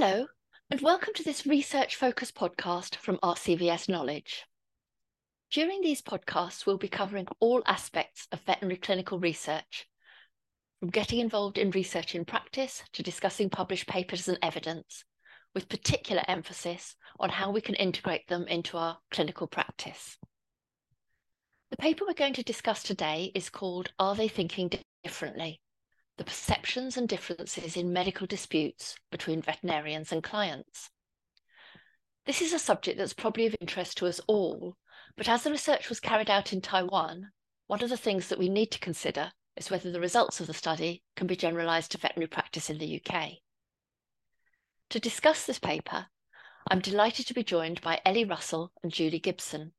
Hello, 0.00 0.28
and 0.70 0.80
welcome 0.80 1.12
to 1.14 1.24
this 1.24 1.44
research 1.44 1.96
focused 1.96 2.36
podcast 2.36 2.94
from 2.94 3.18
RCVS 3.20 3.88
Knowledge. 3.88 4.44
During 5.50 5.80
these 5.80 6.02
podcasts, 6.02 6.64
we'll 6.64 6.78
be 6.78 6.86
covering 6.86 7.26
all 7.40 7.64
aspects 7.66 8.28
of 8.30 8.40
veterinary 8.42 8.76
clinical 8.76 9.18
research, 9.18 9.88
from 10.78 10.90
getting 10.90 11.18
involved 11.18 11.58
in 11.58 11.72
research 11.72 12.14
in 12.14 12.24
practice 12.24 12.84
to 12.92 13.02
discussing 13.02 13.50
published 13.50 13.88
papers 13.88 14.28
and 14.28 14.38
evidence, 14.40 15.02
with 15.52 15.68
particular 15.68 16.22
emphasis 16.28 16.94
on 17.18 17.30
how 17.30 17.50
we 17.50 17.60
can 17.60 17.74
integrate 17.74 18.28
them 18.28 18.46
into 18.46 18.76
our 18.76 18.98
clinical 19.10 19.48
practice. 19.48 20.16
The 21.72 21.76
paper 21.76 22.04
we're 22.06 22.14
going 22.14 22.34
to 22.34 22.44
discuss 22.44 22.84
today 22.84 23.32
is 23.34 23.50
called 23.50 23.90
Are 23.98 24.14
They 24.14 24.28
Thinking 24.28 24.70
Differently? 25.02 25.60
The 26.18 26.24
perceptions 26.24 26.96
and 26.96 27.08
differences 27.08 27.76
in 27.76 27.92
medical 27.92 28.26
disputes 28.26 28.96
between 29.12 29.40
veterinarians 29.40 30.10
and 30.10 30.20
clients. 30.20 30.90
This 32.26 32.42
is 32.42 32.52
a 32.52 32.58
subject 32.58 32.98
that's 32.98 33.12
probably 33.12 33.46
of 33.46 33.54
interest 33.60 33.96
to 33.98 34.06
us 34.06 34.20
all, 34.26 34.76
but 35.16 35.28
as 35.28 35.44
the 35.44 35.52
research 35.52 35.88
was 35.88 36.00
carried 36.00 36.28
out 36.28 36.52
in 36.52 36.60
Taiwan, 36.60 37.30
one 37.68 37.84
of 37.84 37.88
the 37.88 37.96
things 37.96 38.26
that 38.28 38.38
we 38.38 38.48
need 38.48 38.72
to 38.72 38.80
consider 38.80 39.30
is 39.56 39.70
whether 39.70 39.92
the 39.92 40.00
results 40.00 40.40
of 40.40 40.48
the 40.48 40.54
study 40.54 41.04
can 41.14 41.28
be 41.28 41.36
generalised 41.36 41.92
to 41.92 41.98
veterinary 41.98 42.26
practice 42.26 42.68
in 42.68 42.78
the 42.78 43.00
UK. 43.00 43.34
To 44.90 44.98
discuss 44.98 45.46
this 45.46 45.60
paper, 45.60 46.08
I'm 46.68 46.80
delighted 46.80 47.28
to 47.28 47.34
be 47.34 47.44
joined 47.44 47.80
by 47.80 48.00
Elly 48.04 48.24
Russell 48.24 48.72
and 48.82 48.90
Julie 48.90 49.20
Gibson. 49.20 49.72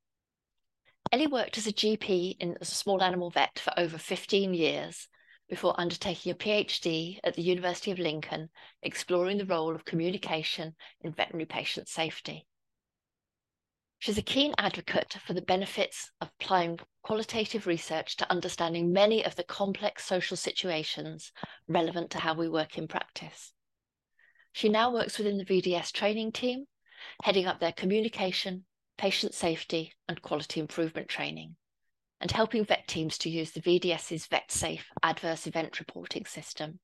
Elly 1.11 1.27
worked 1.27 1.57
as 1.57 1.67
a 1.67 1.73
GP 1.73 2.37
in 2.39 2.57
a 2.61 2.65
small 2.65 3.03
animal 3.03 3.29
vet 3.29 3.59
for 3.59 3.77
over 3.77 3.97
15 3.97 4.53
years 4.53 5.09
before 5.49 5.79
undertaking 5.79 6.31
a 6.31 6.35
PhD 6.35 7.19
at 7.23 7.33
the 7.33 7.41
University 7.41 7.89
of 7.89 7.97
Lincoln, 7.97 8.49
exploring 8.83 9.39
the 9.39 9.45
role 9.45 9.73
of 9.73 9.83
communication 9.83 10.75
in 11.01 11.11
veterinary 11.11 11.47
patient 11.47 11.87
safety. 11.87 12.45
She's 13.97 14.17
a 14.17 14.21
keen 14.21 14.53
advocate 14.57 15.17
for 15.25 15.33
the 15.33 15.41
benefits 15.41 16.11
of 16.21 16.29
applying 16.39 16.79
qualitative 17.01 17.67
research 17.67 18.15
to 18.17 18.31
understanding 18.31 18.93
many 18.93 19.25
of 19.25 19.35
the 19.35 19.43
complex 19.43 20.05
social 20.05 20.37
situations 20.37 21.33
relevant 21.67 22.11
to 22.11 22.19
how 22.19 22.35
we 22.35 22.47
work 22.47 22.77
in 22.77 22.87
practice. 22.87 23.51
She 24.53 24.69
now 24.69 24.93
works 24.93 25.17
within 25.17 25.37
the 25.37 25.45
VDS 25.45 25.91
training 25.91 26.31
team, 26.31 26.65
heading 27.23 27.45
up 27.45 27.59
their 27.59 27.73
communication, 27.73 28.65
patient 28.97 29.33
safety, 29.33 29.93
and 30.07 30.21
quality 30.21 30.59
improvement 30.59 31.09
training 31.09 31.55
and 32.21 32.31
helping 32.31 32.65
vet 32.65 32.87
teams 32.87 33.17
to 33.19 33.29
use 33.29 33.51
the 33.51 33.61
VDS's 33.61 34.27
VetSafe 34.27 34.83
adverse 35.01 35.47
event 35.47 35.79
reporting 35.79 36.25
system. 36.25 36.79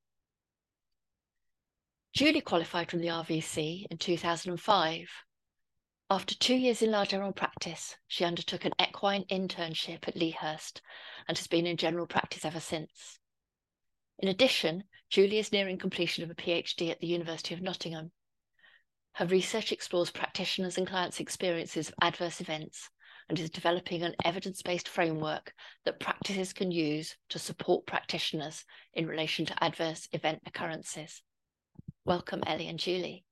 Julie 2.14 2.42
qualified 2.42 2.90
from 2.90 3.02
the 3.02 3.08
RVC 3.08 3.88
in 3.92 3.98
2005. 3.98 5.10
After 6.10 6.36
two 6.36 6.56
years 6.56 6.82
in 6.82 6.92
large 6.92 7.10
general 7.10 7.34
practice, 7.34 7.96
she 8.08 8.24
undertook 8.24 8.64
an 8.64 8.74
equine 8.82 9.26
internship 9.26 10.08
at 10.08 10.16
Lea 10.16 10.32
Hurst 10.32 10.82
and 11.28 11.38
has 11.38 11.48
been 11.48 11.66
in 11.66 11.76
general 11.76 12.08
practice 12.08 12.46
ever 12.46 12.62
since. 12.62 13.20
In 14.20 14.30
addition, 14.30 14.86
Julie 15.10 15.40
is 15.40 15.52
nearing 15.52 15.78
completion 15.78 16.24
of 16.24 16.30
a 16.30 16.36
PhD 16.36 16.90
at 16.90 17.00
the 17.02 17.08
University 17.08 17.54
of 17.54 17.62
Nottingham. 17.62 18.12
Her 19.14 19.26
research 19.26 19.72
explores 19.74 20.12
practitioners' 20.12 20.78
and 20.78 20.88
clients' 20.88 21.20
experiences 21.20 21.90
of 21.90 21.96
adverse 22.02 22.40
events 22.40 22.90
and 23.30 23.40
is 23.40 23.50
developing 23.50 24.04
an 24.04 24.16
evidence 24.24 24.62
based 24.62 24.88
framework 24.88 25.54
that 25.84 26.00
practices 26.00 26.54
can 26.54 26.72
use 26.72 27.16
to 27.30 27.40
support 27.40 27.88
practitioners 27.88 28.66
in 28.94 29.08
relation 29.08 29.46
to 29.46 29.64
adverse 29.64 30.08
event 30.12 30.42
occurrences. 30.46 31.22
Welcome, 32.06 32.44
Elly 32.46 32.68
and 32.68 32.80
Julie. 32.80 33.26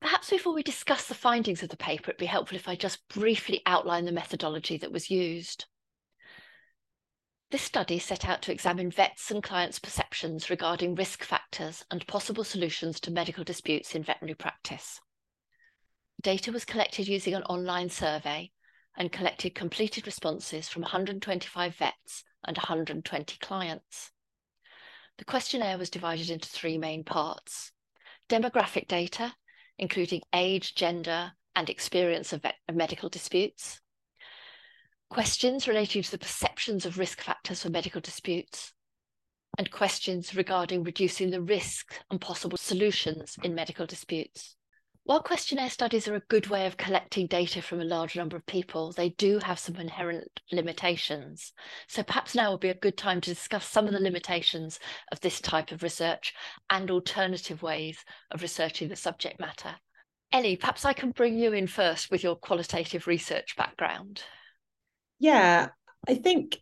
Perhaps 0.00 0.28
before 0.28 0.52
we 0.52 0.62
discuss 0.62 1.06
the 1.06 1.14
findings 1.14 1.62
of 1.62 1.70
the 1.70 1.76
paper, 1.76 2.10
it'd 2.10 2.18
be 2.18 2.26
helpful 2.26 2.56
if 2.56 2.68
I 2.68 2.76
just 2.76 3.08
briefly 3.08 3.62
outline 3.64 4.04
the 4.04 4.12
methodology 4.12 4.76
that 4.76 4.92
was 4.92 5.10
used. 5.10 5.64
This 7.50 7.62
study 7.62 7.98
set 7.98 8.26
out 8.26 8.42
to 8.42 8.52
examine 8.52 8.90
vets 8.90 9.30
and 9.30 9.42
clients' 9.42 9.78
perceptions 9.78 10.50
regarding 10.50 10.94
risk 10.94 11.22
factors 11.22 11.84
and 11.90 12.06
possible 12.06 12.44
solutions 12.44 13.00
to 13.00 13.10
medical 13.10 13.44
disputes 13.44 13.94
in 13.94 14.02
veterinary 14.02 14.34
practice. 14.34 15.00
Data 16.20 16.52
was 16.52 16.64
collected 16.64 17.06
using 17.06 17.32
an 17.32 17.42
online 17.44 17.88
survey 17.88 18.50
and 18.96 19.12
collected 19.12 19.54
completed 19.54 20.06
responses 20.06 20.68
from 20.68 20.82
125 20.82 21.74
vets 21.74 22.24
and 22.44 22.56
120 22.56 23.38
clients. 23.38 24.10
The 25.18 25.24
questionnaire 25.24 25.78
was 25.78 25.90
divided 25.90 26.30
into 26.30 26.48
three 26.48 26.78
main 26.78 27.04
parts. 27.04 27.72
Demographic 28.28 28.88
data, 28.88 29.34
including 29.78 30.22
age, 30.32 30.74
gender, 30.74 31.32
and 31.54 31.70
experience 31.70 32.32
of, 32.32 32.44
of 32.68 32.74
medical 32.74 33.08
disputes. 33.08 33.80
Questions 35.10 35.68
relating 35.68 36.02
to 36.02 36.10
the 36.10 36.18
perceptions 36.18 36.84
of 36.84 36.98
risk 36.98 37.20
factors 37.20 37.62
for 37.62 37.70
medical 37.70 38.00
disputes. 38.00 38.72
And 39.56 39.70
questions 39.70 40.34
regarding 40.34 40.82
reducing 40.82 41.30
the 41.30 41.40
risk 41.40 41.94
and 42.10 42.20
possible 42.20 42.58
solutions 42.58 43.36
in 43.44 43.54
medical 43.54 43.86
disputes. 43.86 44.56
While 45.06 45.22
questionnaire 45.22 45.68
studies 45.68 46.08
are 46.08 46.14
a 46.14 46.22
good 46.30 46.46
way 46.46 46.66
of 46.66 46.78
collecting 46.78 47.26
data 47.26 47.60
from 47.60 47.78
a 47.78 47.84
large 47.84 48.16
number 48.16 48.38
of 48.38 48.46
people, 48.46 48.90
they 48.90 49.10
do 49.10 49.38
have 49.38 49.58
some 49.58 49.76
inherent 49.76 50.40
limitations. 50.50 51.52
So 51.88 52.02
perhaps 52.02 52.34
now 52.34 52.52
would 52.52 52.60
be 52.60 52.70
a 52.70 52.74
good 52.74 52.96
time 52.96 53.20
to 53.20 53.34
discuss 53.34 53.68
some 53.68 53.86
of 53.86 53.92
the 53.92 54.00
limitations 54.00 54.78
of 55.12 55.20
this 55.20 55.42
type 55.42 55.72
of 55.72 55.82
research 55.82 56.32
and 56.70 56.90
alternative 56.90 57.62
ways 57.62 58.02
of 58.30 58.40
researching 58.40 58.88
the 58.88 58.96
subject 58.96 59.38
matter. 59.38 59.74
Elly, 60.32 60.56
perhaps 60.56 60.86
I 60.86 60.94
can 60.94 61.10
bring 61.10 61.38
you 61.38 61.52
in 61.52 61.66
first 61.66 62.10
with 62.10 62.22
your 62.22 62.36
qualitative 62.36 63.06
research 63.06 63.56
background. 63.56 64.22
Yeah, 65.18 65.68
I 66.08 66.14
think 66.14 66.56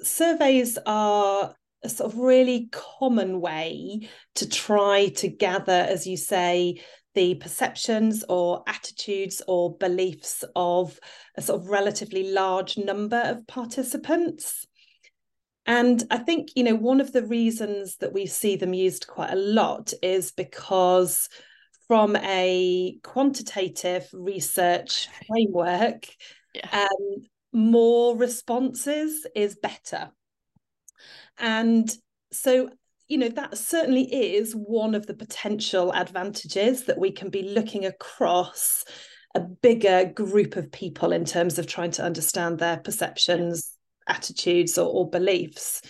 surveys 0.00 0.78
are 0.86 1.54
a 1.84 1.88
sort 1.90 2.14
of 2.14 2.18
really 2.18 2.70
common 2.72 3.42
way 3.42 4.08
to 4.36 4.48
try 4.48 5.08
to 5.16 5.28
gather, 5.28 5.72
as 5.72 6.06
you 6.06 6.16
say, 6.16 6.80
the 7.14 7.34
perceptions 7.36 8.24
or 8.28 8.62
attitudes 8.66 9.42
or 9.46 9.76
beliefs 9.76 10.44
of 10.56 10.98
a 11.36 11.42
sort 11.42 11.60
of 11.60 11.68
relatively 11.68 12.32
large 12.32 12.78
number 12.78 13.20
of 13.24 13.46
participants. 13.46 14.66
And 15.66 16.02
I 16.10 16.18
think, 16.18 16.50
you 16.56 16.64
know, 16.64 16.74
one 16.74 17.00
of 17.00 17.12
the 17.12 17.24
reasons 17.24 17.96
that 17.98 18.12
we 18.12 18.26
see 18.26 18.56
them 18.56 18.74
used 18.74 19.06
quite 19.06 19.32
a 19.32 19.36
lot 19.36 19.92
is 20.02 20.32
because 20.32 21.28
from 21.86 22.16
a 22.16 22.96
quantitative 23.02 24.08
research 24.12 25.08
framework, 25.28 26.06
yeah. 26.54 26.86
um, 26.88 27.22
more 27.52 28.16
responses 28.16 29.26
is 29.36 29.56
better. 29.56 30.10
And 31.38 31.94
so 32.32 32.70
you 33.12 33.18
know 33.18 33.28
that 33.28 33.58
certainly 33.58 34.04
is 34.04 34.54
one 34.54 34.94
of 34.94 35.06
the 35.06 35.12
potential 35.12 35.92
advantages 35.92 36.84
that 36.84 36.98
we 36.98 37.12
can 37.12 37.28
be 37.28 37.42
looking 37.42 37.84
across 37.84 38.86
a 39.34 39.40
bigger 39.40 40.06
group 40.06 40.56
of 40.56 40.72
people 40.72 41.12
in 41.12 41.26
terms 41.26 41.58
of 41.58 41.66
trying 41.66 41.90
to 41.90 42.02
understand 42.02 42.58
their 42.58 42.78
perceptions 42.78 43.76
attitudes 44.08 44.78
or, 44.78 44.88
or 44.88 45.10
beliefs 45.10 45.82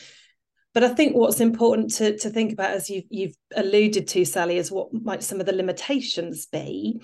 but 0.75 0.83
I 0.83 0.89
think 0.89 1.15
what's 1.15 1.41
important 1.41 1.93
to, 1.97 2.17
to 2.19 2.31
think 2.31 2.53
about, 2.53 2.71
as 2.71 2.89
you've, 2.89 3.05
you've 3.11 3.35
alluded 3.55 4.09
to, 4.09 4.25
Sally, 4.25 4.57
is 4.57 4.73
what 4.73 4.89
might 4.91 5.23
some 5.23 5.39
of 5.39 5.45
the 5.45 5.53
limitations 5.53 6.47
be. 6.47 6.99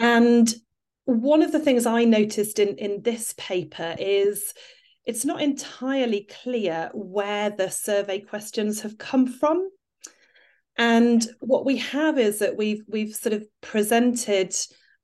And 0.00 0.52
one 1.04 1.42
of 1.42 1.52
the 1.52 1.60
things 1.60 1.86
I 1.86 2.04
noticed 2.04 2.58
in, 2.58 2.76
in 2.76 3.02
this 3.02 3.34
paper 3.38 3.94
is 4.00 4.52
it's 5.08 5.24
not 5.24 5.40
entirely 5.40 6.28
clear 6.42 6.90
where 6.92 7.48
the 7.48 7.70
survey 7.70 8.20
questions 8.20 8.82
have 8.82 8.98
come 8.98 9.26
from. 9.26 9.70
And 10.76 11.26
what 11.40 11.64
we 11.64 11.78
have 11.78 12.18
is 12.18 12.40
that 12.40 12.58
we've 12.58 12.82
we've 12.86 13.14
sort 13.14 13.32
of 13.32 13.44
presented 13.62 14.54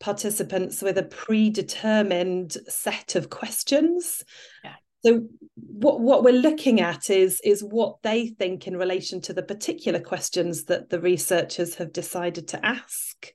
participants 0.00 0.82
with 0.82 0.98
a 0.98 1.04
predetermined 1.04 2.52
set 2.68 3.14
of 3.16 3.30
questions. 3.30 4.22
Yeah. 4.62 4.74
So 5.06 5.26
what, 5.54 6.00
what 6.00 6.22
we're 6.22 6.34
looking 6.34 6.80
at 6.80 7.08
is, 7.08 7.40
is 7.42 7.62
what 7.62 7.96
they 8.02 8.28
think 8.28 8.66
in 8.66 8.76
relation 8.76 9.20
to 9.22 9.32
the 9.32 9.42
particular 9.42 10.00
questions 10.00 10.64
that 10.64 10.90
the 10.90 11.00
researchers 11.00 11.76
have 11.76 11.92
decided 11.92 12.48
to 12.48 12.64
ask. 12.64 13.28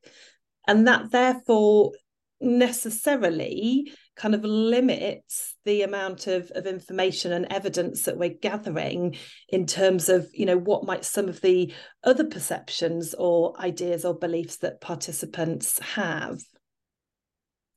And 0.67 0.87
that 0.87 1.11
therefore 1.11 1.93
necessarily 2.41 3.91
kind 4.15 4.35
of 4.35 4.43
limits 4.43 5.55
the 5.65 5.81
amount 5.81 6.27
of, 6.27 6.51
of 6.55 6.65
information 6.65 7.31
and 7.31 7.47
evidence 7.51 8.03
that 8.03 8.17
we're 8.17 8.29
gathering 8.41 9.15
in 9.49 9.65
terms 9.65 10.09
of 10.09 10.27
you 10.33 10.45
know 10.45 10.57
what 10.57 10.85
might 10.85 11.05
some 11.05 11.29
of 11.29 11.41
the 11.41 11.73
other 12.03 12.25
perceptions 12.25 13.13
or 13.17 13.59
ideas 13.59 14.05
or 14.05 14.13
beliefs 14.13 14.57
that 14.57 14.81
participants 14.81 15.79
have. 15.79 16.39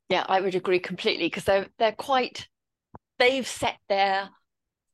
Yeah 0.08 0.24
i 0.28 0.40
would 0.40 0.54
agree 0.54 0.80
completely 0.80 1.26
because 1.26 1.44
they're 1.44 1.66
they're 1.78 1.92
quite 1.92 2.48
they've 3.18 3.46
set 3.46 3.76
their 3.88 4.28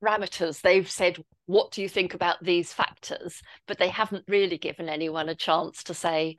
parameters. 0.03 0.61
They've 0.61 0.89
said 0.89 1.19
what 1.47 1.71
do 1.71 1.81
you 1.81 1.89
think 1.89 2.13
about 2.13 2.37
these 2.43 2.73
factors? 2.73 3.41
But 3.67 3.79
they 3.79 3.89
haven't 3.89 4.25
really 4.29 4.59
given 4.59 4.89
anyone 4.89 5.31
a 5.31 5.35
chance 5.35 5.83
to 5.85 5.95
say 5.95 6.37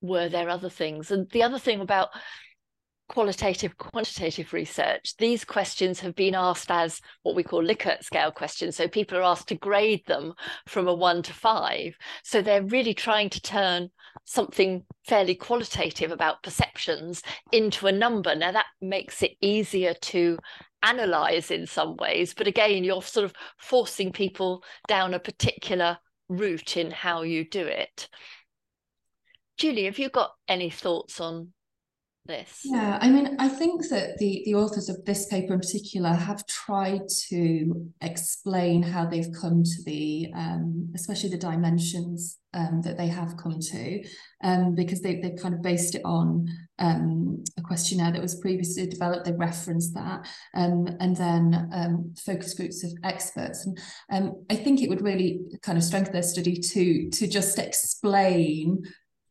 were 0.00 0.28
there 0.28 0.48
other 0.48 0.70
things? 0.70 1.10
And 1.10 1.28
the 1.30 1.42
other 1.42 1.58
thing 1.58 1.80
about 1.80 2.10
qualitative 3.08 3.76
quantitative 3.76 4.52
research 4.52 5.14
these 5.18 5.44
questions 5.44 6.00
have 6.00 6.14
been 6.14 6.34
asked 6.34 6.70
as 6.70 7.00
what 7.22 7.34
we 7.34 7.42
call 7.42 7.62
likert 7.62 8.02
scale 8.02 8.30
questions. 8.30 8.76
So 8.76 8.88
people 8.88 9.18
are 9.18 9.22
asked 9.22 9.48
to 9.48 9.54
grade 9.54 10.04
them 10.06 10.32
from 10.66 10.88
a 10.88 10.94
1 10.94 11.22
to 11.24 11.32
5 11.32 11.96
so 12.22 12.40
they're 12.40 12.62
really 12.62 12.94
trying 12.94 13.30
to 13.30 13.40
turn 13.40 13.90
something 14.24 14.84
fairly 15.06 15.34
qualitative 15.34 16.12
about 16.12 16.42
perceptions 16.42 17.22
into 17.52 17.86
a 17.86 17.92
number. 17.92 18.34
Now 18.34 18.52
that 18.52 18.66
makes 18.80 19.22
it 19.22 19.32
easier 19.40 19.94
to 19.94 20.38
analyze 20.82 21.50
in 21.50 21.66
some 21.66 21.96
ways 21.96 22.34
but 22.34 22.46
again 22.46 22.84
you're 22.84 23.02
sort 23.02 23.24
of 23.24 23.34
forcing 23.58 24.12
people 24.12 24.62
down 24.88 25.14
a 25.14 25.18
particular 25.18 25.98
route 26.28 26.76
in 26.76 26.90
how 26.90 27.22
you 27.22 27.48
do 27.48 27.64
it. 27.66 28.08
Julie 29.58 29.84
have 29.84 29.98
you 29.98 30.08
got 30.08 30.32
any 30.48 30.70
thoughts 30.70 31.20
on 31.20 31.53
this? 32.26 32.60
Yeah, 32.64 32.98
I 33.00 33.10
mean, 33.10 33.36
I 33.38 33.48
think 33.48 33.88
that 33.90 34.18
the 34.18 34.42
the 34.44 34.54
authors 34.54 34.88
of 34.88 35.04
this 35.04 35.26
paper 35.26 35.54
in 35.54 35.60
particular 35.60 36.10
have 36.10 36.46
tried 36.46 37.08
to 37.28 37.90
explain 38.00 38.82
how 38.82 39.06
they've 39.06 39.32
come 39.40 39.62
to 39.62 39.82
the, 39.84 40.30
um, 40.34 40.90
especially 40.94 41.30
the 41.30 41.38
dimensions 41.38 42.38
um, 42.54 42.80
that 42.82 42.96
they 42.96 43.08
have 43.08 43.36
come 43.36 43.60
to, 43.60 44.04
um, 44.42 44.74
because 44.74 45.00
they 45.02 45.16
they've 45.16 45.40
kind 45.40 45.54
of 45.54 45.62
based 45.62 45.94
it 45.94 46.02
on 46.04 46.48
um, 46.78 47.44
a 47.58 47.62
questionnaire 47.62 48.12
that 48.12 48.22
was 48.22 48.40
previously 48.40 48.86
developed. 48.86 49.26
They 49.26 49.32
referenced 49.32 49.94
that, 49.94 50.26
um, 50.54 50.88
and 51.00 51.16
then 51.16 51.68
um, 51.72 52.14
focus 52.24 52.54
groups 52.54 52.84
of 52.84 52.92
experts. 53.02 53.68
And 54.08 54.32
I 54.50 54.56
think 54.56 54.80
it 54.80 54.88
would 54.88 55.02
really 55.02 55.40
kind 55.62 55.76
of 55.76 55.84
strengthen 55.84 56.12
their 56.12 56.22
study 56.22 56.56
to 56.56 57.10
to 57.10 57.26
just 57.26 57.58
explain 57.58 58.84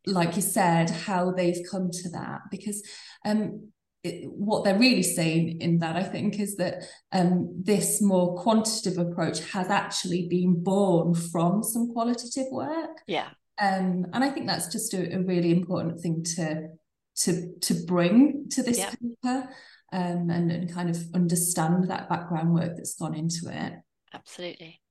like 0.06 0.36
you 0.36 0.42
said, 0.42 0.90
how 0.90 1.32
they've 1.32 1.66
come 1.70 1.90
to 1.92 2.10
that. 2.12 2.42
Because 2.52 2.84
um, 3.26 3.70
it, 4.04 4.30
what 4.30 4.64
they're 4.64 4.78
really 4.78 5.04
saying 5.04 5.62
in 5.62 5.80
that, 5.80 5.96
I 5.96 6.04
think, 6.04 6.40
is 6.40 6.58
that 6.58 6.84
um, 7.12 7.62
this 7.64 8.02
more 8.02 8.38
quantitative 8.42 8.98
approach 8.98 9.40
has 9.52 9.70
actually 9.70 10.28
been 10.28 10.62
born 10.64 11.14
from 11.14 11.64
some 11.64 11.92
qualitative 11.94 12.48
work. 12.52 13.02
Yeah. 13.08 13.30
Um, 13.62 14.08
and 14.14 14.24
I 14.24 14.30
think 14.30 14.48
that's 14.48 14.68
just 14.68 14.94
a, 14.94 15.16
a 15.16 15.22
really 15.22 15.52
important 15.52 16.00
thing 16.02 16.24
to 16.36 16.70
to 17.16 17.54
to 17.62 17.76
bring 17.86 18.50
to 18.50 18.64
this 18.64 18.80
yeah. 18.80 18.90
paper 18.90 19.50
um, 19.94 20.30
and, 20.32 20.52
and 20.52 20.74
kind 20.74 20.90
of 20.90 20.98
understand 21.14 21.90
that 21.90 22.10
background 22.10 22.54
work 22.54 22.76
that's 22.76 22.96
gone 22.96 23.14
into 23.16 23.50
it. 23.50 23.74
Absolutely. 24.12 24.82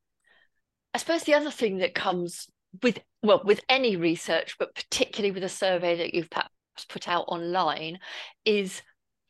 I 0.94 0.99
suppose 0.99 1.25
the 1.25 1.35
other 1.35 1.50
thing 1.50 1.79
that 1.79 1.94
comes 1.94 2.49
with 2.82 2.98
well 3.22 3.42
with 3.44 3.60
any 3.69 3.96
research 3.96 4.56
but 4.58 4.74
particularly 4.74 5.30
with 5.30 5.44
a 5.44 5.48
survey 5.48 5.96
that 5.96 6.14
you've 6.14 6.30
perhaps 6.30 6.50
put 6.88 7.08
out 7.08 7.24
online 7.28 7.98
is 8.44 8.82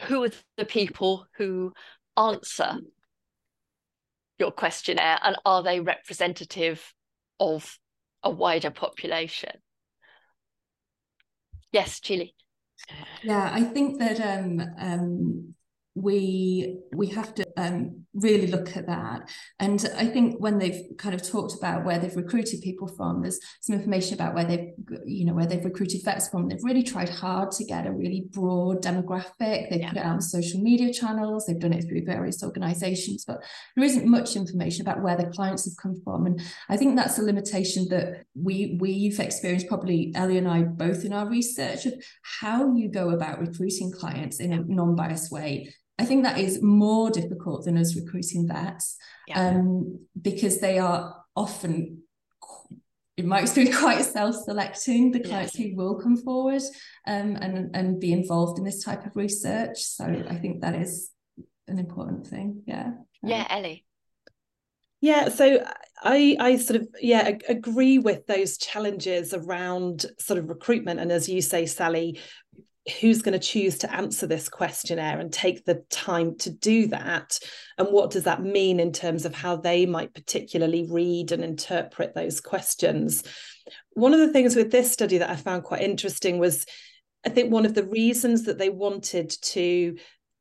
who 0.03 0.25
are 0.25 0.31
the 0.57 0.65
people 0.65 1.27
who 1.37 1.73
answer 2.17 2.79
your 4.39 4.51
questionnaire 4.51 5.19
and 5.23 5.37
are 5.45 5.63
they 5.63 5.81
representative 5.81 6.93
of 7.39 7.79
a 8.23 8.31
wider 8.31 8.71
population? 8.71 9.51
Yes 11.73 12.01
Julie. 12.01 12.35
Yeah 13.23 13.51
i 13.53 13.63
think 13.63 13.99
that 14.01 14.21
um, 14.21 14.61
um, 14.79 15.55
we 15.95 16.79
we 16.95 17.07
have 17.09 17.35
to 17.35 17.45
um, 17.57 18.05
really 18.15 18.47
look 18.47 18.77
at 18.77 18.87
that. 18.87 19.29
And 19.59 19.85
I 19.97 20.07
think 20.07 20.41
when 20.41 20.59
they've 20.59 20.83
kind 20.97 21.15
of 21.15 21.23
talked 21.23 21.55
about 21.55 21.85
where 21.85 21.99
they've 21.99 22.17
recruited 22.17 22.63
people 22.63 22.89
from, 22.89 23.21
there's 23.21 23.39
some 23.61 23.77
information 23.77 24.15
about 24.15 24.35
where 24.35 24.45
they've 24.45 24.71
you 25.05 25.27
know 25.27 25.35
where 25.35 25.47
they've 25.47 25.65
recruited 25.65 26.03
vets 26.03 26.29
from. 26.29 26.49
They've 26.49 26.65
really 26.65 26.83
tried 26.83 27.11
hard 27.11 27.51
to 27.53 27.65
get 27.65 27.87
a 27.87 27.93
really 27.93 28.25
broad 28.31 28.83
demographic. 28.83 29.69
They've 29.69 29.81
yeah. 29.81 29.89
put 29.91 29.99
it 29.99 30.05
out 30.05 30.15
on 30.15 30.23
social 30.23 30.61
media 30.61 30.93
channels. 30.95 31.45
They've 31.47 31.59
done 31.59 31.75
it 31.75 31.85
through 31.87 32.07
various 32.07 32.43
organisations, 32.43 33.25
but 33.27 33.45
there 33.77 33.85
isn't 33.85 34.07
much 34.07 34.35
information 34.35 34.83
about 34.83 35.03
where 35.03 35.17
the 35.17 35.27
clients 35.27 35.67
have 35.67 35.77
come 35.77 36.01
from. 36.03 36.25
And 36.25 36.41
I 36.71 36.79
think 36.79 36.97
that's 36.97 37.19
a 37.19 37.23
limitation 37.23 37.87
that 37.91 38.25
we 38.35 38.79
we've 38.81 39.21
experienced 39.21 39.69
probably 39.69 40.13
Elly 40.15 40.39
and 40.39 40.49
I 40.49 40.63
both 40.63 41.05
in 41.05 41.13
our 41.13 41.29
research 41.29 41.85
of 41.85 41.93
how 42.41 42.75
you 42.75 42.89
go 42.89 43.11
about 43.11 43.41
recruiting 43.41 43.93
clients 43.93 44.41
in 44.41 44.55
a 44.55 44.65
non-biased 44.67 45.31
way 45.31 45.75
I 45.99 46.05
think 46.05 46.25
that 46.25 46.39
is 46.39 46.63
more 46.63 47.11
difficult 47.11 47.65
than 47.65 47.77
us 47.77 47.95
recruiting 47.97 48.49
vets 48.49 48.97
yeah. 49.29 49.51
um, 49.51 50.01
because 50.21 50.59
they 50.59 50.79
are 50.79 51.15
often, 51.37 52.03
in 53.17 53.29
my 53.29 53.41
experience, 53.41 53.79
quite 53.79 54.05
self-selecting 54.05 55.13
the 55.13 55.21
clients 55.21 55.59
yeah. 55.59 55.69
who 55.69 55.77
will 55.77 56.01
come 56.01 56.17
forward 56.17 56.63
um, 57.07 57.37
and 57.37 57.77
and 57.77 58.01
be 58.01 58.13
involved 58.13 58.59
in 58.59 58.65
this 58.65 58.83
type 58.83 59.07
of 59.07 59.15
research. 59.15 59.83
So 59.83 60.05
I 60.05 60.37
think 60.37 60.63
that 60.63 60.75
is 60.75 61.11
an 61.69 61.79
important 61.79 62.27
thing. 62.27 62.63
Yeah. 62.67 62.93
Yeah, 63.23 63.47
Elly. 63.49 63.85
Yeah, 65.01 65.29
so 65.31 65.65
I 66.03 66.37
I 66.39 66.57
sort 66.57 66.81
of 66.81 66.89
yeah 67.01 67.37
agree 67.49 67.99
with 67.99 68.27
those 68.27 68.57
challenges 68.57 69.35
around 69.35 70.07
sort 70.19 70.39
of 70.39 70.49
recruitment 70.49 71.01
and 71.01 71.11
as 71.13 71.29
you 71.29 71.43
say 71.43 71.67
Sally 71.67 72.21
who's 73.01 73.23
going 73.23 73.39
to 73.39 73.47
choose 73.47 73.79
to 73.79 73.95
answer 73.95 74.27
this 74.27 74.49
questionnaire 74.49 75.21
and 75.21 75.33
take 75.33 75.65
the 75.65 75.85
time 75.91 76.37
to 76.39 76.51
do 76.51 76.89
that? 76.89 77.39
And 77.79 77.89
what 77.89 78.11
does 78.11 78.25
that 78.25 78.43
mean 78.43 78.81
in 78.81 78.93
terms 78.93 79.25
of 79.25 79.35
how 79.35 79.57
they 79.57 79.87
might 79.87 80.15
particularly 80.15 80.87
read 80.91 81.33
and 81.33 81.45
interpret 81.45 82.15
those 82.15 82.41
questions? 82.41 83.23
One 83.93 84.15
of 84.15 84.21
the 84.21 84.33
things 84.33 84.57
with 84.57 84.71
this 84.71 84.91
study 84.91 85.19
that 85.19 85.31
i 85.31 85.37
found 85.37 85.65
quite 85.65 85.83
interesting 85.83 86.39
was 86.39 86.67
i 87.25 87.29
think 87.29 87.53
one 87.53 87.67
of 87.67 87.75
the 87.75 87.85
reasons 87.85 88.45
that 88.45 88.59
they 88.59 88.71
wanted 88.71 89.31
to 89.43 89.97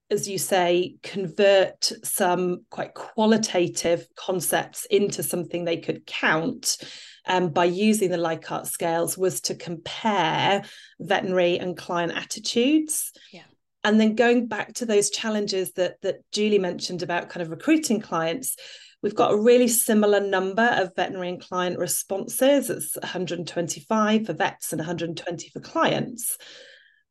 as 0.09 0.27
you 0.27 0.37
say 0.37 0.95
convert 1.03 1.91
some 2.03 2.65
quite 2.69 2.93
qualitative 2.93 4.07
concepts 4.15 4.85
into 4.85 5.23
something 5.23 5.63
they 5.63 5.77
could 5.77 6.05
count 6.05 6.77
um, 7.25 7.49
by 7.49 7.65
using 7.65 8.09
the 8.09 8.17
Likert 8.17 8.67
scales 8.67 9.17
was 9.17 9.41
to 9.41 9.55
compare 9.55 10.63
veterinary 10.99 11.59
and 11.59 11.77
client 11.77 12.13
attitudes. 12.15 13.11
Yeah. 13.31 13.43
And 13.83 13.99
then 13.99 14.15
going 14.15 14.47
back 14.47 14.73
to 14.75 14.85
those 14.85 15.09
challenges 15.09 15.73
that 15.73 16.01
that 16.01 16.19
Julie 16.31 16.59
mentioned 16.59 17.01
about 17.01 17.29
kind 17.29 17.41
of 17.41 17.49
recruiting 17.49 17.99
clients, 17.99 18.55
we've 19.01 19.15
got 19.15 19.33
a 19.33 19.41
really 19.41 19.67
similar 19.67 20.19
number 20.19 20.63
of 20.63 20.95
veterinary 20.95 21.29
and 21.29 21.41
client 21.41 21.79
responses. 21.79 22.69
It's 22.69 22.95
125 22.95 24.25
for 24.25 24.33
vets 24.33 24.71
and 24.71 24.79
120 24.79 25.49
for 25.49 25.59
clients. 25.59 26.37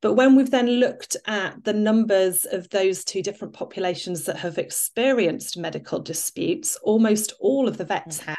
But 0.03 0.15
when 0.15 0.35
we've 0.35 0.51
then 0.51 0.67
looked 0.67 1.17
at 1.27 1.63
the 1.63 1.75
numbers 1.75 2.47
of 2.47 2.71
those 2.71 3.05
two 3.05 3.23
different 3.23 3.53
populations 3.53 4.25
that 4.25 4.39
have 4.39 4.57
experienced 4.57 5.59
medical 5.59 5.99
disputes, 5.99 6.77
almost 6.83 7.35
all 7.39 7.69
of 7.69 7.77
the 7.77 7.85
vets 7.85 8.21
have 8.21 8.37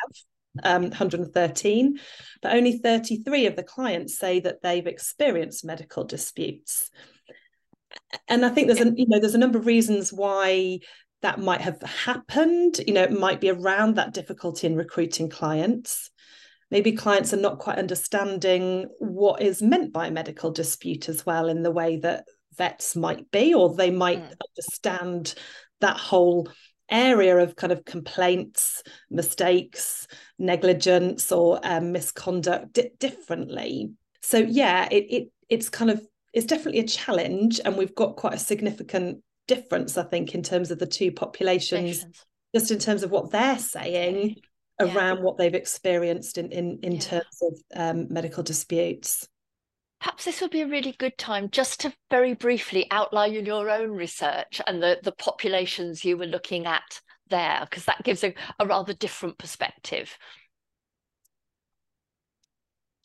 um, 0.64 0.84
113, 0.84 2.00
but 2.42 2.54
only 2.54 2.78
33 2.78 3.46
of 3.46 3.56
the 3.56 3.64
clients 3.64 4.18
say 4.18 4.40
that 4.42 4.62
they've 4.62 4.88
experienced 4.88 5.66
medical 5.66 6.04
disputes. 6.04 6.90
And 8.28 8.46
I 8.46 8.50
think 8.50 8.68
there's 8.68 8.82
a 8.82 8.92
you 8.96 9.06
know 9.08 9.20
there's 9.20 9.36
a 9.36 9.40
number 9.40 9.58
of 9.58 9.66
reasons 9.66 10.14
why 10.14 10.80
that 11.22 11.40
might 11.40 11.62
have 11.62 11.82
happened. 11.82 12.80
You 12.86 12.94
know, 12.94 13.04
it 13.04 13.12
might 13.12 13.42
be 13.42 13.50
around 13.50 13.96
that 13.96 14.14
difficulty 14.14 14.68
in 14.68 14.76
recruiting 14.76 15.30
clients. 15.30 16.10
Maybe 16.70 16.94
clients 16.94 17.34
are 17.34 17.38
not 17.38 17.60
quite 17.60 17.78
understanding 17.78 18.88
what 19.00 19.42
is 19.42 19.62
meant 19.62 19.92
by 19.92 20.08
a 20.08 20.12
medical 20.12 20.52
dispute 20.52 21.10
as 21.10 21.26
well 21.26 21.50
in 21.50 21.64
the 21.64 21.72
way 21.72 21.98
that 21.98 22.26
vets 22.58 22.96
might 22.96 23.30
be, 23.30 23.54
or 23.54 23.76
they 23.76 23.92
might 23.92 24.24
mm. 24.24 24.34
understand 24.50 25.36
that 25.82 25.98
whole 25.98 26.50
area 26.92 27.38
of 27.38 27.56
kind 27.56 27.72
of 27.72 27.86
complaints, 27.86 28.84
mistakes, 29.10 30.08
negligence, 30.38 31.32
or 31.32 31.60
um, 31.64 31.92
misconduct 31.92 32.74
di- 32.74 32.92
differently. 33.00 33.92
So 34.22 34.38
yeah, 34.38 34.88
it, 34.92 35.06
it 35.10 35.28
it's 35.50 35.70
kind 35.70 35.90
of 35.90 36.06
it's 36.34 36.46
definitely 36.46 36.82
a 36.82 36.88
challenge, 36.88 37.60
and 37.64 37.78
we've 37.78 37.96
got 37.96 38.16
quite 38.16 38.34
a 38.34 38.40
significant 38.40 39.24
difference, 39.48 39.98
I 39.98 40.04
think, 40.04 40.36
in 40.36 40.44
terms 40.44 40.72
of 40.72 40.80
the 40.80 40.86
two 40.86 41.12
populations, 41.12 42.06
just 42.56 42.72
in 42.72 42.80
terms 42.80 43.04
of 43.04 43.12
what 43.12 43.32
they're 43.32 43.60
saying 43.60 44.36
yeah. 44.80 44.94
around 44.94 45.24
what 45.24 45.38
they've 45.38 45.54
experienced 45.54 46.38
in 46.38 46.52
in, 46.52 46.80
in 46.84 46.94
yeah. 46.94 47.00
terms 47.00 47.42
of 47.42 47.62
um, 47.76 48.08
medical 48.10 48.44
disputes. 48.44 49.28
Perhaps 50.02 50.26
this 50.26 50.42
would 50.42 50.50
be 50.50 50.62
a 50.62 50.68
really 50.68 50.96
good 50.98 51.16
time 51.20 51.48
just 51.52 51.80
to 51.82 51.94
very 52.10 52.34
briefly 52.34 52.88
outline 52.90 53.34
your 53.46 53.70
own 53.70 53.92
research 53.92 54.60
and 54.66 54.82
the, 54.82 55.00
the 55.04 55.12
populations 55.12 56.04
you 56.04 56.18
were 56.18 56.26
looking 56.26 56.66
at 56.66 57.00
there, 57.30 57.60
because 57.70 57.86
that 57.86 58.04
gives 58.04 58.24
a, 58.24 58.34
a 58.60 58.66
rather 58.66 58.94
different 58.94 59.38
perspective. 59.38 60.18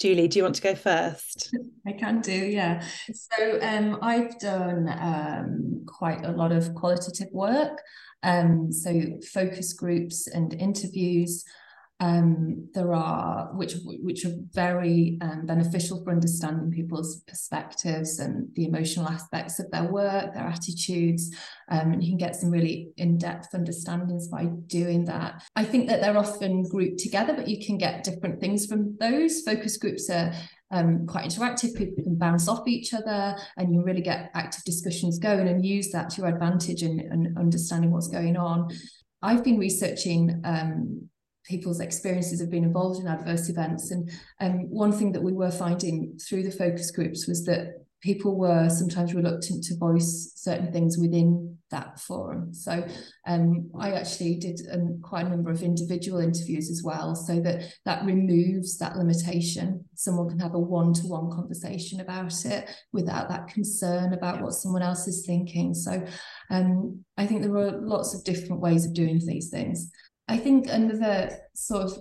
Julie, 0.00 0.26
do 0.26 0.38
you 0.38 0.42
want 0.42 0.54
to 0.54 0.62
go 0.62 0.74
first? 0.74 1.54
I 1.86 1.92
can 1.92 2.22
do, 2.22 2.32
yeah. 2.32 2.82
So 3.12 3.58
um, 3.60 3.98
I've 4.00 4.38
done 4.38 4.88
um, 4.88 5.84
quite 5.86 6.24
a 6.24 6.32
lot 6.32 6.50
of 6.50 6.74
qualitative 6.74 7.28
work, 7.30 7.78
um, 8.22 8.72
so 8.72 9.18
focus 9.32 9.74
groups 9.74 10.28
and 10.28 10.54
interviews 10.54 11.44
um, 12.00 12.68
there 12.74 12.92
are 12.92 13.46
which 13.54 13.74
which 13.84 14.26
are 14.26 14.34
very 14.52 15.18
um, 15.22 15.46
beneficial 15.46 16.04
for 16.04 16.10
understanding 16.10 16.70
people's 16.70 17.22
perspectives 17.26 18.18
and 18.18 18.48
the 18.54 18.66
emotional 18.66 19.08
aspects 19.08 19.58
of 19.58 19.70
their 19.70 19.84
work, 19.84 20.34
their 20.34 20.44
attitudes, 20.44 21.34
um, 21.70 21.92
and 21.92 22.04
you 22.04 22.10
can 22.10 22.18
get 22.18 22.36
some 22.36 22.50
really 22.50 22.90
in-depth 22.98 23.54
understandings 23.54 24.28
by 24.28 24.44
doing 24.66 25.06
that. 25.06 25.42
I 25.56 25.64
think 25.64 25.88
that 25.88 26.02
they're 26.02 26.18
often 26.18 26.64
grouped 26.68 26.98
together, 26.98 27.32
but 27.32 27.48
you 27.48 27.64
can 27.64 27.78
get 27.78 28.04
different 28.04 28.40
things 28.40 28.66
from 28.66 28.96
those. 29.00 29.40
Focus 29.40 29.78
groups 29.78 30.10
are 30.10 30.34
um, 30.70 31.06
quite 31.06 31.30
interactive. 31.30 31.76
People 31.76 32.04
can 32.04 32.16
bounce 32.18 32.46
off 32.46 32.68
each 32.68 32.92
other, 32.92 33.36
and 33.56 33.72
you 33.72 33.82
really 33.82 34.02
get 34.02 34.30
active 34.34 34.64
discussions 34.64 35.18
going 35.18 35.48
and 35.48 35.64
use 35.64 35.90
that 35.92 36.10
to 36.10 36.20
your 36.20 36.28
advantage 36.28 36.82
in 36.82 37.34
understanding 37.38 37.90
what's 37.90 38.08
going 38.08 38.36
on. 38.36 38.68
I've 39.22 39.42
been 39.42 39.58
researching 39.58 40.42
um, 40.44 41.08
people's 41.48 41.80
experiences 41.80 42.40
of 42.40 42.50
being 42.50 42.64
involved 42.64 43.00
in 43.00 43.06
adverse 43.06 43.48
events. 43.48 43.90
And 43.90 44.10
um, 44.40 44.68
one 44.70 44.92
thing 44.92 45.12
that 45.12 45.22
we 45.22 45.32
were 45.32 45.50
finding 45.50 46.18
through 46.18 46.42
the 46.42 46.50
focus 46.50 46.90
groups 46.90 47.26
was 47.26 47.44
that 47.44 47.86
people 48.02 48.36
were 48.36 48.68
sometimes 48.68 49.14
reluctant 49.14 49.64
to 49.64 49.76
voice 49.78 50.32
certain 50.36 50.70
things 50.70 50.96
within 50.98 51.56
that 51.70 51.98
forum. 51.98 52.54
So 52.54 52.86
um, 53.26 53.68
I 53.80 53.92
actually 53.92 54.36
did 54.36 54.60
um, 54.70 55.00
quite 55.02 55.26
a 55.26 55.30
number 55.30 55.50
of 55.50 55.62
individual 55.62 56.20
interviews 56.20 56.70
as 56.70 56.82
well, 56.84 57.16
so 57.16 57.40
that 57.40 57.72
that 57.84 58.04
removes 58.04 58.78
that 58.78 58.96
limitation. 58.96 59.84
Someone 59.94 60.28
can 60.28 60.38
have 60.38 60.54
a 60.54 60.60
one-to-one 60.60 61.30
conversation 61.32 62.00
about 62.00 62.44
it 62.44 62.70
without 62.92 63.28
that 63.30 63.48
concern 63.48 64.12
about 64.12 64.42
what 64.42 64.52
someone 64.52 64.82
else 64.82 65.08
is 65.08 65.24
thinking. 65.26 65.74
So 65.74 66.04
um, 66.50 67.04
I 67.16 67.26
think 67.26 67.42
there 67.42 67.56
are 67.56 67.80
lots 67.80 68.14
of 68.14 68.22
different 68.22 68.60
ways 68.60 68.84
of 68.84 68.94
doing 68.94 69.20
these 69.26 69.48
things. 69.50 69.90
I 70.28 70.36
think 70.38 70.66
another 70.68 71.30
sort 71.54 71.84
of 71.84 71.98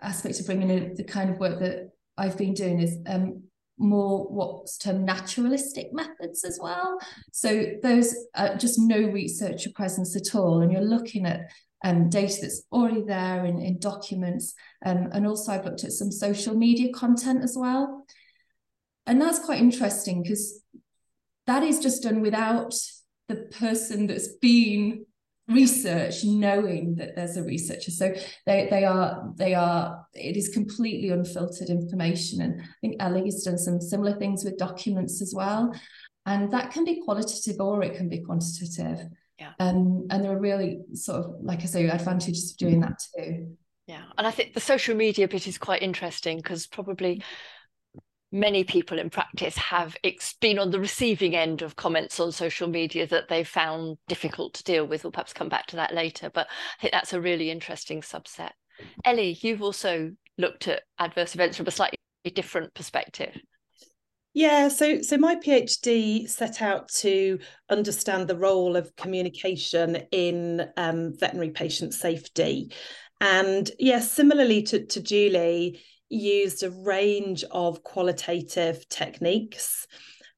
aspect 0.00 0.40
of 0.40 0.46
bringing 0.46 0.70
in 0.70 0.94
the 0.94 1.04
kind 1.04 1.30
of 1.30 1.38
work 1.38 1.60
that 1.60 1.90
I've 2.18 2.36
been 2.36 2.54
doing 2.54 2.80
is 2.80 2.98
um, 3.06 3.44
more 3.78 4.26
what's 4.28 4.78
termed 4.78 5.04
naturalistic 5.04 5.92
methods 5.92 6.44
as 6.44 6.58
well. 6.62 6.98
So 7.32 7.72
those 7.82 8.14
are 8.34 8.56
just 8.56 8.78
no 8.78 8.98
researcher 8.98 9.70
presence 9.74 10.14
at 10.16 10.34
all, 10.34 10.60
and 10.60 10.70
you're 10.70 10.82
looking 10.82 11.26
at 11.26 11.50
um, 11.84 12.08
data 12.08 12.38
that's 12.42 12.62
already 12.70 13.02
there 13.02 13.44
in, 13.44 13.60
in 13.60 13.78
documents. 13.78 14.54
Um, 14.84 15.08
and 15.12 15.26
also 15.26 15.52
I've 15.52 15.64
looked 15.64 15.84
at 15.84 15.92
some 15.92 16.12
social 16.12 16.54
media 16.54 16.92
content 16.92 17.42
as 17.42 17.56
well. 17.56 18.06
And 19.06 19.20
that's 19.20 19.40
quite 19.40 19.58
interesting 19.58 20.22
because 20.22 20.62
that 21.46 21.64
is 21.64 21.80
just 21.80 22.04
done 22.04 22.20
without 22.20 22.74
the 23.28 23.36
person 23.58 24.06
that's 24.06 24.36
been 24.40 25.06
research 25.48 26.24
knowing 26.24 26.94
that 26.96 27.16
there's 27.16 27.36
a 27.36 27.42
researcher. 27.42 27.90
So 27.90 28.14
they 28.46 28.68
they 28.70 28.84
are 28.84 29.32
they 29.36 29.54
are 29.54 30.06
it 30.14 30.36
is 30.36 30.48
completely 30.48 31.10
unfiltered 31.10 31.68
information. 31.68 32.40
And 32.42 32.60
i 32.60 32.66
think 32.80 32.96
Elly 33.00 33.24
has 33.24 33.42
done 33.42 33.58
some 33.58 33.80
similar 33.80 34.18
things 34.18 34.44
with 34.44 34.58
documents 34.58 35.20
as 35.20 35.34
well. 35.34 35.74
And 36.26 36.52
that 36.52 36.70
can 36.70 36.84
be 36.84 37.02
qualitative 37.04 37.60
or 37.60 37.82
it 37.82 37.96
can 37.96 38.08
be 38.08 38.20
quantitative. 38.20 39.08
Yeah. 39.38 39.52
Um, 39.58 40.06
and 40.10 40.24
there 40.24 40.32
are 40.32 40.40
really 40.40 40.80
sort 40.94 41.24
of 41.24 41.34
like 41.40 41.62
i 41.62 41.66
say 41.66 41.88
advantages 41.88 42.52
of 42.52 42.56
doing 42.58 42.80
that 42.80 43.02
too. 43.16 43.56
Yeah. 43.86 44.04
And 44.16 44.26
i 44.26 44.30
think 44.30 44.54
the 44.54 44.60
social 44.60 44.94
media 44.94 45.26
bit 45.26 45.48
is 45.48 45.58
quite 45.58 45.82
interesting 45.82 46.36
because 46.36 46.66
probably 46.66 47.22
many 48.32 48.64
people 48.64 48.98
in 48.98 49.10
practice 49.10 49.56
have 49.56 49.96
been 50.40 50.58
on 50.58 50.70
the 50.70 50.80
receiving 50.80 51.36
end 51.36 51.62
of 51.62 51.76
comments 51.76 52.18
on 52.18 52.32
social 52.32 52.66
media 52.66 53.06
that 53.06 53.28
they 53.28 53.44
found 53.44 53.98
difficult 54.08 54.54
to 54.54 54.64
deal 54.64 54.86
with. 54.86 55.04
We'll 55.04 55.12
perhaps 55.12 55.34
come 55.34 55.50
back 55.50 55.66
to 55.68 55.76
that 55.76 55.94
later, 55.94 56.30
but 56.32 56.48
I 56.48 56.80
think 56.80 56.92
that's 56.92 57.12
a 57.12 57.20
really 57.20 57.50
interesting 57.50 58.00
subset. 58.00 58.52
Elly, 59.04 59.38
you've 59.42 59.62
also 59.62 60.12
looked 60.38 60.66
at 60.66 60.82
adverse 60.98 61.34
events 61.34 61.58
from 61.58 61.66
a 61.66 61.70
slightly 61.70 61.98
different 62.34 62.72
perspective. 62.74 63.38
Yeah, 64.34 64.68
so 64.68 65.02
so 65.02 65.18
my 65.18 65.34
PhD 65.36 66.26
set 66.26 66.62
out 66.62 66.88
to 67.00 67.38
understand 67.68 68.28
the 68.28 68.36
role 68.36 68.76
of 68.76 68.96
communication 68.96 69.96
in 70.10 70.66
um, 70.78 71.12
veterinary 71.18 71.50
patient 71.50 71.92
safety, 71.92 72.72
and 73.20 73.68
yes, 73.78 73.78
yeah, 73.78 74.00
similarly 74.00 74.62
to, 74.62 74.86
to 74.86 75.02
Julie, 75.02 75.82
used 76.12 76.62
a 76.62 76.70
range 76.70 77.44
of 77.50 77.82
qualitative 77.82 78.88
techniques. 78.88 79.86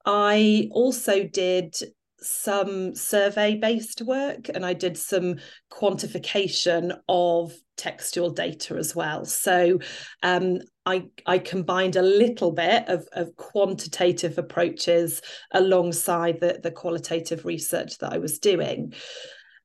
I 0.06 0.68
also 0.70 1.24
did 1.24 1.76
some 2.20 2.94
survey 2.94 3.56
based 3.56 4.00
work 4.00 4.48
and 4.48 4.64
I 4.64 4.72
did 4.72 4.96
some 4.96 5.36
quantification 5.70 6.96
of 7.08 7.52
textual 7.76 8.30
data 8.30 8.76
as 8.76 8.94
well. 8.96 9.24
So 9.24 9.78
um, 10.22 10.60
I, 10.86 11.06
I 11.26 11.38
combined 11.38 11.96
a 11.96 12.02
little 12.02 12.52
bit 12.52 12.88
of, 12.88 13.06
of 13.12 13.36
quantitative 13.36 14.38
approaches 14.38 15.20
alongside 15.52 16.40
the, 16.40 16.60
the 16.62 16.70
qualitative 16.70 17.44
research 17.44 17.98
that 17.98 18.12
I 18.12 18.18
was 18.18 18.38
doing. 18.38 18.94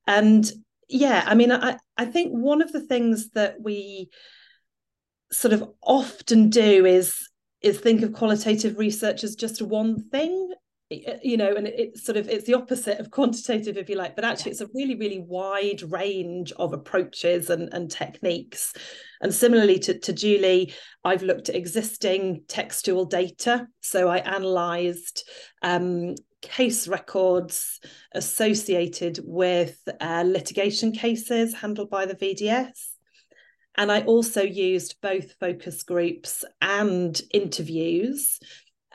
And 0.06 0.50
yeah, 0.88 1.22
I 1.24 1.34
mean, 1.34 1.52
I, 1.52 1.78
I 1.96 2.04
think 2.04 2.32
one 2.32 2.62
of 2.62 2.72
the 2.72 2.80
things 2.80 3.30
that 3.30 3.60
we 3.60 4.10
sort 5.32 5.52
of 5.54 5.68
often 5.82 6.50
do 6.50 6.84
is 6.86 7.14
is 7.62 7.78
think 7.78 8.02
of 8.02 8.12
qualitative 8.12 8.78
research 8.78 9.22
as 9.22 9.34
just 9.34 9.60
one 9.62 10.02
thing 10.10 10.52
you 11.22 11.36
know 11.36 11.54
and 11.54 11.68
it's 11.68 12.04
sort 12.04 12.16
of 12.16 12.28
it's 12.28 12.46
the 12.46 12.54
opposite 12.54 12.98
of 12.98 13.12
quantitative 13.12 13.76
if 13.76 13.88
you 13.88 13.94
like 13.94 14.16
but 14.16 14.24
actually 14.24 14.50
it's 14.50 14.60
a 14.60 14.68
really 14.74 14.96
really 14.96 15.20
wide 15.20 15.82
range 15.82 16.50
of 16.52 16.72
approaches 16.72 17.50
and, 17.50 17.72
and 17.72 17.90
techniques. 17.90 18.72
And 19.22 19.32
similarly 19.32 19.78
to, 19.80 19.98
to 19.98 20.12
julie 20.12 20.74
i've 21.04 21.22
looked 21.22 21.48
at 21.48 21.54
existing 21.54 22.42
textual 22.48 23.04
data. 23.04 23.68
So 23.82 24.08
i 24.08 24.18
analyzed 24.18 25.28
um, 25.62 26.16
case 26.42 26.88
records 26.88 27.78
associated 28.12 29.20
with 29.22 29.78
uh, 30.00 30.24
litigation 30.26 30.90
cases 30.90 31.54
handled 31.54 31.90
by 31.90 32.06
the 32.06 32.14
vds 32.14 32.94
and 33.80 33.90
I 33.90 34.02
also 34.02 34.42
used 34.42 35.00
both 35.00 35.32
focus 35.40 35.82
groups 35.84 36.44
and 36.60 37.18
interviews. 37.32 38.38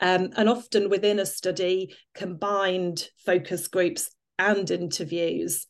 Um, 0.00 0.30
and 0.36 0.48
often 0.48 0.88
within 0.88 1.18
a 1.18 1.26
study, 1.26 1.96
combined 2.14 3.08
focus 3.24 3.66
groups 3.66 4.14
and 4.38 4.70
interviews. 4.70 5.66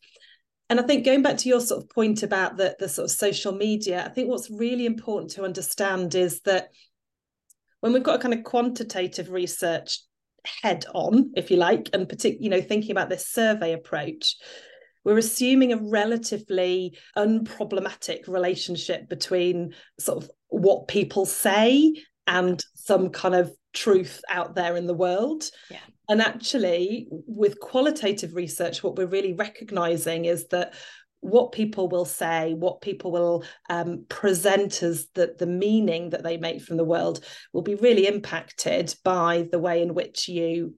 And 0.68 0.78
I 0.78 0.82
think 0.82 1.06
going 1.06 1.22
back 1.22 1.38
to 1.38 1.48
your 1.48 1.60
sort 1.60 1.82
of 1.82 1.88
point 1.88 2.24
about 2.24 2.58
the, 2.58 2.76
the 2.78 2.90
sort 2.90 3.06
of 3.06 3.16
social 3.16 3.52
media, 3.52 4.04
I 4.04 4.10
think 4.10 4.28
what's 4.28 4.50
really 4.50 4.84
important 4.84 5.30
to 5.30 5.44
understand 5.44 6.14
is 6.14 6.42
that 6.42 6.68
when 7.80 7.94
we've 7.94 8.02
got 8.02 8.16
a 8.16 8.22
kind 8.22 8.34
of 8.34 8.44
quantitative 8.44 9.30
research 9.30 10.00
head 10.62 10.84
on, 10.92 11.32
if 11.36 11.50
you 11.50 11.56
like, 11.56 11.88
and 11.94 12.06
particularly, 12.06 12.44
you 12.44 12.50
know, 12.50 12.60
thinking 12.60 12.90
about 12.90 13.08
this 13.08 13.26
survey 13.26 13.72
approach, 13.72 14.36
we're 15.06 15.18
assuming 15.18 15.72
a 15.72 15.76
relatively 15.76 16.98
unproblematic 17.16 18.26
relationship 18.26 19.08
between 19.08 19.72
sort 20.00 20.24
of 20.24 20.30
what 20.48 20.88
people 20.88 21.24
say 21.24 21.94
and 22.26 22.60
some 22.74 23.10
kind 23.10 23.36
of 23.36 23.52
truth 23.72 24.20
out 24.28 24.56
there 24.56 24.76
in 24.76 24.88
the 24.88 24.94
world. 24.94 25.44
Yeah. 25.70 25.78
And 26.08 26.20
actually, 26.20 27.06
with 27.10 27.60
qualitative 27.60 28.34
research, 28.34 28.82
what 28.82 28.96
we're 28.96 29.06
really 29.06 29.32
recognizing 29.32 30.24
is 30.24 30.48
that 30.48 30.74
what 31.20 31.52
people 31.52 31.88
will 31.88 32.04
say, 32.04 32.54
what 32.54 32.80
people 32.80 33.12
will 33.12 33.44
um, 33.70 34.06
present 34.08 34.82
as 34.82 35.06
the, 35.14 35.36
the 35.38 35.46
meaning 35.46 36.10
that 36.10 36.24
they 36.24 36.36
make 36.36 36.62
from 36.62 36.78
the 36.78 36.84
world 36.84 37.24
will 37.52 37.62
be 37.62 37.76
really 37.76 38.08
impacted 38.08 38.92
by 39.04 39.46
the 39.52 39.60
way 39.60 39.82
in 39.82 39.94
which 39.94 40.26
you 40.26 40.74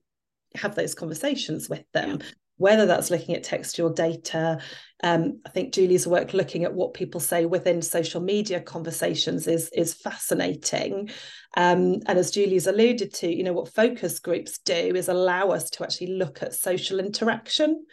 have 0.54 0.74
those 0.74 0.94
conversations 0.94 1.70
with 1.70 1.84
them. 1.94 2.18
Yeah 2.20 2.26
whether 2.58 2.86
that's 2.86 3.10
looking 3.10 3.34
at 3.34 3.42
textual 3.42 3.90
data. 3.90 4.58
Um, 5.02 5.40
I 5.46 5.48
think 5.48 5.72
Julie's 5.72 6.06
work 6.06 6.34
looking 6.34 6.64
at 6.64 6.74
what 6.74 6.92
people 6.92 7.20
say 7.20 7.46
within 7.46 7.80
social 7.80 8.20
media 8.20 8.60
conversations 8.60 9.46
is, 9.46 9.70
is 9.74 9.94
fascinating. 9.94 11.08
Um, 11.56 12.00
and 12.06 12.18
as 12.18 12.32
Julie's 12.32 12.66
alluded 12.66 13.14
to, 13.14 13.34
you 13.34 13.44
know, 13.44 13.52
what 13.52 13.72
focus 13.72 14.18
groups 14.18 14.58
do 14.58 14.72
is 14.74 15.08
allow 15.08 15.48
us 15.48 15.70
to 15.70 15.84
actually 15.84 16.14
look 16.14 16.42
at 16.42 16.52
social 16.52 16.98
interaction. 16.98 17.86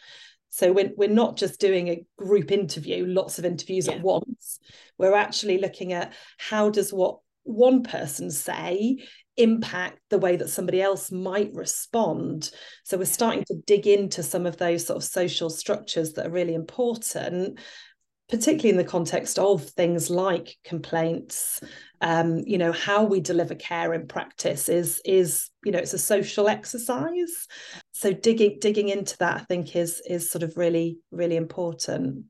So 0.49 0.71
we're, 0.71 0.91
we're 0.95 1.09
not 1.09 1.37
just 1.37 1.59
doing 1.59 1.89
a 1.89 2.03
group 2.17 2.51
interview, 2.51 3.05
lots 3.05 3.39
of 3.39 3.45
interviews 3.45 3.87
yeah. 3.87 3.93
at 3.95 4.01
once. 4.01 4.59
We're 4.97 5.15
actually 5.15 5.59
looking 5.59 5.93
at 5.93 6.13
how 6.37 6.69
does 6.69 6.91
what 6.91 7.19
one 7.43 7.83
person 7.83 8.31
say 8.31 9.05
impact 9.37 9.99
the 10.09 10.17
way 10.17 10.35
that 10.35 10.49
somebody 10.49 10.81
else 10.81 11.11
might 11.11 11.53
respond. 11.53 12.51
So 12.83 12.97
we're 12.97 13.05
starting 13.05 13.43
to 13.45 13.55
dig 13.65 13.87
into 13.87 14.23
some 14.23 14.45
of 14.45 14.57
those 14.57 14.85
sort 14.85 14.97
of 14.97 15.03
social 15.03 15.49
structures 15.49 16.13
that 16.13 16.27
are 16.27 16.31
really 16.31 16.53
important, 16.53 17.59
particularly 18.29 18.69
in 18.69 18.77
the 18.77 18.83
context 18.83 19.37
of 19.37 19.63
things 19.63 20.09
like 20.09 20.57
complaints. 20.63 21.61
Um, 22.01 22.39
you 22.45 22.57
know, 22.57 22.71
how 22.71 23.03
we 23.03 23.19
deliver 23.19 23.55
care 23.55 23.93
in 23.93 24.07
practice 24.07 24.69
is 24.69 25.01
is 25.05 25.49
you 25.63 25.71
know 25.71 25.79
it's 25.79 25.93
a 25.93 25.99
social 25.99 26.47
exercise. 26.47 27.47
So 27.91 28.13
digging 28.13 28.57
digging 28.59 28.89
into 28.89 29.17
that, 29.19 29.41
I 29.41 29.43
think, 29.43 29.75
is 29.75 30.01
is 30.07 30.29
sort 30.29 30.43
of 30.43 30.57
really 30.57 30.99
really 31.11 31.35
important. 31.35 32.25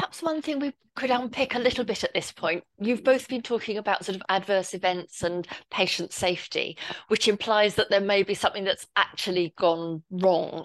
Perhaps 0.00 0.22
one 0.22 0.40
thing 0.40 0.60
we 0.60 0.72
could 0.96 1.10
unpick 1.10 1.54
a 1.54 1.58
little 1.58 1.84
bit 1.84 2.04
at 2.04 2.14
this 2.14 2.32
point. 2.32 2.64
You've 2.78 3.04
both 3.04 3.28
been 3.28 3.42
talking 3.42 3.76
about 3.76 4.02
sort 4.02 4.16
of 4.16 4.22
adverse 4.30 4.72
events 4.72 5.22
and 5.22 5.46
patient 5.70 6.14
safety, 6.14 6.78
which 7.08 7.28
implies 7.28 7.74
that 7.74 7.90
there 7.90 8.00
may 8.00 8.22
be 8.22 8.32
something 8.32 8.64
that's 8.64 8.86
actually 8.96 9.52
gone 9.58 10.02
wrong. 10.10 10.64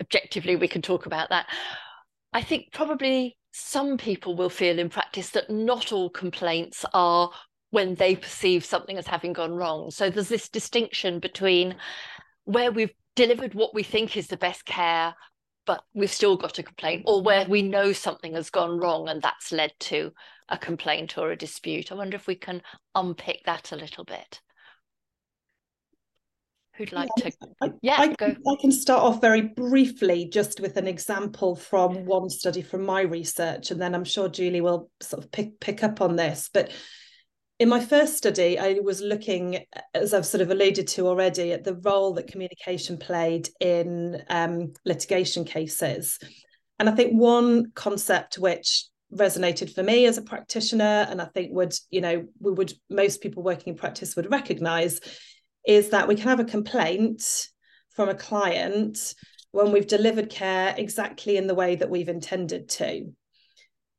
Objectively, 0.00 0.56
we 0.56 0.66
can 0.66 0.82
talk 0.82 1.06
about 1.06 1.28
that. 1.28 1.46
I 2.32 2.42
think 2.42 2.72
probably 2.72 3.36
some 3.52 3.96
people 3.96 4.34
will 4.34 4.50
feel 4.50 4.76
in 4.80 4.88
practice 4.88 5.30
that 5.30 5.48
not 5.50 5.92
all 5.92 6.10
complaints 6.10 6.84
are 6.92 7.30
when 7.70 7.94
they 7.94 8.16
perceive 8.16 8.64
something 8.64 8.98
as 8.98 9.06
having 9.06 9.34
gone 9.34 9.54
wrong. 9.54 9.92
So 9.92 10.10
there's 10.10 10.28
this 10.28 10.48
distinction 10.48 11.20
between 11.20 11.76
where 12.42 12.72
we've 12.72 12.92
delivered 13.14 13.54
what 13.54 13.72
we 13.72 13.84
think 13.84 14.16
is 14.16 14.26
the 14.26 14.36
best 14.36 14.64
care 14.64 15.14
but 15.66 15.82
we've 15.94 16.12
still 16.12 16.36
got 16.36 16.58
a 16.58 16.62
complaint, 16.62 17.04
or 17.06 17.22
where 17.22 17.46
we 17.48 17.62
know 17.62 17.92
something 17.92 18.34
has 18.34 18.50
gone 18.50 18.78
wrong 18.78 19.08
and 19.08 19.22
that's 19.22 19.52
led 19.52 19.72
to 19.80 20.12
a 20.48 20.58
complaint 20.58 21.16
or 21.16 21.30
a 21.30 21.36
dispute. 21.36 21.90
I 21.90 21.94
wonder 21.94 22.16
if 22.16 22.26
we 22.26 22.34
can 22.34 22.62
unpick 22.94 23.42
that 23.46 23.72
a 23.72 23.76
little 23.76 24.04
bit. 24.04 24.40
Who'd 26.76 26.92
like 26.92 27.08
yeah, 27.16 27.30
to? 27.30 27.36
I, 27.62 27.70
yeah, 27.82 27.94
I, 27.98 28.08
go. 28.08 28.26
I 28.26 28.56
can 28.60 28.72
start 28.72 29.02
off 29.02 29.20
very 29.20 29.42
briefly 29.42 30.28
just 30.28 30.58
with 30.58 30.76
an 30.76 30.88
example 30.88 31.54
from 31.54 32.04
one 32.04 32.28
study 32.28 32.62
from 32.62 32.84
my 32.84 33.02
research, 33.02 33.70
and 33.70 33.80
then 33.80 33.94
I'm 33.94 34.04
sure 34.04 34.28
Julie 34.28 34.60
will 34.60 34.90
sort 35.00 35.22
of 35.22 35.30
pick 35.30 35.60
pick 35.60 35.84
up 35.84 36.00
on 36.00 36.16
this. 36.16 36.50
But 36.52 36.72
in 37.64 37.70
my 37.70 37.80
first 37.80 38.18
study, 38.18 38.58
I 38.58 38.74
was 38.82 39.00
looking, 39.00 39.64
as 39.94 40.12
I've 40.12 40.26
sort 40.26 40.42
of 40.42 40.50
alluded 40.50 40.86
to 40.88 41.06
already, 41.06 41.50
at 41.50 41.64
the 41.64 41.76
role 41.76 42.12
that 42.12 42.26
communication 42.26 42.98
played 42.98 43.48
in 43.58 44.22
um, 44.28 44.74
litigation 44.84 45.46
cases. 45.46 46.18
And 46.78 46.90
I 46.90 46.92
think 46.92 47.14
one 47.14 47.72
concept 47.74 48.36
which 48.36 48.84
resonated 49.10 49.74
for 49.74 49.82
me 49.82 50.04
as 50.04 50.18
a 50.18 50.22
practitioner, 50.22 51.06
and 51.08 51.22
I 51.22 51.24
think 51.24 51.52
would, 51.54 51.72
you 51.90 52.02
know, 52.02 52.26
we 52.38 52.52
would 52.52 52.74
most 52.90 53.22
people 53.22 53.42
working 53.42 53.72
in 53.72 53.78
practice 53.78 54.14
would 54.14 54.30
recognize, 54.30 55.00
is 55.66 55.88
that 55.88 56.06
we 56.06 56.16
can 56.16 56.28
have 56.28 56.40
a 56.40 56.44
complaint 56.44 57.48
from 57.96 58.10
a 58.10 58.14
client 58.14 59.14
when 59.52 59.72
we've 59.72 59.86
delivered 59.86 60.28
care 60.28 60.74
exactly 60.76 61.38
in 61.38 61.46
the 61.46 61.54
way 61.54 61.76
that 61.76 61.88
we've 61.88 62.10
intended 62.10 62.68
to. 62.68 63.10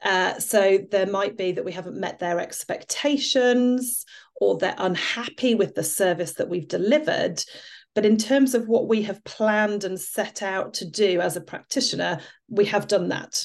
Uh, 0.06 0.40
so 0.40 0.78
there 0.92 1.08
might 1.08 1.36
be 1.36 1.52
that 1.52 1.66
we 1.66 1.72
haven't 1.72 2.00
met 2.00 2.20
their 2.20 2.40
expectations 2.40 4.06
or 4.40 4.58
they're 4.58 4.76
unhappy 4.78 5.56
with 5.56 5.74
the 5.74 5.84
service 5.84 6.34
that 6.34 6.48
we've 6.48 6.68
delivered. 6.68 7.44
But 7.96 8.06
in 8.06 8.18
terms 8.18 8.54
of 8.54 8.68
what 8.68 8.88
we 8.88 9.02
have 9.04 9.24
planned 9.24 9.84
and 9.84 10.00
set 10.00 10.44
out 10.44 10.76
to 10.76 10.90
do 10.90 11.22
as 11.22 11.36
a 11.36 11.42
practitioner, 11.42 12.20
we 12.50 12.66
have 12.66 12.88
done 12.88 13.10
that. 13.10 13.44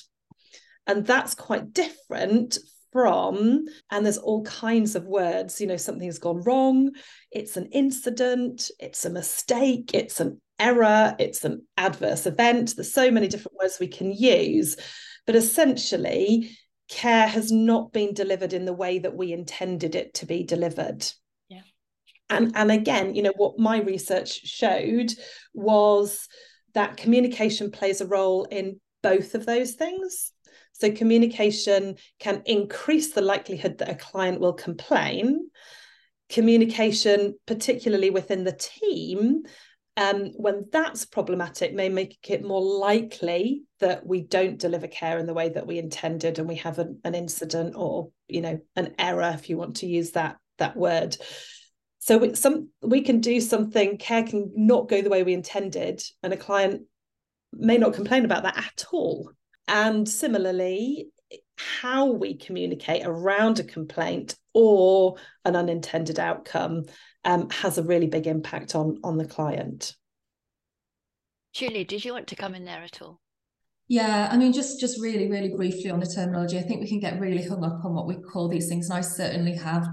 And 0.87 1.07
that's 1.07 1.35
quite 1.35 1.73
different 1.73 2.59
from, 2.93 3.67
and 3.93 4.05
there's 4.05 4.19
all 4.19 4.43
kinds 4.43 4.97
of 4.97 5.05
words, 5.05 5.61
you 5.61 5.67
know, 5.69 5.76
something's 5.76 6.19
gone 6.19 6.43
wrong, 6.43 6.90
it's 7.31 7.57
an 7.57 7.67
incident, 7.67 8.69
it's 8.81 9.05
a 9.05 9.11
mistake, 9.11 9.93
it's 9.95 10.19
an 10.19 10.40
error, 10.59 11.14
it's 11.21 11.45
an 11.45 11.64
adverse 11.76 12.26
event. 12.26 12.75
There's 12.75 12.93
so 12.93 13.12
many 13.12 13.29
different 13.29 13.59
words 13.62 13.79
we 13.79 13.87
can 13.87 14.12
use. 14.12 14.76
But 15.31 15.37
essentially, 15.37 16.51
care 16.89 17.29
has 17.29 17.53
not 17.53 17.93
been 17.93 18.15
delivered 18.15 18.53
in 18.53 18.65
the 18.65 18.73
way 18.73 18.99
that 18.99 19.17
we 19.17 19.33
intended 19.33 19.95
it 19.95 20.13
to 20.15 20.27
be 20.27 20.43
delivered. 20.43 21.07
Yeah. 21.49 21.61
And, 22.29 22.51
and 22.57 22.73
again, 22.73 23.15
you 23.15 23.23
know, 23.23 23.33
what 23.37 23.57
my 23.57 23.79
research 23.79 24.45
showed 24.45 25.13
was 25.55 26.27
that 26.75 26.97
communication 26.97 27.71
plays 27.71 28.01
a 28.01 28.09
role 28.09 28.43
in 28.47 28.81
both 29.05 29.37
of 29.37 29.47
those 29.47 29.75
things. 29.75 30.33
So, 30.73 30.91
communication 30.91 31.95
can 32.19 32.43
increase 32.45 33.13
the 33.13 33.23
likelihood 33.23 33.79
that 33.79 33.89
a 33.89 33.95
client 33.95 34.41
will 34.41 34.55
complain. 34.55 35.49
Communication, 36.29 37.39
particularly 37.47 38.11
within 38.11 38.43
the 38.43 38.59
team, 38.59 39.45
um, 40.00 40.33
when 40.35 40.64
that's 40.73 41.04
problematic, 41.04 41.75
may 41.75 41.90
make 41.90 42.16
it 42.30 42.42
more 42.42 42.62
likely 42.62 43.64
that 43.81 44.07
we 44.07 44.22
don't 44.22 44.59
deliver 44.59 44.88
care 44.88 45.18
in 45.18 45.27
the 45.27 45.35
way 45.35 45.51
that 45.51 45.66
we 45.66 45.79
intended, 45.79 46.38
and 46.38 46.48
we 46.48 46.55
have 46.57 46.79
an, 46.79 47.01
an 47.05 47.14
incident 47.14 47.75
or 47.77 48.11
you 48.27 48.40
know 48.40 48.59
an 48.77 48.94
error, 48.98 49.31
if 49.35 49.51
you 49.51 49.59
want 49.59 49.77
to 49.77 49.87
use 49.87 50.12
that 50.12 50.38
that 50.57 50.75
word. 50.75 51.18
So 51.98 52.33
some 52.33 52.70
we 52.81 53.03
can 53.03 53.20
do 53.20 53.42
something. 53.42 53.98
Care 53.98 54.22
can 54.22 54.51
not 54.57 54.88
go 54.88 55.03
the 55.03 55.11
way 55.11 55.22
we 55.22 55.35
intended, 55.35 56.03
and 56.22 56.33
a 56.33 56.38
client 56.38 56.85
may 57.53 57.77
not 57.77 57.92
complain 57.92 58.25
about 58.25 58.44
that 58.44 58.57
at 58.57 58.87
all. 58.92 59.31
And 59.68 60.09
similarly, 60.09 61.11
how 61.57 62.07
we 62.07 62.38
communicate 62.38 63.03
around 63.05 63.59
a 63.59 63.64
complaint 63.64 64.35
or 64.55 65.16
an 65.44 65.57
unintended 65.57 66.18
outcome 66.18 66.87
um, 67.24 67.50
has 67.50 67.78
a 67.78 67.83
really 67.83 68.06
big 68.06 68.26
impact 68.26 68.74
on 68.74 68.98
on 69.04 69.18
the 69.18 69.26
client. 69.26 69.94
Julie, 71.52 71.85
did 71.85 72.04
you 72.04 72.12
want 72.12 72.28
to 72.28 72.37
come 72.37 72.54
in 72.54 72.64
there 72.64 72.83
at 72.83 73.02
all? 73.02 73.20
Yeah, 73.88 74.28
I 74.30 74.37
mean, 74.37 74.52
just 74.52 74.78
just 74.78 75.00
really, 75.00 75.28
really 75.28 75.48
briefly 75.48 75.90
on 75.90 76.00
the 76.00 76.06
terminology, 76.06 76.59
I 76.59 76.62
think 76.62 76.80
we 76.80 76.88
can 76.88 77.00
get 77.00 77.18
really 77.18 77.44
hung 77.44 77.64
up 77.64 77.85
on 77.85 77.94
what 77.94 78.06
we 78.06 78.14
call 78.14 78.48
these 78.48 78.68
things, 78.68 78.88
and 78.88 78.96
I 78.96 79.00
certainly 79.00 79.54
have, 79.56 79.87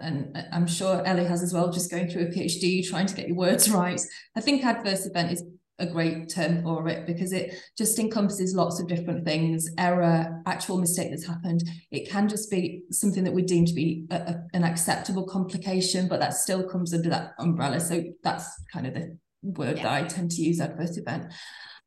and 0.00 0.36
I'm 0.52 0.66
sure 0.66 1.06
Elly 1.06 1.24
has 1.24 1.42
as 1.42 1.52
well. 1.52 1.70
Just 1.70 1.90
going 1.90 2.08
through 2.08 2.22
a 2.22 2.30
PhD, 2.30 2.84
trying 2.84 3.06
to 3.06 3.14
get 3.14 3.28
your 3.28 3.36
words 3.36 3.70
right. 3.82 4.00
I 4.34 4.40
think 4.40 4.64
adverse 4.64 5.06
event 5.06 5.30
is 5.30 5.44
a 5.78 5.86
great 5.86 6.28
term 6.28 6.62
for 6.62 6.88
it 6.88 7.06
because 7.06 7.32
it 7.32 7.54
just 7.76 7.98
encompasses 7.98 8.54
lots 8.54 8.80
of 8.80 8.88
different 8.88 9.24
things. 9.24 9.68
Error 9.78 10.42
actual 10.46 10.78
mistake 10.78 11.10
that's 11.10 11.26
happened. 11.26 11.62
It 11.90 12.08
can 12.08 12.28
just 12.28 12.50
be 12.50 12.82
something 12.90 13.24
that 13.24 13.34
we 13.34 13.42
deem 13.42 13.66
to 13.66 13.74
be 13.74 14.06
a, 14.10 14.16
a, 14.16 14.44
an 14.54 14.64
acceptable 14.64 15.26
complication 15.26 16.08
but 16.08 16.20
that 16.20 16.34
still 16.34 16.66
comes 16.66 16.94
under 16.94 17.10
that 17.10 17.32
umbrella. 17.38 17.80
So 17.80 18.02
that's 18.22 18.48
kind 18.72 18.86
of 18.86 18.94
the 18.94 19.18
word 19.42 19.76
yeah. 19.76 19.84
that 19.84 19.92
i 19.92 20.02
tend 20.02 20.30
to 20.32 20.42
use 20.42 20.60
adverse 20.60 20.96
event. 20.96 21.32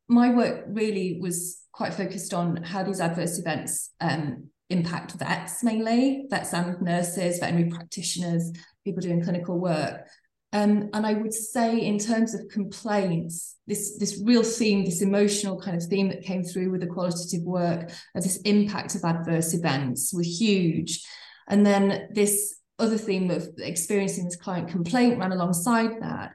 My 0.08 0.32
work 0.32 0.64
really 0.68 1.18
was 1.20 1.60
quite 1.72 1.94
focused 1.94 2.34
on 2.34 2.62
how 2.62 2.82
these 2.82 3.00
adverse 3.00 3.38
events 3.38 3.90
um, 4.00 4.50
impact 4.70 5.12
vets 5.12 5.64
mainly 5.64 6.26
vets 6.30 6.54
and 6.54 6.80
nurses 6.80 7.38
veterinary 7.40 7.68
practitioners 7.70 8.52
people 8.84 9.00
doing 9.00 9.22
clinical 9.22 9.58
work 9.58 10.06
um, 10.52 10.90
and 10.92 11.06
I 11.06 11.14
would 11.14 11.32
say, 11.32 11.78
in 11.78 11.98
terms 11.98 12.34
of 12.34 12.48
complaints, 12.48 13.56
this 13.68 13.96
this 13.98 14.20
real 14.24 14.42
theme, 14.42 14.84
this 14.84 15.00
emotional 15.00 15.60
kind 15.60 15.76
of 15.76 15.84
theme 15.84 16.08
that 16.08 16.24
came 16.24 16.42
through 16.42 16.72
with 16.72 16.80
the 16.80 16.88
qualitative 16.88 17.42
work 17.42 17.92
of 18.16 18.22
this 18.24 18.38
impact 18.38 18.96
of 18.96 19.04
adverse 19.04 19.54
events 19.54 20.12
was 20.12 20.40
huge. 20.40 21.06
And 21.48 21.64
then 21.64 22.08
this 22.12 22.58
other 22.80 22.98
theme 22.98 23.30
of 23.30 23.48
experiencing 23.58 24.24
this 24.24 24.36
client 24.36 24.68
complaint 24.68 25.18
ran 25.18 25.30
alongside 25.30 25.90
that. 26.00 26.32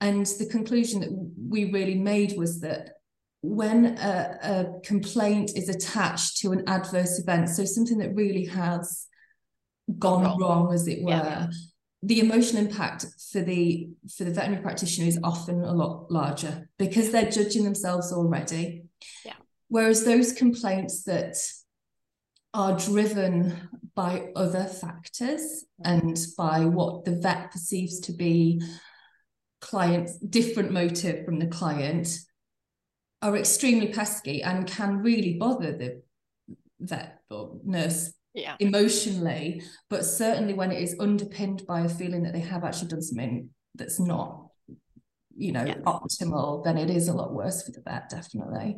And 0.00 0.26
the 0.26 0.46
conclusion 0.46 1.00
that 1.00 1.10
we 1.48 1.72
really 1.72 1.96
made 1.96 2.34
was 2.36 2.60
that 2.60 2.90
when 3.42 3.98
a, 3.98 4.38
a 4.42 4.80
complaint 4.84 5.52
is 5.56 5.68
attached 5.68 6.36
to 6.38 6.52
an 6.52 6.62
adverse 6.68 7.18
event, 7.18 7.48
so 7.48 7.64
something 7.64 7.98
that 7.98 8.14
really 8.14 8.44
has 8.44 9.06
gone 9.98 10.22
wrong, 10.22 10.40
wrong 10.40 10.74
as 10.74 10.86
it 10.86 11.02
were. 11.02 11.10
Yeah 11.10 11.48
the 12.02 12.20
emotional 12.20 12.64
impact 12.64 13.06
for 13.32 13.40
the 13.40 13.88
for 14.16 14.24
the 14.24 14.30
veterinary 14.30 14.62
practitioner 14.62 15.08
is 15.08 15.18
often 15.24 15.62
a 15.62 15.72
lot 15.72 16.10
larger 16.10 16.68
because 16.78 17.10
they're 17.10 17.30
judging 17.30 17.64
themselves 17.64 18.12
already. 18.12 18.84
Yeah. 19.24 19.34
Whereas 19.68 20.04
those 20.04 20.32
complaints 20.32 21.02
that 21.04 21.36
are 22.54 22.78
driven 22.78 23.68
by 23.94 24.28
other 24.36 24.64
factors 24.64 25.64
and 25.84 26.18
by 26.38 26.64
what 26.64 27.04
the 27.04 27.16
vet 27.16 27.50
perceives 27.50 28.00
to 28.00 28.12
be 28.12 28.62
client's 29.60 30.16
different 30.18 30.70
motive 30.70 31.24
from 31.24 31.38
the 31.38 31.46
client 31.46 32.18
are 33.22 33.36
extremely 33.36 33.88
pesky 33.88 34.42
and 34.42 34.66
can 34.66 34.98
really 34.98 35.34
bother 35.34 35.76
the 35.76 36.02
vet 36.78 37.18
or 37.30 37.58
nurse 37.64 38.12
yeah. 38.36 38.56
emotionally, 38.60 39.62
but 39.90 40.04
certainly 40.04 40.54
when 40.54 40.70
it 40.70 40.82
is 40.82 40.94
underpinned 41.00 41.66
by 41.66 41.80
a 41.80 41.88
feeling 41.88 42.22
that 42.22 42.32
they 42.32 42.40
have 42.40 42.62
actually 42.62 42.88
done 42.88 43.02
something 43.02 43.50
that's 43.74 43.98
not, 43.98 44.46
you 45.36 45.52
know, 45.52 45.64
yeah. 45.64 45.78
optimal, 45.86 46.62
then 46.62 46.78
it 46.78 46.90
is 46.90 47.08
a 47.08 47.12
lot 47.12 47.32
worse 47.32 47.64
for 47.64 47.72
the 47.72 47.80
vet, 47.80 48.10
definitely. 48.10 48.76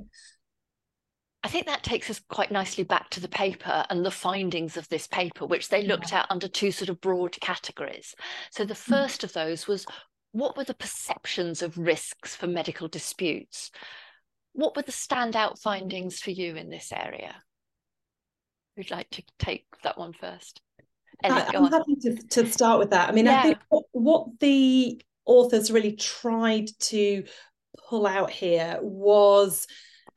I 1.43 1.49
think 1.49 1.67
that 1.67 1.83
takes 1.83 2.09
us 2.11 2.21
quite 2.29 2.51
nicely 2.51 2.85
back 2.85 3.11
to 3.11 3.21
the 3.21 3.29
paper 3.29 3.85
and 3.91 4.05
the 4.05 4.11
findings 4.11 4.77
of 4.77 4.89
this 4.89 5.07
paper, 5.07 5.47
which 5.47 5.69
they 5.69 5.83
looked 5.83 6.13
yeah. 6.13 6.21
at 6.21 6.31
under 6.31 6.49
two 6.49 6.71
sort 6.71 6.89
of 6.89 7.01
broad 7.01 7.39
categories. 7.41 8.15
So 8.51 8.65
the 8.65 8.75
hmm. 8.75 8.93
first 8.93 9.25
of 9.25 9.33
those 9.33 9.67
was 9.67 9.87
what 10.33 10.57
were 10.57 10.65
the 10.65 10.75
perceptions 10.75 11.63
of 11.63 11.79
risks 11.79 12.37
for 12.37 12.47
medical 12.47 12.87
disputes? 12.87 13.71
What 14.53 14.77
were 14.77 14.83
the 14.83 14.93
standout 14.93 15.61
findings 15.61 16.21
for 16.21 16.31
you 16.31 16.55
in 16.57 16.71
this 16.71 16.93
area? 16.93 17.35
Who'd 18.79 18.93
like 18.93 19.11
to 19.11 19.25
take 19.41 19.65
that 19.83 19.99
one 19.99 20.13
first? 20.13 20.61
Elly, 21.25 21.43
I'm 21.53 21.65
on. 21.65 21.73
happy 21.73 21.97
to, 21.97 22.15
to 22.15 22.47
start 22.47 22.79
with 22.79 22.91
that. 22.91 23.09
I 23.09 23.13
mean, 23.13 23.25
yeah. 23.25 23.41
I 23.41 23.43
think 23.43 23.59
what, 23.71 23.85
what 23.91 24.27
the 24.39 25.03
authors 25.27 25.73
really 25.73 25.97
tried 25.97 26.69
to 26.83 27.25
pull 27.89 28.07
out 28.07 28.31
here 28.31 28.79
was 28.81 29.67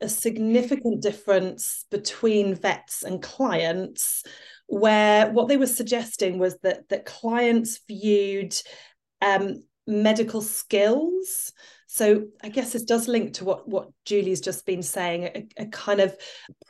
a 0.00 0.08
significant 0.08 1.02
difference 1.02 1.86
between 1.90 2.54
vets 2.54 3.02
and 3.02 3.20
clients 3.20 4.22
where 4.68 5.32
what 5.32 5.48
they 5.48 5.56
were 5.56 5.66
suggesting 5.66 6.38
was 6.38 6.56
that 6.62 6.88
that 6.88 7.04
clients 7.04 7.80
viewed 7.88 8.54
um, 9.20 9.64
medical 9.88 10.40
skills 10.40 11.52
so 11.92 12.24
I 12.42 12.48
guess 12.48 12.72
this 12.72 12.84
does 12.84 13.06
link 13.06 13.34
to 13.34 13.44
what 13.44 13.68
what 13.68 13.90
Julie's 14.06 14.40
just 14.40 14.64
been 14.64 14.82
saying, 14.82 15.24
a, 15.24 15.46
a, 15.58 15.66
kind 15.66 16.00
of 16.00 16.16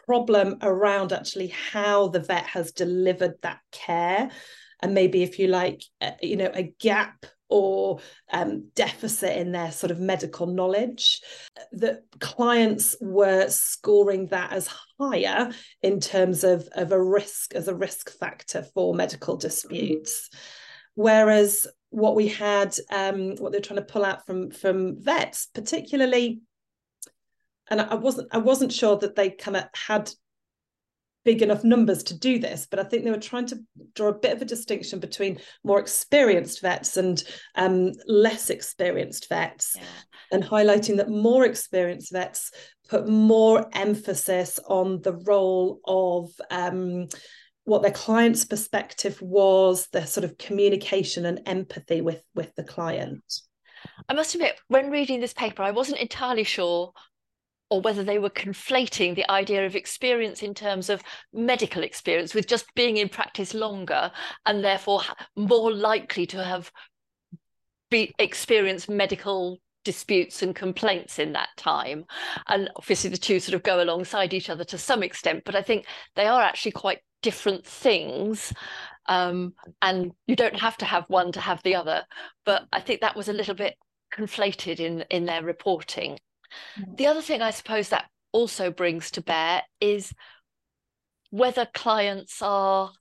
problem 0.04 0.56
around 0.62 1.12
actually 1.12 1.54
how 1.70 2.08
the 2.08 2.18
vet 2.18 2.44
has 2.46 2.72
delivered 2.72 3.34
that 3.42 3.60
care, 3.70 4.32
and 4.82 4.94
maybe 4.94 5.22
if 5.22 5.38
you 5.38 5.46
like, 5.46 5.84
uh, 6.00 6.10
you 6.20 6.36
know, 6.36 6.50
a 6.52 6.74
gap 6.80 7.24
or 7.48 8.00
um, 8.32 8.70
deficit 8.74 9.36
in 9.36 9.52
their 9.52 9.70
sort 9.70 9.92
of 9.92 10.00
medical 10.00 10.48
knowledge. 10.48 11.20
That 11.70 12.00
clients 12.18 12.96
were 13.00 13.48
scoring 13.48 14.26
that 14.28 14.52
as 14.52 14.68
higher 14.98 15.52
in 15.82 16.00
terms 16.00 16.42
of, 16.42 16.68
of 16.72 16.90
a 16.90 17.00
risk 17.00 17.54
as 17.54 17.68
a 17.68 17.76
risk 17.76 18.10
factor 18.10 18.64
for 18.74 18.92
medical 18.92 19.36
disputes. 19.36 20.30
Whereas 20.94 21.68
what 21.92 22.16
we 22.16 22.28
had, 22.28 22.74
um, 22.90 23.36
what 23.36 23.52
they're 23.52 23.60
trying 23.60 23.80
to 23.80 23.92
pull 23.92 24.04
out 24.04 24.26
from 24.26 24.50
from 24.50 25.00
vets, 25.00 25.46
particularly, 25.54 26.40
and 27.70 27.80
I 27.80 27.94
wasn't 27.94 28.28
I 28.32 28.38
wasn't 28.38 28.72
sure 28.72 28.96
that 28.98 29.14
they 29.14 29.30
kind 29.30 29.56
of 29.56 29.64
had 29.74 30.10
big 31.24 31.42
enough 31.42 31.62
numbers 31.62 32.02
to 32.02 32.18
do 32.18 32.38
this, 32.38 32.66
but 32.68 32.80
I 32.80 32.84
think 32.84 33.04
they 33.04 33.10
were 33.10 33.18
trying 33.18 33.46
to 33.46 33.60
draw 33.94 34.08
a 34.08 34.14
bit 34.14 34.32
of 34.32 34.42
a 34.42 34.46
distinction 34.46 34.98
between 34.98 35.38
more 35.62 35.78
experienced 35.78 36.60
vets 36.62 36.96
and 36.96 37.22
um, 37.54 37.92
less 38.06 38.50
experienced 38.50 39.28
vets, 39.28 39.76
yeah. 39.76 39.84
and 40.32 40.42
highlighting 40.42 40.96
that 40.96 41.10
more 41.10 41.44
experienced 41.44 42.12
vets 42.12 42.50
put 42.88 43.06
more 43.06 43.68
emphasis 43.72 44.58
on 44.66 45.00
the 45.02 45.12
role 45.12 45.80
of 45.84 46.30
um, 46.50 47.06
what 47.64 47.82
their 47.82 47.92
client's 47.92 48.44
perspective 48.44 49.20
was, 49.22 49.88
their 49.88 50.06
sort 50.06 50.24
of 50.24 50.38
communication 50.38 51.26
and 51.26 51.40
empathy 51.46 52.00
with 52.00 52.22
with 52.34 52.54
the 52.54 52.64
client. 52.64 53.22
I 54.08 54.14
must 54.14 54.34
admit, 54.34 54.60
when 54.68 54.90
reading 54.90 55.20
this 55.20 55.32
paper, 55.32 55.62
I 55.62 55.70
wasn't 55.70 56.00
entirely 56.00 56.44
sure 56.44 56.92
or 57.72 57.80
whether 57.80 58.04
they 58.04 58.18
were 58.18 58.28
conflating 58.28 59.14
the 59.14 59.30
idea 59.30 59.64
of 59.64 59.74
experience 59.74 60.42
in 60.42 60.52
terms 60.52 60.90
of 60.90 61.02
medical 61.32 61.82
experience 61.82 62.34
with 62.34 62.46
just 62.46 62.66
being 62.74 62.98
in 62.98 63.08
practice 63.08 63.54
longer 63.54 64.12
and 64.44 64.62
therefore 64.62 65.00
more 65.36 65.72
likely 65.72 66.26
to 66.26 66.44
have 66.44 66.70
be 67.88 68.12
experienced 68.18 68.90
medical 68.90 69.58
disputes 69.84 70.42
and 70.42 70.54
complaints 70.54 71.18
in 71.18 71.32
that 71.32 71.48
time. 71.56 72.04
And 72.48 72.70
obviously 72.76 73.10
the 73.10 73.16
two 73.16 73.40
sort 73.40 73.54
of 73.54 73.62
go 73.62 73.82
alongside 73.82 74.34
each 74.34 74.50
other 74.50 74.64
to 74.64 74.78
some 74.78 75.02
extent 75.02 75.42
but 75.44 75.54
i 75.56 75.62
think 75.62 75.86
they 76.16 76.26
are 76.26 76.42
actually 76.42 76.72
quite 76.72 77.00
different 77.22 77.64
things. 77.66 78.52
Um, 79.06 79.54
and 79.80 80.12
you 80.26 80.36
don't 80.36 80.58
have 80.58 80.76
to 80.78 80.84
have 80.84 81.04
one 81.08 81.32
to 81.32 81.40
have 81.40 81.60
the 81.64 81.74
other 81.74 82.04
but 82.44 82.66
i 82.72 82.80
think 82.80 83.00
that 83.00 83.16
was 83.16 83.28
a 83.28 83.32
little 83.32 83.54
bit 83.54 83.74
conflated 84.14 84.78
in 84.78 85.04
in 85.10 85.24
their 85.24 85.42
reporting. 85.42 86.18
Mm. 86.78 86.96
the 86.98 87.06
other 87.06 87.22
thing 87.22 87.42
i 87.42 87.50
suppose 87.50 87.88
that 87.88 88.04
also 88.30 88.70
brings 88.70 89.10
to 89.10 89.22
bear 89.22 89.62
is 89.80 90.14
whether 91.30 91.66
clients 91.72 92.42
are 92.42 92.92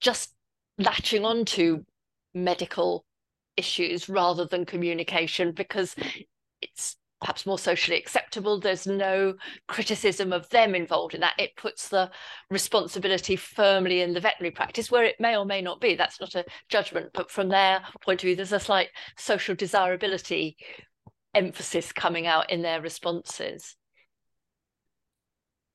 just 0.00 0.34
latching 0.78 1.24
on 1.24 1.44
to 1.44 1.84
medical 2.34 3.04
issues 3.56 4.08
rather 4.08 4.44
than 4.44 4.64
communication 4.64 5.52
because 5.52 5.94
it's 6.60 6.96
perhaps 7.20 7.46
more 7.46 7.58
socially 7.58 7.96
acceptable. 7.96 8.60
There's 8.60 8.86
no 8.86 9.34
criticism 9.68 10.32
of 10.32 10.48
them 10.50 10.74
involved 10.74 11.14
in 11.14 11.20
that. 11.20 11.34
It 11.38 11.56
puts 11.56 11.88
the 11.88 12.10
responsibility 12.50 13.36
firmly 13.36 14.02
in 14.02 14.12
the 14.12 14.20
veterinary 14.20 14.52
practice, 14.52 14.90
where 14.90 15.04
it 15.04 15.16
may 15.18 15.36
or 15.36 15.46
may 15.46 15.62
not 15.62 15.80
be. 15.80 15.94
That's 15.94 16.20
not 16.20 16.34
a 16.34 16.44
judgment, 16.68 17.10
but 17.14 17.30
from 17.30 17.48
their 17.48 17.80
point 18.02 18.22
of 18.22 18.26
view, 18.26 18.36
there's 18.36 18.52
a 18.52 18.60
slight 18.60 18.88
social 19.16 19.54
desirability 19.54 20.56
emphasis 21.34 21.92
coming 21.92 22.26
out 22.26 22.50
in 22.50 22.62
their 22.62 22.80
responses. 22.82 23.76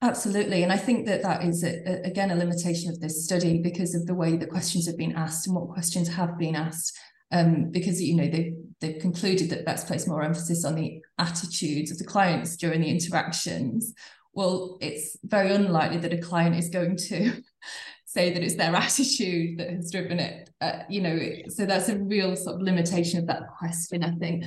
Absolutely. 0.04 0.64
And 0.64 0.72
I 0.72 0.78
think 0.78 1.06
that 1.06 1.22
that 1.22 1.44
is, 1.44 1.64
a, 1.64 1.82
a, 1.88 2.02
again, 2.08 2.32
a 2.32 2.36
limitation 2.36 2.90
of 2.90 3.00
this 3.00 3.24
study 3.24 3.62
because 3.62 3.94
of 3.94 4.08
the 4.08 4.16
way 4.16 4.36
the 4.36 4.48
questions 4.48 4.88
have 4.88 4.98
been 4.98 5.16
asked 5.16 5.46
and 5.46 5.56
what 5.56 5.70
questions 5.70 6.08
have 6.08 6.40
been 6.40 6.56
asked 6.56 6.98
um, 7.32 7.72
because 7.72 8.02
you 8.02 8.16
know 8.16 8.28
they've 8.28 8.56
they've 8.80 9.02
concluded 9.02 9.50
that 9.50 9.66
that's 9.66 9.84
placed 9.84 10.08
more 10.08 10.24
emphasis 10.24 10.66
on 10.66 10.76
the 10.76 11.02
attitudes 11.18 11.92
of 11.92 11.98
the 11.98 12.06
clients 12.06 12.58
during 12.58 12.82
the 12.82 12.90
interactions. 12.90 13.94
Well, 14.34 14.78
it's 14.82 15.18
very 15.24 15.54
unlikely 15.54 15.98
that 15.98 16.14
a 16.14 16.18
client 16.18 16.56
is 16.56 16.70
going 16.70 16.98
to 17.10 17.42
say 18.06 18.34
that 18.34 18.44
it's 18.44 18.56
their 18.56 18.76
attitude 18.76 19.60
that 19.60 19.70
has 19.70 19.92
driven 19.92 20.20
it. 20.20 20.50
Uh, 20.60 20.80
you 20.90 21.02
know, 21.02 21.20
so 21.48 21.66
that's 21.66 21.90
a 21.90 22.00
real 22.00 22.36
sort 22.36 22.56
of 22.56 22.62
limitation 22.62 23.20
of 23.20 23.28
that 23.28 23.44
question. 23.58 24.04
I 24.04 24.12
think. 24.12 24.46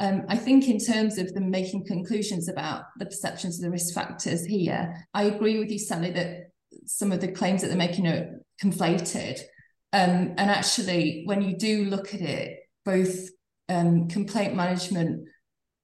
Um, 0.00 0.24
I 0.28 0.36
think 0.36 0.68
in 0.68 0.78
terms 0.78 1.18
of 1.18 1.32
them 1.34 1.50
making 1.50 1.86
conclusions 1.86 2.48
about 2.48 2.84
the 2.98 3.06
perceptions 3.06 3.58
of 3.58 3.62
the 3.62 3.70
risk 3.70 3.94
factors 3.94 4.44
here, 4.44 5.06
I 5.14 5.24
agree 5.24 5.60
with 5.60 5.70
you, 5.70 5.78
Sally, 5.78 6.10
that 6.10 6.50
some 6.84 7.12
of 7.12 7.20
the 7.20 7.30
claims 7.30 7.62
that 7.62 7.68
they're 7.68 7.76
making 7.76 8.08
are 8.08 8.40
conflated. 8.62 9.40
Um, 9.94 10.34
and 10.38 10.50
actually, 10.50 11.22
when 11.24 11.40
you 11.40 11.56
do 11.56 11.84
look 11.84 12.14
at 12.14 12.20
it, 12.20 12.58
both 12.84 13.28
um, 13.68 14.08
complaint 14.08 14.56
management 14.56 15.28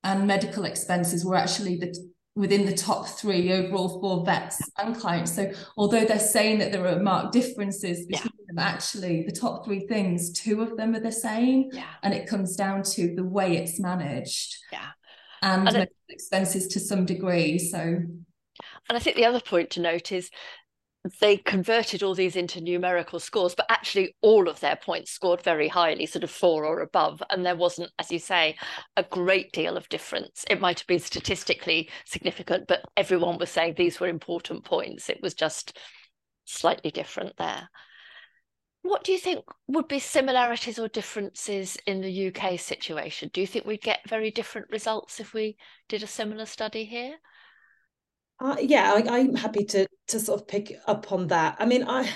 and 0.02 0.26
medical 0.26 0.64
expenses 0.64 1.24
were 1.24 1.36
actually 1.36 1.76
the 1.76 1.96
within 2.34 2.66
the 2.66 2.74
top 2.74 3.06
three 3.06 3.52
overall 3.52 4.00
for 4.00 4.24
vets 4.24 4.60
and 4.78 4.96
clients. 4.96 5.34
So 5.34 5.52
although 5.76 6.04
they're 6.04 6.18
saying 6.18 6.58
that 6.58 6.72
there 6.72 6.86
are 6.86 7.00
marked 7.00 7.32
differences 7.32 8.06
between 8.06 8.32
yeah. 8.38 8.46
them, 8.48 8.58
actually 8.58 9.24
the 9.24 9.32
top 9.32 9.64
three 9.64 9.86
things, 9.86 10.32
two 10.32 10.60
of 10.60 10.76
them 10.76 10.94
are 10.94 11.00
the 11.00 11.12
same. 11.12 11.68
Yeah. 11.72 11.84
And 12.02 12.12
it 12.12 12.28
comes 12.28 12.56
down 12.56 12.82
to 12.94 13.14
the 13.14 13.24
way 13.24 13.56
it's 13.56 13.78
managed. 13.78 14.56
Yeah. 14.72 14.88
And, 15.42 15.68
and 15.68 15.76
medical 15.76 15.96
it, 16.08 16.14
expenses 16.14 16.66
to 16.68 16.80
some 16.80 17.04
degree. 17.04 17.58
So 17.58 17.78
and 17.78 18.96
I 18.96 18.98
think 18.98 19.16
the 19.16 19.26
other 19.26 19.40
point 19.40 19.70
to 19.70 19.80
note 19.80 20.10
is 20.10 20.30
they 21.20 21.38
converted 21.38 22.02
all 22.02 22.14
these 22.14 22.36
into 22.36 22.60
numerical 22.60 23.18
scores, 23.18 23.54
but 23.54 23.70
actually 23.70 24.14
all 24.20 24.48
of 24.48 24.60
their 24.60 24.76
points 24.76 25.10
scored 25.10 25.40
very 25.40 25.66
highly, 25.66 26.04
sort 26.04 26.24
of 26.24 26.30
four 26.30 26.66
or 26.66 26.80
above. 26.80 27.22
And 27.30 27.44
there 27.44 27.56
wasn't, 27.56 27.90
as 27.98 28.10
you 28.10 28.18
say, 28.18 28.56
a 28.96 29.02
great 29.02 29.50
deal 29.52 29.78
of 29.78 29.88
difference. 29.88 30.44
It 30.50 30.60
might 30.60 30.80
have 30.80 30.86
been 30.86 30.98
statistically 31.00 31.88
significant, 32.04 32.66
but 32.68 32.84
everyone 32.98 33.38
was 33.38 33.50
saying 33.50 33.74
these 33.76 33.98
were 33.98 34.08
important 34.08 34.64
points. 34.64 35.08
It 35.08 35.22
was 35.22 35.32
just 35.32 35.78
slightly 36.44 36.90
different 36.90 37.36
there. 37.38 37.70
What 38.82 39.04
do 39.04 39.12
you 39.12 39.18
think 39.18 39.44
would 39.68 39.88
be 39.88 40.00
similarities 40.00 40.78
or 40.78 40.88
differences 40.88 41.76
in 41.86 42.02
the 42.02 42.28
UK 42.28 42.58
situation? 42.58 43.30
Do 43.32 43.40
you 43.40 43.46
think 43.46 43.64
we'd 43.64 43.82
get 43.82 44.08
very 44.08 44.30
different 44.30 44.68
results 44.70 45.20
if 45.20 45.32
we 45.32 45.56
did 45.88 46.02
a 46.02 46.06
similar 46.06 46.46
study 46.46 46.84
here? 46.84 47.16
Uh, 48.40 48.56
yeah, 48.60 48.92
I, 48.94 49.18
am 49.18 49.34
happy 49.34 49.64
to 49.66 49.86
to 50.08 50.18
sort 50.18 50.40
of 50.40 50.48
pick 50.48 50.72
up 50.86 51.12
on 51.12 51.26
that. 51.28 51.56
I 51.58 51.66
mean, 51.66 51.84
I 51.86 52.10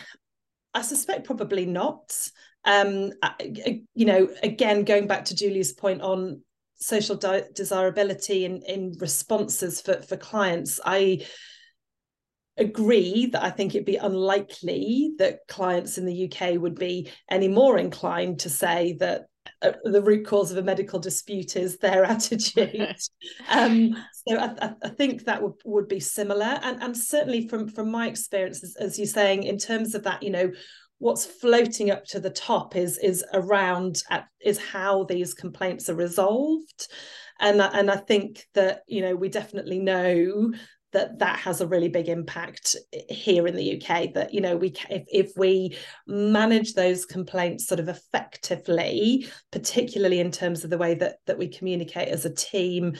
I 0.72 0.82
suspect 0.82 1.26
probably 1.26 1.66
not. 1.66 2.16
Um, 2.64 3.12
I, 3.22 3.82
you 3.94 4.06
know, 4.06 4.28
again, 4.42 4.84
going 4.84 5.06
back 5.06 5.26
to 5.26 5.36
Julie's 5.36 5.72
point 5.72 6.00
on 6.00 6.40
social 6.76 7.16
desirability 7.16 8.46
in 8.46 8.62
in 8.62 8.96
responses 8.98 9.82
for 9.82 10.00
for 10.00 10.16
clients, 10.16 10.80
I 10.84 11.26
agree 12.56 13.26
that 13.26 13.42
I 13.42 13.50
think 13.50 13.74
it'd 13.74 13.84
be 13.84 13.96
unlikely 13.96 15.14
that 15.18 15.40
clients 15.48 15.98
in 15.98 16.06
the 16.06 16.32
UK 16.32 16.60
would 16.60 16.76
be 16.76 17.10
any 17.28 17.48
more 17.48 17.78
inclined 17.78 18.40
to 18.40 18.48
say 18.48 18.96
that 19.00 19.26
the 19.84 20.02
root 20.02 20.26
cause 20.26 20.50
of 20.50 20.58
a 20.58 20.62
medical 20.62 20.98
dispute 20.98 21.56
is 21.56 21.78
their 21.78 22.04
attitude. 22.14 22.96
um, 23.48 23.96
so 24.26 24.38
I, 24.38 24.74
I, 24.82 24.88
think 24.90 25.24
that 25.24 25.42
would, 25.42 25.54
would 25.64 25.88
be 25.88 26.00
similar, 26.00 26.58
and 26.62 26.82
and 26.82 26.96
certainly 26.96 27.48
from 27.48 27.68
from 27.68 27.90
my 27.90 28.08
experience, 28.08 28.62
as, 28.62 28.76
as 28.76 28.98
you're 28.98 29.06
saying, 29.06 29.44
in 29.44 29.58
terms 29.58 29.94
of 29.94 30.02
that, 30.04 30.22
you 30.22 30.30
know, 30.30 30.50
what's 30.98 31.26
floating 31.26 31.90
up 31.90 32.04
to 32.06 32.20
the 32.20 32.30
top 32.30 32.76
is 32.76 32.98
is 32.98 33.24
around 33.32 34.02
at, 34.10 34.26
is 34.40 34.58
how 34.58 35.04
these 35.04 35.34
complaints 35.34 35.88
are 35.88 35.94
resolved, 35.94 36.88
and 37.40 37.60
and 37.60 37.90
I 37.90 37.96
think 37.96 38.46
that 38.54 38.82
you 38.86 39.02
know 39.02 39.14
we 39.14 39.28
definitely 39.28 39.78
know 39.78 40.52
that 40.94 41.18
that 41.18 41.38
has 41.38 41.60
a 41.60 41.66
really 41.66 41.88
big 41.88 42.08
impact 42.08 42.76
here 43.10 43.46
in 43.46 43.56
the 43.56 43.76
UK 43.76 44.14
that 44.14 44.32
you 44.32 44.40
know 44.40 44.56
we 44.56 44.72
if, 44.88 45.04
if 45.08 45.32
we 45.36 45.76
manage 46.06 46.72
those 46.72 47.04
complaints 47.04 47.66
sort 47.66 47.80
of 47.80 47.88
effectively 47.88 49.28
particularly 49.52 50.20
in 50.20 50.30
terms 50.30 50.64
of 50.64 50.70
the 50.70 50.78
way 50.78 50.94
that 50.94 51.16
that 51.26 51.36
we 51.36 51.48
communicate 51.48 52.08
as 52.08 52.24
a 52.24 52.34
team 52.34 52.94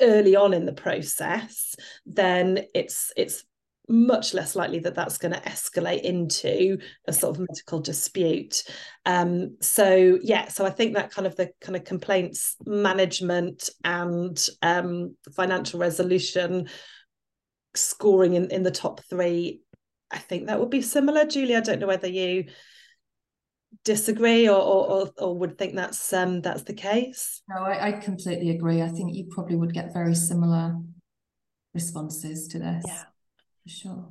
early 0.00 0.34
on 0.34 0.54
in 0.54 0.64
the 0.64 0.72
process 0.72 1.74
then 2.06 2.64
it's 2.74 3.12
it's 3.16 3.44
much 3.88 4.34
less 4.34 4.54
likely 4.54 4.78
that 4.78 4.94
that's 4.94 5.18
going 5.18 5.34
to 5.34 5.40
escalate 5.40 6.02
into 6.02 6.78
a 7.08 7.12
sort 7.12 7.34
of 7.34 7.40
medical 7.40 7.80
dispute. 7.80 8.62
Um, 9.04 9.56
so 9.60 10.18
yeah 10.22 10.46
so 10.46 10.64
i 10.64 10.70
think 10.70 10.94
that 10.94 11.10
kind 11.10 11.26
of 11.26 11.34
the 11.34 11.50
kind 11.60 11.74
of 11.74 11.84
complaints 11.84 12.54
management 12.64 13.70
and 13.82 14.46
um, 14.62 15.16
financial 15.34 15.80
resolution 15.80 16.68
scoring 17.74 18.34
in, 18.34 18.50
in 18.50 18.62
the 18.62 18.70
top 18.70 19.00
three, 19.04 19.62
I 20.10 20.18
think 20.18 20.46
that 20.46 20.58
would 20.58 20.70
be 20.70 20.82
similar. 20.82 21.24
Julie, 21.24 21.56
I 21.56 21.60
don't 21.60 21.80
know 21.80 21.86
whether 21.86 22.08
you 22.08 22.46
disagree 23.84 24.48
or 24.48 24.60
or, 24.60 25.10
or 25.18 25.38
would 25.38 25.56
think 25.56 25.76
that's 25.76 26.12
um 26.12 26.40
that's 26.40 26.64
the 26.64 26.74
case. 26.74 27.42
No, 27.48 27.62
I, 27.62 27.88
I 27.88 27.92
completely 27.92 28.50
agree. 28.50 28.82
I 28.82 28.88
think 28.88 29.14
you 29.14 29.26
probably 29.30 29.56
would 29.56 29.72
get 29.72 29.92
very 29.92 30.14
similar 30.14 30.76
responses 31.72 32.48
to 32.48 32.58
this. 32.58 32.84
Yeah. 32.86 33.02
For 33.62 33.68
sure. 33.68 34.08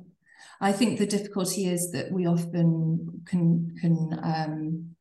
I 0.62 0.72
think 0.72 0.98
the 0.98 1.06
difficulty 1.06 1.66
is 1.66 1.90
that 1.92 2.10
we 2.10 2.26
often 2.26 3.22
can 3.26 3.74
can 3.80 4.20
um, 4.22 4.96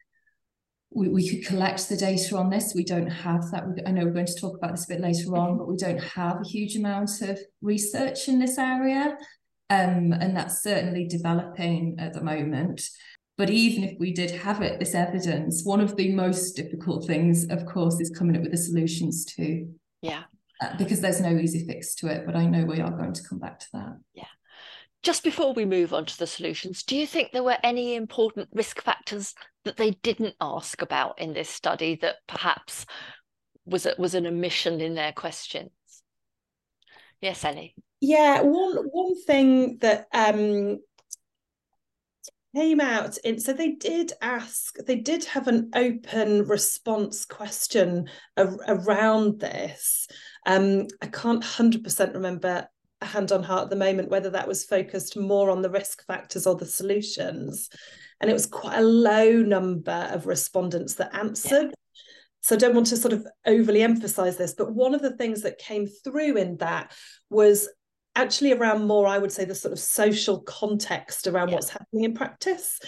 we, 0.91 1.07
we 1.07 1.29
could 1.29 1.45
collect 1.47 1.87
the 1.87 1.97
data 1.97 2.37
on 2.37 2.49
this. 2.49 2.73
We 2.75 2.83
don't 2.83 3.09
have 3.09 3.49
that. 3.51 3.63
I 3.85 3.91
know 3.91 4.05
we're 4.05 4.11
going 4.11 4.25
to 4.25 4.39
talk 4.39 4.57
about 4.57 4.71
this 4.71 4.85
a 4.85 4.93
bit 4.93 5.01
later 5.01 5.35
on, 5.35 5.57
but 5.57 5.67
we 5.67 5.77
don't 5.77 6.01
have 6.01 6.41
a 6.41 6.47
huge 6.47 6.75
amount 6.75 7.21
of 7.21 7.39
research 7.61 8.27
in 8.27 8.39
this 8.39 8.57
area. 8.57 9.17
Um, 9.69 10.13
and 10.13 10.35
that's 10.35 10.63
certainly 10.63 11.07
developing 11.07 11.97
at 11.99 12.13
the 12.13 12.23
moment. 12.23 12.81
But 13.37 13.51
even 13.51 13.83
if 13.83 13.99
we 13.99 14.11
did 14.11 14.31
have 14.31 14.61
it, 14.61 14.79
this 14.79 14.95
evidence, 14.95 15.63
one 15.63 15.79
of 15.79 15.95
the 15.95 16.11
most 16.13 16.53
difficult 16.53 17.05
things, 17.05 17.45
of 17.49 17.65
course, 17.65 17.99
is 17.99 18.09
coming 18.09 18.35
up 18.35 18.41
with 18.41 18.51
the 18.51 18.57
solutions 18.57 19.25
too. 19.25 19.73
Yeah. 20.01 20.23
Uh, 20.61 20.75
because 20.77 20.99
there's 20.99 21.21
no 21.21 21.37
easy 21.37 21.65
fix 21.65 21.95
to 21.95 22.07
it, 22.07 22.25
but 22.25 22.35
I 22.35 22.45
know 22.45 22.65
we 22.65 22.81
are 22.81 22.91
going 22.91 23.13
to 23.13 23.23
come 23.23 23.39
back 23.39 23.59
to 23.59 23.67
that. 23.73 23.97
Yeah. 24.13 24.25
Just 25.03 25.23
before 25.23 25.53
we 25.53 25.63
move 25.63 25.93
on 25.93 26.05
to 26.05 26.17
the 26.17 26.27
solutions, 26.27 26.83
do 26.83 26.97
you 26.97 27.07
think 27.07 27.31
there 27.31 27.43
were 27.43 27.57
any 27.63 27.95
important 27.95 28.49
risk 28.51 28.81
factors 28.81 29.33
that 29.65 29.77
they 29.77 29.91
didn't 29.91 30.35
ask 30.39 30.81
about 30.81 31.19
in 31.19 31.33
this 31.33 31.49
study 31.49 31.95
that 32.01 32.15
perhaps 32.27 32.85
was 33.65 33.85
a, 33.85 33.95
was 33.97 34.15
an 34.15 34.25
omission 34.25 34.81
in 34.81 34.95
their 34.95 35.11
questions? 35.11 35.71
Yes, 37.21 37.43
Elly. 37.43 37.75
Yeah, 38.01 38.41
one 38.41 38.85
one 38.91 39.21
thing 39.23 39.77
that 39.79 40.07
um 40.13 40.79
came 42.55 42.81
out 42.81 43.17
in 43.19 43.39
so 43.39 43.53
they 43.53 43.73
did 43.73 44.11
ask 44.21 44.75
they 44.87 44.95
did 44.95 45.23
have 45.25 45.47
an 45.47 45.69
open 45.75 46.47
response 46.47 47.23
question 47.23 48.09
ar- 48.37 48.57
around 48.67 49.39
this 49.39 50.07
um 50.47 50.87
i 51.03 51.05
can't 51.05 51.43
100% 51.43 52.13
remember 52.15 52.67
hand 53.01 53.31
on 53.31 53.43
heart 53.43 53.65
at 53.65 53.69
the 53.69 53.75
moment 53.75 54.09
whether 54.09 54.31
that 54.31 54.47
was 54.47 54.65
focused 54.65 55.15
more 55.15 55.51
on 55.51 55.61
the 55.61 55.69
risk 55.69 56.03
factors 56.07 56.47
or 56.47 56.55
the 56.55 56.65
solutions 56.65 57.69
and 58.21 58.29
it 58.29 58.33
was 58.33 58.45
quite 58.45 58.77
a 58.77 58.83
low 58.83 59.31
number 59.31 60.09
of 60.11 60.27
respondents 60.27 60.95
that 60.95 61.15
answered 61.15 61.67
yeah. 61.67 62.01
so 62.41 62.55
i 62.55 62.57
don't 62.57 62.75
want 62.75 62.87
to 62.87 62.97
sort 62.97 63.13
of 63.13 63.25
overly 63.45 63.81
emphasize 63.81 64.37
this 64.37 64.53
but 64.53 64.73
one 64.73 64.93
of 64.93 65.01
the 65.01 65.15
things 65.17 65.41
that 65.41 65.57
came 65.57 65.87
through 66.03 66.35
in 66.35 66.57
that 66.57 66.91
was 67.29 67.69
actually 68.15 68.51
around 68.51 68.85
more 68.85 69.07
i 69.07 69.17
would 69.17 69.31
say 69.31 69.45
the 69.45 69.55
sort 69.55 69.71
of 69.71 69.79
social 69.79 70.41
context 70.41 71.27
around 71.27 71.49
yeah. 71.49 71.55
what's 71.55 71.69
happening 71.69 72.03
in 72.03 72.13
practice 72.13 72.79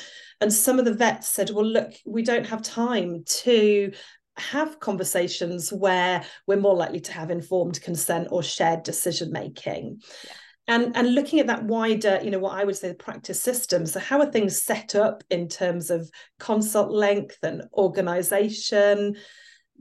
and 0.41 0.51
some 0.51 0.79
of 0.79 0.85
the 0.85 0.93
vets 0.93 1.27
said 1.27 1.49
well 1.51 1.65
look 1.65 1.91
we 2.05 2.23
don't 2.23 2.47
have 2.47 2.61
time 2.61 3.23
to 3.25 3.91
have 4.37 4.79
conversations 4.79 5.71
where 5.71 6.23
we're 6.47 6.59
more 6.59 6.75
likely 6.75 6.99
to 6.99 7.11
have 7.11 7.29
informed 7.29 7.81
consent 7.81 8.27
or 8.31 8.41
shared 8.41 8.81
decision 8.83 9.31
making 9.31 10.01
yeah. 10.23 10.31
And 10.67 10.95
and 10.95 11.15
looking 11.15 11.39
at 11.39 11.47
that 11.47 11.63
wider 11.63 12.19
you 12.23 12.31
know 12.31 12.39
what 12.39 12.57
i 12.57 12.63
would 12.63 12.75
say 12.75 12.87
the 12.87 12.95
practice 12.95 13.41
system. 13.41 13.85
So 13.85 13.99
how 13.99 14.19
are 14.19 14.31
things 14.31 14.61
set 14.61 14.95
up 14.95 15.23
in 15.29 15.47
terms 15.47 15.89
of 15.89 16.09
consult 16.39 16.91
length 16.91 17.37
and 17.43 17.63
organization? 17.73 19.15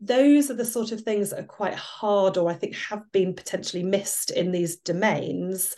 Those 0.03 0.51
are 0.51 0.55
the 0.55 0.65
sort 0.65 0.93
of 0.93 1.03
things 1.03 1.31
that 1.31 1.41
are 1.41 1.45
quite 1.45 1.75
hard 1.75 2.37
or 2.37 2.51
i 2.51 2.55
think 2.55 2.75
have 2.77 3.03
been 3.13 3.35
potentially 3.35 3.83
missed 3.83 4.31
in 4.31 4.53
these 4.53 4.77
domains. 4.79 5.77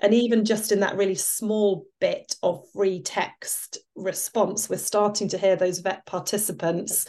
And 0.00 0.14
even 0.14 0.44
just 0.44 0.70
in 0.70 0.78
that 0.80 0.96
really 0.96 1.16
small 1.16 1.84
bit 2.00 2.36
of 2.44 2.62
free 2.72 3.02
text 3.02 3.78
response 3.96 4.70
we're 4.70 4.78
starting 4.78 5.28
to 5.30 5.38
hear 5.38 5.56
those 5.56 5.80
vet 5.80 6.06
participants 6.06 7.06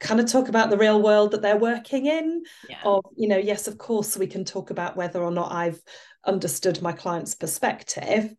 kind 0.00 0.20
of 0.20 0.26
talk 0.26 0.48
about 0.48 0.68
the 0.68 0.76
real 0.76 1.00
world 1.00 1.30
that 1.30 1.42
they're 1.42 1.56
working 1.56 2.06
in 2.06 2.42
yeah. 2.68 2.80
of 2.84 3.04
you 3.16 3.28
know 3.28 3.38
yes 3.38 3.68
of 3.68 3.78
course 3.78 4.16
we 4.16 4.26
can 4.26 4.44
talk 4.44 4.70
about 4.70 4.96
whether 4.96 5.22
or 5.22 5.30
not 5.30 5.52
i've 5.52 5.80
understood 6.26 6.80
my 6.82 6.92
client's 6.92 7.34
perspective 7.34 8.34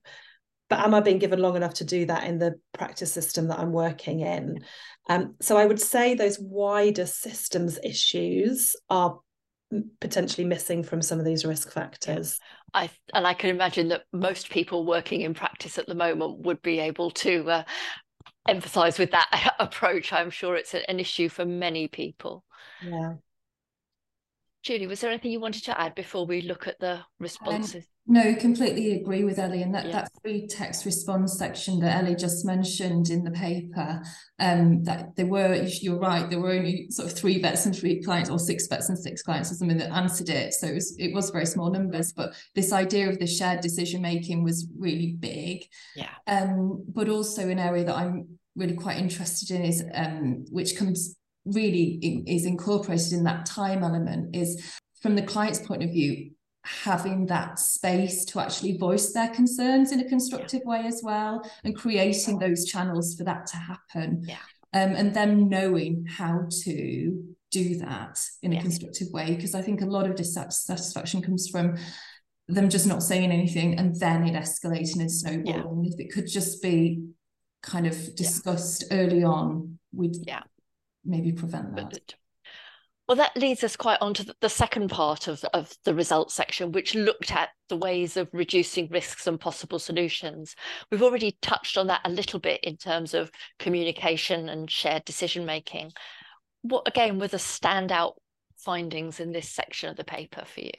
but 0.69 0.79
am 0.79 0.93
i 0.93 0.99
being 0.99 1.19
given 1.19 1.39
long 1.39 1.55
enough 1.55 1.73
to 1.73 1.83
do 1.83 2.05
that 2.05 2.25
in 2.25 2.37
the 2.37 2.59
practice 2.73 3.11
system 3.11 3.47
that 3.47 3.59
i'm 3.59 3.71
working 3.71 4.21
in 4.21 4.63
um, 5.09 5.35
so 5.41 5.57
i 5.57 5.65
would 5.65 5.79
say 5.79 6.13
those 6.13 6.39
wider 6.39 7.05
systems 7.05 7.79
issues 7.83 8.75
are 8.89 9.19
potentially 9.99 10.45
missing 10.45 10.83
from 10.83 11.01
some 11.01 11.19
of 11.19 11.25
these 11.25 11.45
risk 11.45 11.71
factors. 11.71 12.39
I 12.73 12.89
and 13.13 13.25
I 13.25 13.33
can 13.33 13.49
imagine 13.49 13.89
that 13.89 14.03
most 14.11 14.49
people 14.49 14.85
working 14.85 15.21
in 15.21 15.33
practice 15.33 15.77
at 15.77 15.87
the 15.87 15.95
moment 15.95 16.39
would 16.39 16.61
be 16.61 16.79
able 16.79 17.11
to 17.11 17.49
uh, 17.49 17.63
emphasize 18.47 18.99
with 18.99 19.11
that 19.11 19.53
approach. 19.59 20.13
I'm 20.13 20.29
sure 20.29 20.55
it's 20.55 20.73
an 20.73 20.99
issue 20.99 21.29
for 21.29 21.45
many 21.45 21.87
people. 21.87 22.43
Yeah. 22.83 23.15
Julie, 24.65 24.87
was 24.87 24.99
there 24.99 25.11
anything 25.11 25.31
you 25.31 25.39
wanted 25.39 25.63
to 25.65 25.79
add 25.79 25.93
before 25.93 26.25
we 26.25 26.41
look 26.41 26.67
at 26.67 26.79
the 26.79 26.99
responses? 27.19 27.75
Um, 27.75 27.81
no, 28.07 28.33
completely 28.33 28.93
agree 28.93 29.23
with 29.23 29.37
Elly. 29.37 29.61
And 29.61 29.75
that, 29.75 29.85
yeah. 29.85 29.91
that 29.91 30.09
free 30.23 30.47
text 30.47 30.85
response 30.85 31.37
section 31.37 31.79
that 31.81 32.03
Elly 32.03 32.15
just 32.15 32.43
mentioned 32.45 33.11
in 33.11 33.23
the 33.23 33.29
paper, 33.29 34.01
um, 34.39 34.83
that 34.85 35.15
there 35.15 35.27
were, 35.27 35.53
you're 35.81 35.99
right, 35.99 36.27
there 36.31 36.39
were 36.39 36.51
only 36.51 36.87
sort 36.89 37.11
of 37.11 37.15
three 37.15 37.39
vets 37.39 37.67
and 37.67 37.75
three 37.75 38.01
clients, 38.01 38.31
or 38.31 38.39
six 38.39 38.65
vets 38.65 38.89
and 38.89 38.97
six 38.97 39.21
clients 39.21 39.51
or 39.51 39.53
something 39.53 39.77
that 39.77 39.91
answered 39.91 40.29
it. 40.29 40.51
So 40.55 40.65
it 40.65 40.73
was, 40.73 40.95
it 40.97 41.13
was 41.13 41.29
very 41.29 41.45
small 41.45 41.69
numbers, 41.69 42.11
but 42.11 42.33
this 42.55 42.73
idea 42.73 43.07
of 43.07 43.19
the 43.19 43.27
shared 43.27 43.61
decision 43.61 44.01
making 44.01 44.43
was 44.43 44.67
really 44.79 45.15
big. 45.19 45.67
Yeah. 45.95 46.09
Um, 46.25 46.83
but 46.87 47.07
also 47.07 47.49
an 47.49 47.59
area 47.59 47.83
that 47.83 47.95
I'm 47.95 48.39
really 48.55 48.75
quite 48.75 48.97
interested 48.97 49.51
in 49.51 49.63
is 49.63 49.83
um, 49.93 50.45
which 50.49 50.75
comes 50.75 51.17
really 51.45 52.23
is 52.27 52.45
incorporated 52.45 53.13
in 53.13 53.23
that 53.23 53.45
time 53.45 53.83
element 53.83 54.35
is 54.35 54.61
from 55.01 55.15
the 55.15 55.21
client's 55.21 55.59
point 55.59 55.83
of 55.83 55.89
view 55.91 56.31
having 56.63 57.27
that 57.27 57.59
space 57.59 58.25
to 58.25 58.39
actually 58.39 58.75
voice 58.77 59.13
their 59.13 59.29
concerns 59.29 59.91
in 59.91 59.99
a 59.99 60.09
constructive 60.09 60.61
way 60.65 60.81
as 60.85 61.01
well 61.03 61.47
and 61.63 61.75
creating 61.75 62.39
those 62.39 62.65
channels 62.65 63.15
for 63.15 63.23
that 63.23 63.45
to 63.45 63.57
happen 63.57 64.23
yeah 64.27 64.37
um, 64.73 64.93
and 64.95 65.13
them 65.13 65.47
knowing 65.47 66.05
how 66.05 66.47
to 66.63 67.23
do 67.51 67.75
that 67.77 68.19
in 68.41 68.51
a 68.53 68.61
constructive 68.61 69.07
way 69.11 69.35
because 69.35 69.53
i 69.53 69.61
think 69.61 69.81
a 69.81 69.85
lot 69.85 70.09
of 70.09 70.15
dissatisfaction 70.15 71.21
comes 71.21 71.47
from 71.47 71.75
them 72.47 72.67
just 72.67 72.87
not 72.87 73.03
saying 73.03 73.31
anything 73.31 73.77
and 73.77 73.99
then 73.99 74.27
it 74.27 74.33
escalating 74.33 74.99
and 74.99 75.11
snowballing 75.11 75.83
yeah. 75.83 75.91
if 75.93 75.99
it 75.99 76.11
could 76.11 76.27
just 76.27 76.63
be 76.63 77.03
kind 77.65 77.87
of 77.87 78.15
discussed 78.15 78.85
yeah. 78.89 78.97
early 78.97 79.23
on, 79.23 79.79
we'd 79.93 80.15
yeah. 80.25 80.41
Maybe 81.05 81.31
prevent 81.31 81.75
that. 81.75 82.15
Well, 83.07 83.17
that 83.17 83.37
leads 83.37 83.63
us 83.63 83.75
quite 83.75 84.01
on 84.01 84.15
to 84.15 84.35
the 84.41 84.49
second 84.49 84.89
part 84.89 85.27
of, 85.27 85.43
of 85.53 85.71
the 85.83 85.93
results 85.93 86.33
section, 86.33 86.71
which 86.71 86.95
looked 86.95 87.31
at 87.31 87.49
the 87.69 87.77
ways 87.77 88.17
of 88.17 88.27
reducing 88.33 88.87
risks 88.89 89.27
and 89.27 89.39
possible 89.39 89.77
solutions. 89.77 90.55
We've 90.89 91.03
already 91.03 91.37
touched 91.43 91.77
on 91.77 91.85
that 91.87 92.01
a 92.03 92.09
little 92.09 92.39
bit 92.39 92.61
in 92.63 92.77
terms 92.77 93.13
of 93.13 93.29
communication 93.59 94.49
and 94.49 94.71
shared 94.71 95.05
decision 95.05 95.45
making. 95.45 95.91
What, 96.63 96.87
again, 96.87 97.19
were 97.19 97.27
the 97.27 97.37
standout 97.37 98.13
findings 98.57 99.19
in 99.19 99.31
this 99.31 99.49
section 99.49 99.89
of 99.89 99.97
the 99.97 100.03
paper 100.03 100.43
for 100.43 100.61
you? 100.61 100.71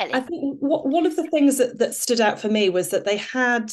Elly. 0.00 0.12
I 0.12 0.20
think 0.20 0.58
what, 0.58 0.86
one 0.86 1.06
of 1.06 1.14
the 1.14 1.28
things 1.28 1.58
that, 1.58 1.78
that 1.78 1.94
stood 1.94 2.20
out 2.20 2.40
for 2.40 2.48
me 2.48 2.68
was 2.68 2.90
that 2.90 3.04
they 3.04 3.16
had 3.16 3.72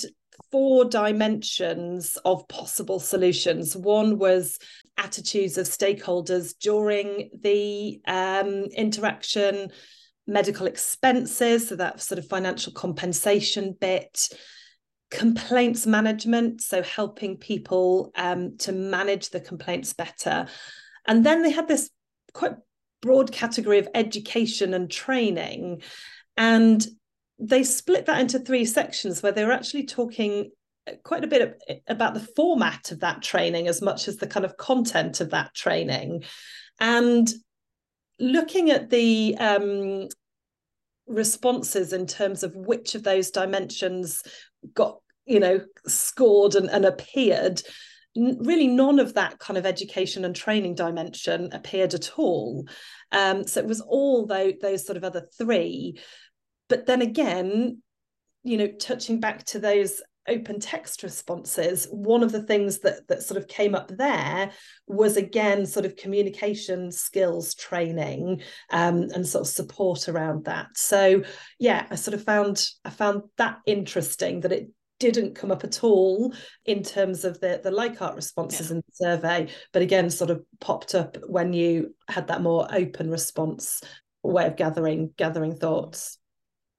four 0.51 0.85
dimensions 0.85 2.17
of 2.25 2.47
possible 2.47 2.99
solutions. 2.99 3.75
One 3.75 4.17
was 4.17 4.59
attitudes 4.97 5.57
of 5.57 5.67
stakeholders 5.67 6.53
during 6.59 7.29
the 7.41 8.01
um, 8.07 8.65
interaction, 8.75 9.71
medical 10.27 10.67
expenses, 10.67 11.69
so 11.69 11.75
that 11.75 12.01
sort 12.01 12.19
of 12.19 12.27
financial 12.27 12.73
compensation 12.73 13.75
bit, 13.79 14.29
complaints 15.11 15.85
management, 15.85 16.61
so 16.61 16.81
helping 16.81 17.37
people 17.37 18.11
um, 18.15 18.57
to 18.57 18.71
manage 18.71 19.29
the 19.29 19.39
complaints 19.39 19.93
better. 19.93 20.47
And 21.07 21.25
then 21.25 21.43
they 21.43 21.51
had 21.51 21.67
this 21.67 21.89
quite 22.33 22.55
broad 23.01 23.31
category 23.31 23.79
of 23.79 23.89
education 23.93 24.73
and 24.73 24.89
training. 24.89 25.81
And 26.37 26.85
they 27.39 27.63
split 27.63 28.05
that 28.05 28.21
into 28.21 28.39
three 28.39 28.65
sections 28.65 29.21
where 29.21 29.31
they 29.31 29.43
were 29.43 29.51
actually 29.51 29.85
talking 29.85 30.51
quite 31.03 31.23
a 31.23 31.27
bit 31.27 31.61
about 31.87 32.13
the 32.13 32.27
format 32.35 32.91
of 32.91 32.99
that 32.99 33.21
training 33.21 33.67
as 33.67 33.81
much 33.81 34.07
as 34.07 34.17
the 34.17 34.27
kind 34.27 34.45
of 34.45 34.57
content 34.57 35.21
of 35.21 35.29
that 35.31 35.53
training. 35.53 36.23
And 36.79 37.31
looking 38.19 38.69
at 38.69 38.89
the 38.89 39.35
um, 39.39 40.07
responses 41.07 41.93
in 41.93 42.05
terms 42.05 42.43
of 42.43 42.55
which 42.55 42.95
of 42.95 43.03
those 43.03 43.31
dimensions 43.31 44.23
got, 44.73 44.99
you 45.25 45.39
know, 45.39 45.61
scored 45.87 46.55
and, 46.55 46.69
and 46.69 46.85
appeared, 46.85 47.61
really 48.15 48.67
none 48.67 48.99
of 48.99 49.15
that 49.15 49.39
kind 49.39 49.57
of 49.57 49.65
education 49.65 50.25
and 50.25 50.35
training 50.35 50.75
dimension 50.75 51.49
appeared 51.51 51.93
at 51.93 52.11
all. 52.17 52.67
Um, 53.11 53.47
so 53.47 53.59
it 53.59 53.67
was 53.67 53.81
all 53.81 54.25
those, 54.25 54.53
those 54.61 54.85
sort 54.85 54.97
of 54.97 55.03
other 55.03 55.27
three. 55.37 55.99
But 56.73 56.87
then 56.87 57.03
again, 57.03 57.83
you 58.41 58.57
know, 58.57 58.65
touching 58.65 59.19
back 59.19 59.43
to 59.45 59.59
those 59.59 60.01
open 60.27 60.59
text 60.59 61.03
responses, 61.03 61.87
one 61.91 62.23
of 62.23 62.31
the 62.31 62.41
things 62.41 62.79
that 62.79 63.07
that 63.09 63.21
sort 63.21 63.39
of 63.39 63.47
came 63.47 63.75
up 63.75 63.89
there 63.95 64.49
was 64.87 65.15
again 65.15 65.67
sort 65.67 65.85
of 65.85 65.95
communication 65.95 66.91
skills 66.91 67.53
training 67.53 68.41
um, 68.71 69.03
and 69.13 69.27
sort 69.27 69.45
of 69.45 69.53
support 69.53 70.09
around 70.09 70.45
that. 70.45 70.75
So 70.75 71.21
yeah, 71.59 71.85
I 71.91 71.93
sort 71.93 72.15
of 72.15 72.23
found 72.23 72.65
I 72.83 72.89
found 72.89 73.21
that 73.37 73.59
interesting 73.67 74.39
that 74.39 74.51
it 74.51 74.69
didn't 74.97 75.35
come 75.35 75.51
up 75.51 75.63
at 75.63 75.83
all 75.83 76.33
in 76.65 76.81
terms 76.81 77.23
of 77.23 77.39
the 77.39 77.61
the 77.63 77.69
Likert 77.69 78.15
responses 78.15 78.71
yeah. 78.71 78.77
in 78.77 78.77
the 78.77 78.93
survey, 78.93 79.47
but 79.73 79.83
again 79.83 80.09
sort 80.09 80.31
of 80.31 80.43
popped 80.59 80.95
up 80.95 81.17
when 81.27 81.53
you 81.53 81.93
had 82.09 82.29
that 82.29 82.41
more 82.41 82.67
open 82.73 83.11
response 83.11 83.79
way 84.23 84.47
of 84.47 84.55
gathering 84.55 85.13
gathering 85.17 85.55
thoughts. 85.55 86.17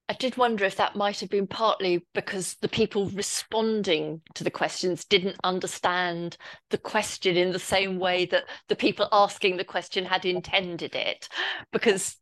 I 0.09 0.13
did 0.13 0.37
wonder 0.37 0.67
if 0.67 0.77
that 0.77 0.97
might 0.97 1.21
have 1.21 1.31
been 1.31 1.47
partly 1.47 2.07
because 2.13 2.57
the 2.61 2.69
people 2.69 3.09
responding 3.11 4.21
to 4.35 4.45
the 4.45 4.51
questions 4.51 5.07
didn't 5.07 5.37
understand 5.43 6.37
the 6.71 6.77
question 6.77 7.39
in 7.39 7.53
the 7.53 7.59
same 7.59 7.99
way 7.99 8.27
that 8.27 8.45
the 8.69 8.77
people 8.77 9.09
asking 9.13 9.57
the 9.57 9.65
question 9.65 10.05
had 10.05 10.27
intended 10.27 10.95
it. 10.95 11.29
Because, 11.73 12.17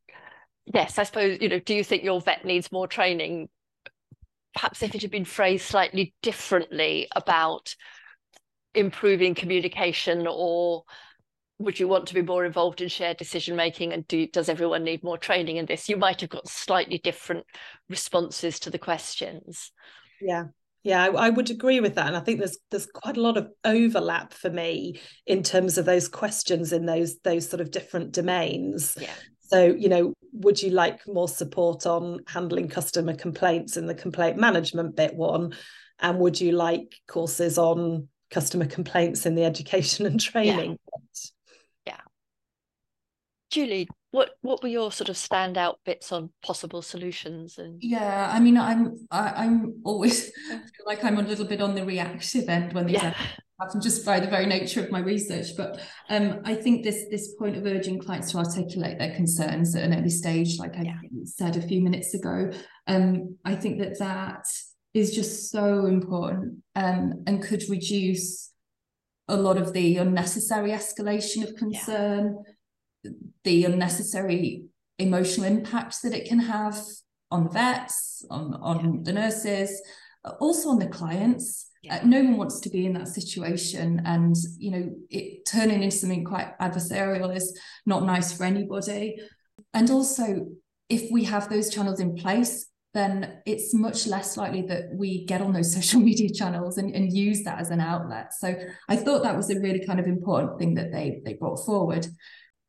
yes, 0.73 0.97
I 0.97 1.03
suppose, 1.03 1.39
you 1.41 1.49
know, 1.49 1.59
do 1.59 1.75
you 1.75 1.83
think 1.83 2.05
your 2.05 2.21
vet 2.21 2.45
needs 2.45 2.71
more 2.71 2.87
training? 2.87 3.49
Perhaps 4.55 4.83
if 4.85 4.95
it 4.95 5.03
had 5.03 5.11
been 5.11 5.25
phrased 5.25 5.65
slightly 5.65 6.15
differently 6.23 7.09
about 7.17 7.75
improving 8.75 9.35
communication 9.35 10.29
or 10.31 10.85
would 11.63 11.79
you 11.79 11.89
want 11.89 12.07
to 12.09 12.15
be 12.15 12.23
more 12.23 12.45
involved 12.45 12.81
in 12.81 12.89
shared 12.89 13.17
decision 13.17 13.57
making 13.57 13.93
and 13.93 14.07
do 14.09 14.27
does 14.27 14.49
everyone 14.49 14.85
need 14.85 15.03
more 15.03 15.19
training 15.19 15.57
in 15.57 15.67
this? 15.67 15.89
You 15.89 15.97
might 15.97 16.21
have 16.21 16.31
got 16.31 16.49
slightly 16.49 16.99
different 16.99 17.47
responses 17.89 18.59
to 18.61 18.71
the 18.71 18.79
questions. 18.79 19.73
Yeah. 20.21 20.47
Yeah 20.83 21.05
I, 21.05 21.27
I, 21.27 21.31
would 21.31 21.51
agree 21.51 21.81
with 21.81 21.95
that 21.95 22.09
and 22.09 22.17
i 22.17 22.21
think 22.21 22.41
there's 22.41 22.59
there's 22.71 22.87
quite 22.87 23.17
a 23.17 23.21
lot 23.21 23.37
of 23.37 23.49
overlap 23.65 24.33
for 24.33 24.51
me 24.51 25.01
in 25.27 25.43
terms 25.43 25.79
of 25.79 25.85
those 25.85 26.09
questions 26.09 26.73
in 26.73 26.87
those 26.87 27.19
those 27.21 27.49
sort 27.49 27.61
of 27.61 27.71
different 27.71 28.13
domains. 28.13 28.97
Yeah. 29.01 29.15
So 29.41 29.65
you 29.65 29.89
know 29.89 30.13
would 30.33 30.63
you 30.63 30.71
like 30.71 31.07
more 31.07 31.29
support 31.29 31.87
on 31.87 32.21
handling 32.27 32.69
customer 32.69 33.15
complaints 33.15 33.77
in 33.77 33.87
the 33.87 33.95
complaint 33.95 34.39
management 34.39 34.97
bit 34.97 35.15
one? 35.15 35.55
And 36.01 36.19
would 36.19 36.41
you 36.41 36.53
like 36.53 36.97
courses 37.07 37.59
on 37.59 38.09
customer 38.31 38.67
complaints 38.67 39.27
in 39.27 39.35
the 39.35 39.45
education 39.45 40.07
and 40.07 40.19
training 40.19 40.71
yeah. 40.71 41.31
Julie, 43.53 43.87
what 44.13 44.31
what 44.43 44.63
were 44.63 44.69
your 44.69 44.93
sort 44.93 45.09
of 45.09 45.17
standout 45.17 45.77
bits 45.85 46.13
on 46.13 46.31
possible 46.45 46.83
solutions 46.83 47.59
and 47.59 47.83
yeah 47.83 48.31
i 48.33 48.39
mean 48.39 48.57
i'm 48.57 48.95
I, 49.11 49.29
am 49.29 49.35
i 49.37 49.45
am 49.45 49.81
always 49.85 50.31
feel 50.31 50.61
like 50.87 51.03
i'm 51.03 51.19
a 51.19 51.23
little 51.23 51.47
bit 51.47 51.61
on 51.61 51.75
the 51.75 51.85
reactive 51.85 52.49
end 52.49 52.73
when 52.75 52.87
these 52.87 53.03
yeah. 53.03 53.15
happen 53.59 53.81
just 53.81 54.07
by 54.07 54.21
the 54.21 54.27
very 54.27 54.47
nature 54.47 54.85
of 54.85 54.91
my 54.91 55.01
research 55.01 55.57
but 55.57 55.81
um 56.11 56.41
i 56.45 56.55
think 56.55 56.85
this 56.85 57.07
this 57.11 57.35
point 57.39 57.57
of 57.57 57.65
urging 57.67 57.99
clients 57.99 58.31
to 58.31 58.39
articulate 58.39 58.99
their 58.99 59.15
concerns 59.15 59.75
at 59.75 59.83
an 59.83 59.99
early 59.99 60.11
stage 60.11 60.59
like 60.59 60.77
i 60.77 60.83
yeah. 60.83 60.99
said 61.25 61.57
a 61.57 61.63
few 61.63 61.81
minutes 61.81 62.15
ago 62.15 62.51
um 62.87 63.37
i 63.45 63.55
think 63.55 63.79
that 63.79 63.99
that 63.99 64.47
is 64.93 65.15
just 65.15 65.51
so 65.51 65.87
important 65.87 66.59
um 66.77 67.25
and 67.27 67.43
could 67.43 67.63
reduce 67.71 68.51
a 69.29 69.37
lot 69.37 69.57
of 69.57 69.73
the 69.73 69.97
unnecessary 69.97 70.71
escalation 70.71 71.49
of 71.49 71.57
concern 71.57 72.37
yeah 72.45 72.52
the 73.45 73.65
unnecessary 73.65 74.65
emotional 74.99 75.47
impact 75.47 76.03
that 76.03 76.15
it 76.15 76.27
can 76.27 76.39
have 76.39 76.79
on 77.31 77.45
the 77.45 77.51
vets, 77.51 78.25
on, 78.31 78.55
on 78.55 78.95
yeah. 78.95 79.01
the 79.03 79.13
nurses, 79.13 79.83
also 80.41 80.71
on 80.71 80.79
the 80.79 80.87
clients. 80.87 81.69
Yeah. 81.83 81.97
Uh, 81.97 82.01
no 82.05 82.23
one 82.23 82.37
wants 82.37 82.61
to 82.61 82.71
be 82.71 82.87
in 82.87 82.93
that 82.93 83.09
situation, 83.09 84.03
and 84.05 84.37
you 84.57 84.71
know, 84.71 84.91
it 85.11 85.45
turning 85.47 85.83
into 85.83 85.97
something 85.97 86.25
quite 86.25 86.57
adversarial 86.61 87.35
is 87.35 87.59
not 87.87 88.05
nice 88.05 88.33
for 88.33 88.45
anybody. 88.45 89.17
And 89.75 89.91
also, 89.91 90.47
if 90.89 91.11
we 91.11 91.25
have 91.25 91.49
those 91.49 91.71
channels 91.71 91.99
in 91.99 92.15
place, 92.15 92.67
then 92.95 93.41
it's 93.47 93.75
much 93.75 94.07
less 94.07 94.37
likely 94.37 94.63
that 94.63 94.91
we 94.95 95.25
get 95.25 95.41
on 95.41 95.53
those 95.53 95.73
social 95.75 96.01
media 96.01 96.31
channels 96.31 96.79
and, 96.79 96.95
and 96.95 97.13
use 97.13 97.43
that 97.43 97.59
as 97.59 97.71
an 97.71 97.81
outlet. 97.81 98.33
So 98.33 98.55
I 98.89 98.97
thought 98.97 99.25
that 99.25 99.37
was 99.37 99.51
a 99.51 99.59
really 99.59 99.85
kind 99.85 99.99
of 99.99 100.07
important 100.07 100.61
thing 100.61 100.75
that 100.75 100.93
they 100.93 101.21
they 101.25 101.35
brought 101.35 101.65
forward 101.65 102.07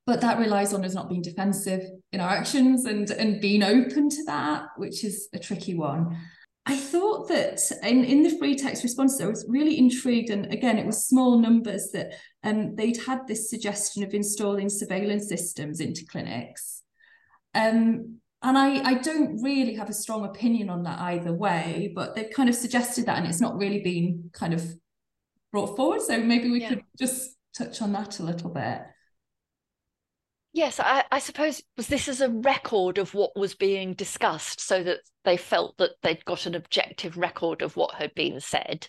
but 0.05 0.21
that 0.21 0.39
relies 0.39 0.73
on 0.73 0.83
us 0.83 0.93
not 0.93 1.09
being 1.09 1.21
defensive 1.21 1.81
in 2.11 2.19
our 2.19 2.29
actions 2.29 2.85
and 2.85 3.09
and 3.11 3.41
being 3.41 3.63
open 3.63 4.09
to 4.09 4.23
that 4.25 4.65
which 4.77 5.03
is 5.03 5.29
a 5.33 5.39
tricky 5.39 5.75
one 5.75 6.17
I 6.65 6.77
thought 6.77 7.27
that 7.27 7.59
in, 7.83 8.05
in 8.05 8.23
the 8.23 8.37
free 8.37 8.55
text 8.55 8.83
responses, 8.83 9.19
I 9.19 9.27
was 9.27 9.45
really 9.49 9.77
intrigued. 9.77 10.29
And 10.29 10.51
again, 10.53 10.77
it 10.77 10.85
was 10.85 11.05
small 11.05 11.37
numbers 11.37 11.89
that 11.91 12.13
um, 12.43 12.75
they'd 12.75 13.03
had 13.05 13.27
this 13.27 13.49
suggestion 13.49 14.01
of 14.01 14.13
installing 14.13 14.69
surveillance 14.69 15.27
systems 15.27 15.81
into 15.81 16.05
clinics. 16.05 16.83
Um, 17.53 18.19
and 18.41 18.57
I, 18.57 18.81
I 18.81 18.93
don't 18.95 19.41
really 19.41 19.75
have 19.75 19.89
a 19.89 19.93
strong 19.93 20.23
opinion 20.23 20.69
on 20.69 20.83
that 20.83 20.99
either 20.99 21.33
way, 21.33 21.91
but 21.93 22.15
they've 22.15 22.31
kind 22.33 22.47
of 22.47 22.55
suggested 22.55 23.05
that 23.07 23.17
and 23.17 23.27
it's 23.27 23.41
not 23.41 23.57
really 23.57 23.81
been 23.81 24.29
kind 24.33 24.53
of 24.53 24.65
brought 25.51 25.75
forward. 25.75 26.01
So 26.01 26.17
maybe 26.19 26.49
we 26.49 26.61
yeah. 26.61 26.69
could 26.69 26.83
just 26.97 27.35
touch 27.57 27.81
on 27.81 27.91
that 27.93 28.19
a 28.19 28.23
little 28.23 28.49
bit. 28.49 28.81
Yes, 30.53 30.79
I, 30.79 31.03
I, 31.11 31.17
suppose 31.17 31.63
was 31.77 31.87
this 31.87 32.07
as 32.07 32.21
a 32.21 32.29
record 32.29 32.99
of 32.99 33.15
what 33.15 33.35
was 33.35 33.55
being 33.55 33.95
discussed, 33.95 34.61
so 34.61 34.83
that 34.83 34.99
they 35.25 35.35
felt 35.35 35.75
that 35.77 35.99
they'd 36.03 36.23
got 36.25 36.45
an 36.45 36.53
objective 36.53 37.17
record 37.17 37.63
of 37.63 37.75
what 37.75 37.95
had 37.95 38.13
been 38.13 38.39
said, 38.39 38.87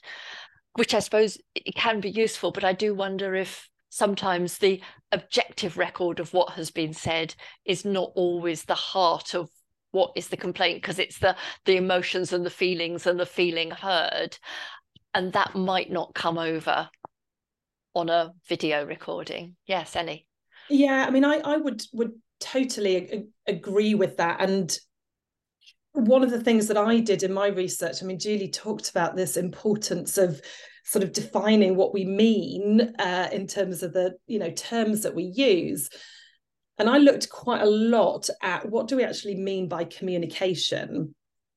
which 0.74 0.92
I 0.92 0.98
suppose 0.98 1.38
it 1.54 1.74
can 1.74 2.00
be 2.00 2.10
useful. 2.10 2.52
But 2.52 2.64
I 2.64 2.74
do 2.74 2.94
wonder 2.94 3.34
if 3.34 3.70
sometimes 3.88 4.58
the 4.58 4.82
objective 5.10 5.78
record 5.78 6.20
of 6.20 6.34
what 6.34 6.50
has 6.50 6.70
been 6.70 6.92
said 6.92 7.34
is 7.64 7.82
not 7.86 8.12
always 8.14 8.64
the 8.64 8.74
heart 8.74 9.34
of 9.34 9.48
what 9.92 10.12
is 10.16 10.28
the 10.28 10.36
complaint, 10.36 10.82
because 10.82 10.98
it's 10.98 11.18
the 11.18 11.34
the 11.64 11.76
emotions 11.76 12.34
and 12.34 12.44
the 12.44 12.50
feelings 12.50 13.06
and 13.06 13.18
the 13.18 13.24
feeling 13.24 13.70
heard, 13.70 14.36
and 15.14 15.32
that 15.32 15.54
might 15.54 15.90
not 15.90 16.14
come 16.14 16.36
over 16.36 16.90
on 17.94 18.10
a 18.10 18.32
video 18.50 18.84
recording. 18.84 19.56
Yes, 19.66 19.96
Elly. 19.96 20.26
Yeah, 20.70 21.04
I 21.06 21.10
mean, 21.10 21.24
I 21.24 21.40
I 21.44 21.56
would 21.56 21.82
would 21.92 22.12
totally 22.40 22.96
ag- 22.96 23.28
agree 23.46 23.94
with 23.94 24.16
that, 24.16 24.40
and 24.40 24.76
one 25.92 26.24
of 26.24 26.30
the 26.30 26.42
things 26.42 26.66
that 26.68 26.76
I 26.76 26.98
did 26.98 27.22
in 27.22 27.32
my 27.32 27.48
research, 27.48 28.02
I 28.02 28.06
mean, 28.06 28.18
Julie 28.18 28.50
talked 28.50 28.90
about 28.90 29.14
this 29.14 29.36
importance 29.36 30.18
of 30.18 30.40
sort 30.84 31.04
of 31.04 31.12
defining 31.12 31.76
what 31.76 31.94
we 31.94 32.04
mean 32.04 32.94
uh, 32.98 33.28
in 33.32 33.46
terms 33.46 33.82
of 33.82 33.92
the 33.92 34.14
you 34.26 34.38
know 34.38 34.50
terms 34.50 35.02
that 35.02 35.14
we 35.14 35.24
use. 35.24 35.88
And 36.78 36.90
I 36.90 36.98
looked 36.98 37.28
quite 37.28 37.62
a 37.62 37.70
lot 37.70 38.28
at 38.42 38.68
what 38.68 38.88
do 38.88 38.96
we 38.96 39.04
actually 39.04 39.36
mean 39.36 39.68
by 39.68 39.84
communication 39.84 41.14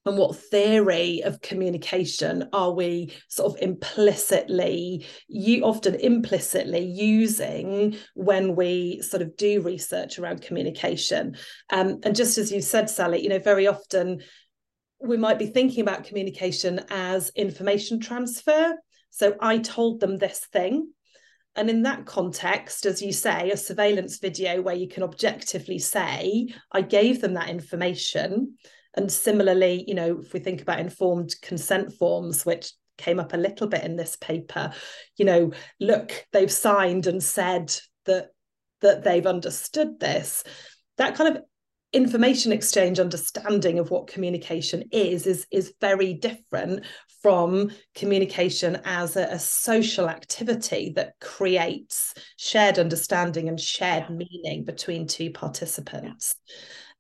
and 0.08 0.18
what 0.18 0.36
theory 0.36 1.22
of 1.24 1.42
communication 1.42 2.50
are 2.54 2.74
we 2.74 3.14
sort 3.28 3.54
of 3.54 3.62
implicitly 3.62 5.06
you 5.28 5.64
often 5.64 5.96
implicitly 5.96 6.86
using 6.86 7.98
when 8.14 8.56
we 8.56 9.02
sort 9.02 9.22
of 9.22 9.36
do 9.38 9.62
research 9.62 10.18
around 10.18 10.42
communication? 10.42 11.36
Um, 11.70 12.00
and 12.04 12.16
just 12.16 12.38
as 12.38 12.52
you 12.52 12.62
said 12.62 12.90
sally 12.90 13.22
you 13.22 13.30
know 13.30 13.40
very 13.40 13.68
often 13.68 14.22
we 15.00 15.18
might 15.18 15.40
be 15.40 15.48
thinking 15.48 15.82
about 15.82 16.06
communication 16.06 16.82
as 16.90 17.32
information 17.36 18.00
transfer. 18.00 18.76
So 19.10 19.36
i 19.40 19.58
told 19.60 20.00
them 20.00 20.18
this 20.18 20.40
thing. 20.52 20.92
And 21.56 21.72
in 21.72 21.82
that 21.84 22.06
context, 22.06 22.86
as 22.86 23.02
you 23.02 23.12
say, 23.12 23.50
a 23.50 23.58
surveillance 23.58 24.20
video 24.20 24.62
where 24.62 24.76
you 24.76 24.88
can 24.88 25.02
objectively 25.02 25.80
say, 25.80 26.50
I 26.72 26.82
gave 26.82 27.20
them 27.20 27.34
that 27.34 27.50
information 27.50 28.58
and 28.98 29.12
similarly, 29.12 29.86
you 29.88 29.94
know, 29.94 30.20
if 30.20 30.34
we 30.34 30.40
think 30.40 30.62
about 30.62 30.80
informed 30.80 31.36
consent 31.42 31.94
forms, 31.94 32.46
which 32.46 32.74
came 32.98 33.20
up 33.20 33.34
a 33.34 33.38
little 33.38 33.68
bit 33.68 33.84
in 33.84 33.96
this 33.96 34.18
paper, 34.18 34.74
you 35.18 35.24
know, 35.24 35.52
look, 35.80 36.26
they've 36.34 36.52
signed 36.52 37.06
and 37.06 37.24
said 37.24 37.74
that 38.06 38.30
that 38.82 39.04
they've 39.04 39.28
understood 39.28 40.00
this. 40.00 40.44
That 40.98 41.16
kind 41.16 41.38
of 41.38 41.44
information 41.94 42.52
exchange 42.52 43.00
understanding 43.00 43.80
of 43.80 43.92
what 43.92 44.08
communication 44.08 44.84
is 44.92 45.26
is 45.26 45.48
is 45.52 45.74
very 45.80 46.14
different 46.14 46.84
from 47.22 47.72
communication 47.96 48.82
as 48.84 49.16
a, 49.16 49.24
a 49.24 49.40
social 49.40 50.10
activity 50.10 50.92
that 50.96 51.14
creates 51.22 52.14
shared 52.38 52.78
understanding 52.78 53.48
and 53.48 53.60
shared 53.60 54.06
yeah. 54.10 54.16
meaning 54.16 54.66
between 54.66 55.08
two 55.08 55.30
participants 55.32 56.36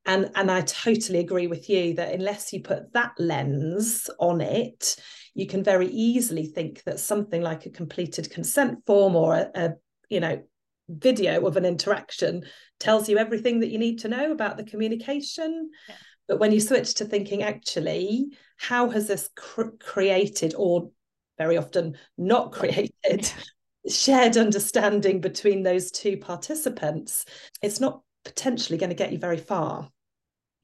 and 0.05 0.31
and 0.35 0.49
I 0.49 0.61
totally 0.61 1.19
agree 1.19 1.47
with 1.47 1.69
you 1.69 1.95
that 1.95 2.13
unless 2.13 2.53
you 2.53 2.61
put 2.61 2.93
that 2.93 3.11
lens 3.17 4.09
on 4.19 4.41
it 4.41 4.95
you 5.33 5.45
can 5.45 5.63
very 5.63 5.87
easily 5.87 6.47
think 6.47 6.83
that 6.83 6.99
something 6.99 7.43
like 7.43 7.65
a 7.65 7.69
completed 7.69 8.31
consent 8.31 8.79
form 8.87 9.15
or 9.15 9.35
a, 9.35 9.51
a 9.55 9.73
you 10.09 10.19
know 10.19 10.41
video 10.89 11.45
of 11.45 11.57
an 11.57 11.65
interaction 11.65 12.43
tells 12.79 13.09
you 13.09 13.17
everything 13.17 13.59
that 13.59 13.69
you 13.69 13.77
need 13.77 13.99
to 13.99 14.07
know 14.07 14.31
about 14.31 14.57
the 14.57 14.63
communication 14.63 15.69
yeah. 15.89 15.95
but 16.27 16.39
when 16.39 16.51
you 16.51 16.59
switch 16.59 16.95
to 16.95 17.05
thinking 17.05 17.43
actually 17.43 18.27
how 18.57 18.89
has 18.89 19.07
this 19.07 19.29
cr- 19.35 19.75
created 19.79 20.55
or 20.57 20.89
very 21.37 21.57
often 21.57 21.97
not 22.17 22.51
created 22.53 23.31
shared 23.89 24.37
understanding 24.37 25.21
between 25.21 25.63
those 25.63 25.91
two 25.91 26.17
participants 26.17 27.25
it's 27.61 27.79
not 27.79 28.01
potentially 28.27 28.77
going 28.77 28.89
to 28.89 28.95
get 28.95 29.13
you 29.13 29.17
very 29.17 29.37
far. 29.37 29.89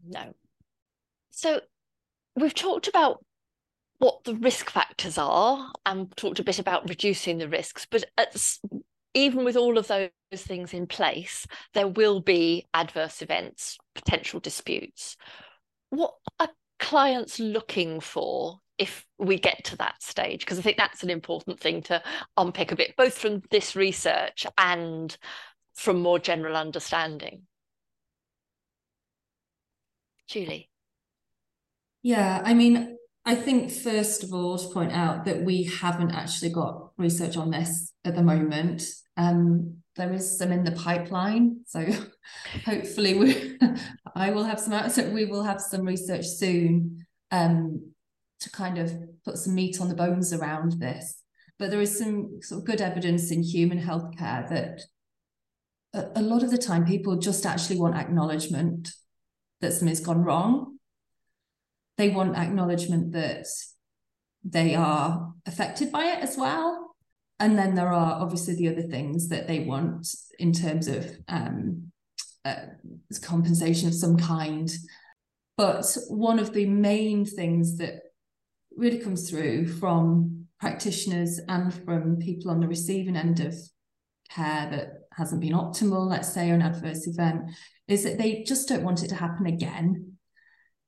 No. 0.06 0.34
So 1.32 1.62
we've 2.36 2.54
talked 2.54 2.90
about 2.90 3.24
what 4.00 4.26
the 4.26 4.36
risk 4.36 4.70
factors 4.70 5.18
are 5.18 5.72
and 5.86 6.16
talked 6.18 6.40
a 6.40 6.44
bit 6.44 6.60
about 6.60 6.90
reducing 6.90 7.38
the 7.38 7.48
risks 7.48 7.88
but 7.90 8.04
even 9.14 9.46
with 9.46 9.56
all 9.56 9.78
of 9.78 9.88
those 9.88 10.10
things 10.36 10.74
in 10.74 10.88
place 10.88 11.48
there 11.74 11.88
will 11.88 12.20
be 12.20 12.66
adverse 12.74 13.22
events 13.22 13.78
potential 13.96 14.42
disputes. 14.42 15.16
What 15.90 16.16
are 16.40 16.50
clients 16.80 17.40
looking 17.40 18.02
for 18.02 18.60
if 18.78 19.06
we 19.20 19.40
get 19.40 19.64
to 19.64 19.78
that 19.78 20.04
stage? 20.04 20.42
Because 20.42 20.60
i 20.60 20.62
think 20.62 20.76
that's 20.76 21.04
an 21.04 21.10
important 21.10 21.62
thing 21.62 21.82
to 21.84 22.04
unpick 22.36 22.74
a 22.74 22.76
bit 22.76 22.96
both 22.98 23.18
from 23.18 23.42
this 23.52 23.74
research 23.74 24.46
and 24.58 25.16
from 25.76 26.02
more 26.02 26.20
general 26.20 26.56
understanding 26.56 27.44
julie? 30.28 30.70
Yeah 32.02 32.42
i 32.44 32.54
mean 32.54 32.98
i 33.26 33.36
think 33.36 33.72
first 33.72 34.24
of 34.24 34.34
all 34.34 34.58
to 34.58 34.74
point 34.74 34.92
out 34.92 35.26
that 35.26 35.44
we 35.44 35.64
haven't 35.64 36.12
actually 36.12 36.52
got 36.52 36.92
research 36.98 37.38
on 37.38 37.52
this 37.52 37.94
at 38.06 38.16
the 38.16 38.24
moment. 38.24 38.84
Um 39.18 39.78
there 39.96 40.12
is 40.12 40.40
some 40.40 40.52
in 40.52 40.64
the 40.64 40.72
pipeline 40.72 41.60
so 41.68 41.86
hopefully 42.66 43.14
we 43.14 43.58
i 44.16 44.32
will 44.32 44.44
have 44.44 44.60
some 44.60 44.90
so 44.90 45.08
we 45.12 45.26
will 45.26 45.44
have 45.44 45.62
some 45.62 45.82
research 45.82 46.26
soon 46.26 47.06
um 47.30 47.94
to 48.44 48.52
kind 48.52 48.78
of 48.78 48.94
put 49.24 49.38
some 49.38 49.56
meat 49.56 49.82
on 49.82 49.88
the 49.88 49.96
bones 49.96 50.34
around 50.34 50.74
this. 50.74 51.22
But 51.58 51.72
there 51.72 51.82
is 51.82 51.98
some 51.98 52.40
sort 52.42 52.60
of 52.60 52.66
good 52.66 52.82
evidence 52.82 53.32
in 53.32 53.42
human 53.42 53.82
healthcare 53.82 54.48
that 54.50 54.82
a, 55.94 56.20
a 56.20 56.22
lot 56.22 56.44
of 56.44 56.52
the 56.52 56.58
time 56.58 56.86
people 56.86 57.18
just 57.18 57.46
actually 57.46 57.80
want 57.80 57.96
acknowledgement 57.96 58.92
that 59.64 59.74
something's 59.74 60.00
gone 60.00 60.24
wrong. 60.24 60.78
They 61.98 62.10
want 62.10 62.38
acknowledgement 62.38 63.14
that 63.14 63.48
they 64.44 64.76
are 64.76 65.34
affected 65.46 65.92
by 65.92 66.06
it 66.06 66.20
as 66.20 66.38
well. 66.38 66.96
And 67.40 67.58
then 67.58 67.76
there 67.76 67.88
are 67.88 68.22
obviously 68.22 68.56
the 68.56 68.70
other 68.70 68.84
things 68.84 69.30
that 69.30 69.48
they 69.48 69.62
want 69.62 70.08
in 70.38 70.54
terms 70.54 70.88
of 70.88 71.10
um, 71.28 71.92
uh, 72.46 72.56
compensation 73.22 73.88
of 73.88 73.96
some 73.96 74.18
kind. 74.18 74.72
But 75.58 75.98
one 76.08 76.40
of 76.40 76.54
the 76.54 76.66
main 76.66 77.26
things 77.26 77.78
that 77.78 78.02
really 78.76 79.00
comes 79.00 79.30
through 79.30 79.68
from 79.68 80.48
practitioners 80.60 81.40
and 81.48 81.74
from 81.74 82.18
people 82.18 82.52
on 82.52 82.60
the 82.60 82.68
receiving 82.68 83.16
end 83.16 83.40
of 83.40 83.56
care 84.30 84.70
that 84.72 84.90
hasn't 85.16 85.42
been 85.42 85.54
optimal, 85.54 86.10
let's 86.10 86.34
say, 86.34 86.50
or 86.50 86.56
an 86.56 86.62
adverse 86.62 87.08
event, 87.08 87.44
is 87.88 88.04
that 88.04 88.18
they 88.18 88.44
just 88.44 88.68
don't 88.68 88.84
want 88.84 89.04
it 89.04 89.10
to 89.10 89.16
happen 89.16 89.46
again 89.46 90.14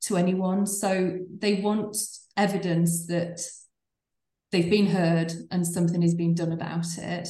to 0.02 0.16
anyone. 0.16 0.66
So 0.66 1.18
they 1.38 1.54
want 1.54 1.96
evidence 2.36 3.06
that 3.06 3.40
they've 4.52 4.70
been 4.70 4.86
heard 4.86 5.32
and 5.50 5.66
something 5.66 6.02
is 6.02 6.14
being 6.14 6.34
done 6.34 6.52
about 6.52 6.86
it 6.98 7.28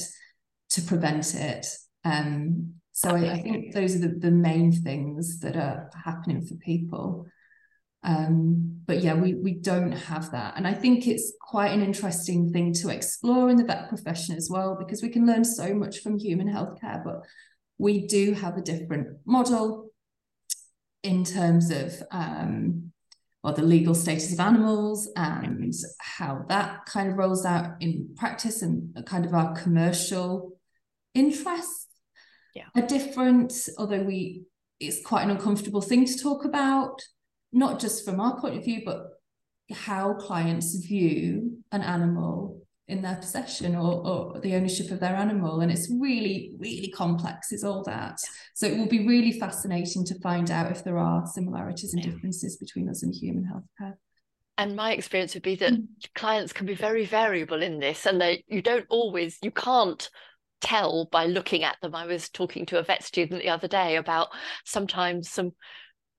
to 0.69 0.81
prevent 0.81 1.35
it. 1.35 1.67
Um, 2.03 2.75
so 2.91 3.09
I, 3.09 3.33
I, 3.33 3.41
think 3.41 3.73
those 3.73 3.95
are 3.95 3.99
the, 3.99 4.15
the 4.19 4.31
main 4.31 4.71
things 4.71 5.39
that 5.41 5.55
are 5.55 5.91
happening 6.03 6.45
for 6.45 6.55
people. 6.55 7.27
Um, 8.03 8.81
but 8.85 9.03
yeah, 9.03 9.13
we 9.13 9.33
we 9.33 9.53
don't 9.53 9.91
have 9.91 10.31
that, 10.31 10.53
and 10.55 10.67
I 10.67 10.73
think 10.73 11.07
it's 11.07 11.33
quite 11.41 11.73
an 11.73 11.81
interesting 11.81 12.51
thing 12.51 12.73
to 12.75 12.89
explore 12.89 13.49
in 13.49 13.57
the 13.57 13.65
vet 13.65 13.89
profession 13.89 14.35
as 14.35 14.49
well, 14.49 14.77
because 14.79 15.01
we 15.01 15.09
can 15.09 15.25
learn 15.25 15.43
so 15.43 15.73
much 15.73 15.99
from 15.99 16.17
human 16.17 16.47
healthcare, 16.47 17.03
but 17.03 17.25
we 17.77 18.07
do 18.07 18.33
have 18.33 18.57
a 18.57 18.61
different 18.61 19.17
model 19.25 19.89
in 21.03 21.23
terms 21.23 21.71
of 21.71 22.01
um, 22.11 22.91
well, 23.43 23.53
the 23.53 23.61
legal 23.61 23.95
status 23.95 24.33
of 24.33 24.39
animals 24.39 25.09
and 25.15 25.73
how 25.99 26.43
that 26.49 26.85
kind 26.85 27.09
of 27.09 27.17
rolls 27.17 27.45
out 27.45 27.75
in 27.79 28.09
practice 28.15 28.61
and 28.61 29.05
kind 29.05 29.25
of 29.25 29.33
our 29.33 29.55
commercial 29.55 30.57
interests 31.13 31.87
yeah. 32.55 32.65
are 32.75 32.87
different, 32.87 33.53
although 33.77 34.03
we 34.03 34.43
it's 34.79 35.03
quite 35.03 35.23
an 35.23 35.31
uncomfortable 35.31 35.81
thing 35.81 36.05
to 36.05 36.17
talk 36.17 36.45
about 36.45 37.01
not 37.51 37.79
just 37.79 38.05
from 38.05 38.19
our 38.19 38.39
point 38.39 38.57
of 38.57 38.65
view, 38.65 38.81
but 38.85 39.07
how 39.71 40.13
clients 40.13 40.75
view 40.75 41.57
an 41.71 41.81
animal 41.81 42.56
in 42.87 43.01
their 43.01 43.15
possession 43.15 43.75
or, 43.75 44.07
or 44.07 44.39
the 44.39 44.55
ownership 44.55 44.91
of 44.91 44.99
their 44.99 45.15
animal. 45.15 45.59
And 45.59 45.71
it's 45.71 45.91
really, 45.91 46.53
really 46.57 46.89
complex, 46.89 47.51
is 47.51 47.63
all 47.63 47.83
that. 47.83 48.19
So 48.55 48.65
it 48.65 48.77
will 48.77 48.87
be 48.87 49.05
really 49.05 49.37
fascinating 49.37 50.05
to 50.05 50.19
find 50.19 50.49
out 50.49 50.71
if 50.71 50.83
there 50.83 50.97
are 50.97 51.25
similarities 51.27 51.93
and 51.93 52.01
differences 52.01 52.57
between 52.57 52.89
us 52.89 53.03
and 53.03 53.13
human 53.13 53.43
healthcare. 53.43 53.95
And 54.57 54.75
my 54.75 54.93
experience 54.93 55.33
would 55.33 55.43
be 55.43 55.55
that 55.55 55.73
mm. 55.73 55.85
clients 56.15 56.53
can 56.53 56.65
be 56.65 56.75
very 56.75 57.05
variable 57.05 57.61
in 57.61 57.79
this, 57.79 58.07
and 58.07 58.19
they 58.19 58.43
you 58.47 58.61
don't 58.63 58.87
always 58.89 59.37
you 59.43 59.51
can't 59.51 60.09
tell 60.61 61.05
by 61.11 61.27
looking 61.27 61.63
at 61.63 61.77
them. 61.81 61.93
I 61.93 62.07
was 62.07 62.29
talking 62.29 62.65
to 62.67 62.79
a 62.79 62.83
vet 62.83 63.03
student 63.03 63.43
the 63.43 63.49
other 63.49 63.67
day 63.67 63.97
about 63.97 64.29
sometimes 64.65 65.29
some 65.29 65.51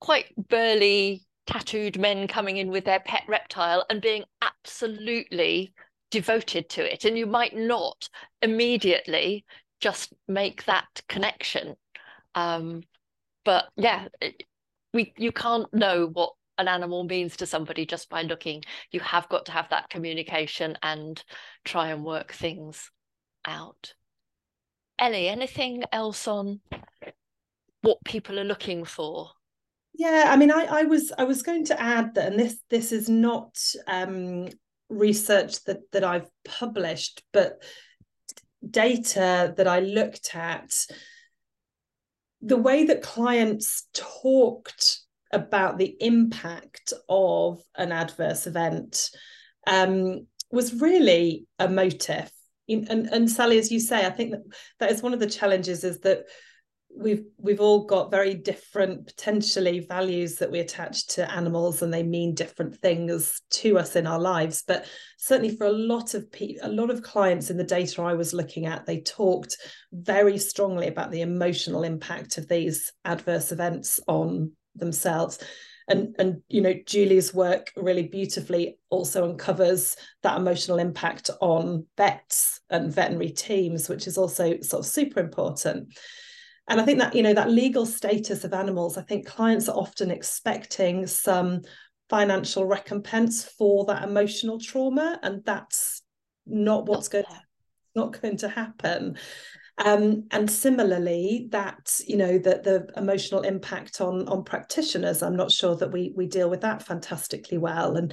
quite 0.01 0.27
burly 0.49 1.25
tattooed 1.49 1.99
men 1.99 2.29
coming 2.29 2.59
in 2.59 2.71
with 2.71 2.85
their 2.85 3.01
pet 3.01 3.23
reptile 3.27 3.85
and 3.91 4.01
being 4.01 4.23
absolutely 4.43 5.73
devoted 6.11 6.69
to 6.71 6.93
it 6.93 7.05
and 7.05 7.19
you 7.19 7.27
might 7.27 7.57
not 7.57 8.09
immediately 8.43 9.45
just 9.81 10.13
make 10.27 10.65
that 10.65 11.03
connection. 11.09 11.77
Um, 12.35 12.83
but 13.45 13.67
yeah 13.77 14.09
we 14.93 15.13
you 15.17 15.33
can't 15.33 15.73
know 15.73 16.09
what 16.13 16.33
an 16.59 16.69
animal 16.69 17.05
means 17.05 17.37
to 17.37 17.47
somebody 17.47 17.87
just 17.87 18.09
by 18.09 18.23
looking. 18.23 18.63
You 18.91 19.01
have 19.01 19.29
got 19.29 19.47
to 19.47 19.53
have 19.53 19.69
that 19.71 19.91
communication 19.91 20.77
and 20.83 21.23
try 21.65 21.89
and 21.89 22.05
work 22.05 22.33
things 22.33 22.91
out. 23.47 23.95
Elly 24.99 25.29
anything 25.29 25.85
else 25.93 26.27
on 26.27 26.61
what 27.83 27.99
people 28.05 28.41
are 28.41 28.45
looking 28.45 28.85
for? 28.85 29.31
Yeah, 29.95 30.25
I 30.29 30.37
mean, 30.37 30.51
I, 30.51 30.65
I 30.65 30.83
was 30.85 31.13
I 31.17 31.25
was 31.25 31.43
going 31.43 31.65
to 31.67 31.81
add 31.81 32.15
that, 32.15 32.33
and 32.33 32.41
this 32.41 32.59
this 32.71 32.93
is 32.93 33.09
not 33.09 33.57
um, 33.87 34.49
research 34.89 35.65
that 35.65 35.81
that 35.93 36.05
I've 36.05 36.29
published, 36.45 37.23
but 37.33 37.63
data 38.69 39.55
that 39.57 39.69
I 39.69 39.81
looked 39.81 40.35
at. 40.35 40.75
The 42.41 42.57
way 42.57 42.85
that 42.85 43.03
clients 43.03 43.89
talked 43.93 45.01
about 45.33 45.77
the 45.77 45.97
impact 46.01 46.93
of 47.09 47.61
an 47.77 47.93
adverse 47.93 48.47
event 48.47 49.11
um, 49.67 50.27
was 50.51 50.81
really 50.81 51.47
emotive. 51.59 52.31
And, 52.69 52.89
and 52.89 53.31
Sally, 53.31 53.59
as 53.59 53.73
you 53.73 53.81
say, 53.81 54.07
I 54.07 54.11
think 54.11 54.33
that 54.33 54.43
that 54.79 54.91
is 54.93 55.03
one 55.03 55.15
of 55.15 55.21
the 55.21 55.29
challenges 55.29 55.85
is 55.85 56.01
that 56.01 56.25
we've 56.99 57.25
we've 57.39 57.61
all 57.61 57.85
got 57.85 58.11
very 58.11 58.35
different 58.35 59.07
potentially 59.07 59.81
values 59.81 60.37
that 60.37 60.51
we 60.51 60.59
attach 60.59 61.07
to 61.07 61.31
animals 61.33 61.81
and 61.81 61.95
they 61.95 62.03
mean 62.03 62.35
different 62.35 62.77
things 62.77 63.41
to 63.51 63.79
us 63.79 63.95
in 63.95 64.07
our 64.07 64.19
lives. 64.19 64.65
But 64.67 64.87
certainly 65.17 65.57
for 65.57 65.67
a 65.67 65.73
lot 65.73 66.15
of 66.15 66.31
people 66.33 66.69
a 66.69 66.73
lot 66.73 66.91
of 66.91 67.03
clients 67.03 67.51
in 67.51 67.57
the 67.57 67.65
data 67.65 68.03
I 68.03 68.15
was 68.15 68.35
looking 68.35 68.67
at 68.67 68.85
they 68.85 69.01
talked 69.01 69.57
very 69.93 70.39
strongly 70.39 70.89
about 70.89 71.11
the 71.11 71.23
emotional 71.23 71.85
impact 71.85 72.37
of 72.37 72.49
these 72.49 72.93
adverse 73.05 73.53
events 73.53 74.01
on 74.09 74.53
themselves. 74.75 75.39
And 75.87 76.17
and 76.19 76.43
you 76.49 76.61
know 76.61 76.75
Julie's 76.85 77.33
work 77.33 77.73
really 77.77 78.09
beautifully 78.09 78.79
also 78.91 79.25
uncovers 79.25 79.97
that 80.23 80.37
emotional 80.37 80.79
impact 80.79 81.31
on 81.41 81.87
vets 81.97 82.61
and 82.71 82.93
veterinary 82.93 83.31
teams 83.31 83.89
which 83.89 84.07
is 84.07 84.19
also 84.19 84.61
sort 84.61 84.81
of 84.81 84.87
super 84.87 85.21
important 85.21 85.95
and 86.69 86.81
i 86.81 86.85
think 86.85 86.99
that 86.99 87.15
you 87.15 87.23
know 87.23 87.35
that 87.35 87.51
legal 87.51 87.85
status 87.85 88.45
of 88.45 88.53
animals 88.53 88.97
i 88.97 89.03
think 89.03 89.27
clients 89.27 89.69
are 89.69 89.77
often 89.77 90.11
expecting 90.11 91.07
some 91.07 91.61
financial 92.09 92.65
recompense 92.65 93.45
for 93.45 93.85
that 93.85 94.03
emotional 94.03 94.59
trauma 94.59 95.19
and 95.23 95.45
that's 95.45 96.03
not 96.47 96.87
what's 96.87 97.09
going 97.09 97.25
not 97.99 98.21
going 98.21 98.37
to 98.39 98.49
happen. 98.49 99.19
Um, 99.85 100.25
and 100.33 100.51
similarly 100.51 101.49
that 101.53 102.01
you 102.05 102.17
know 102.17 102.39
that 102.39 102.65
the 102.65 102.89
emotional 102.97 103.43
impact 103.43 104.01
on 104.01 104.27
on 104.27 104.43
practitioners 104.43 105.23
i'm 105.23 105.37
not 105.37 105.53
sure 105.53 105.77
that 105.77 105.93
we 105.93 106.13
we 106.17 106.27
deal 106.27 106.51
with 106.51 106.63
that 106.63 106.83
fantastically 106.83 107.59
well. 107.59 107.97
And 107.97 108.13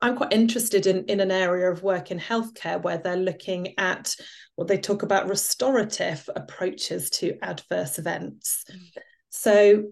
I'm 0.00 0.16
quite 0.16 0.32
interested 0.32 0.86
in, 0.86 1.04
in 1.06 1.20
an 1.20 1.30
area 1.30 1.70
of 1.70 1.82
work 1.82 2.10
in 2.10 2.18
healthcare 2.18 2.80
where 2.80 2.98
they're 2.98 3.16
looking 3.16 3.74
at 3.78 4.14
what 4.54 4.68
they 4.68 4.78
talk 4.78 5.02
about 5.02 5.28
restorative 5.28 6.28
approaches 6.36 7.10
to 7.10 7.36
adverse 7.42 7.98
events. 7.98 8.64
Mm. 8.70 9.02
So 9.30 9.84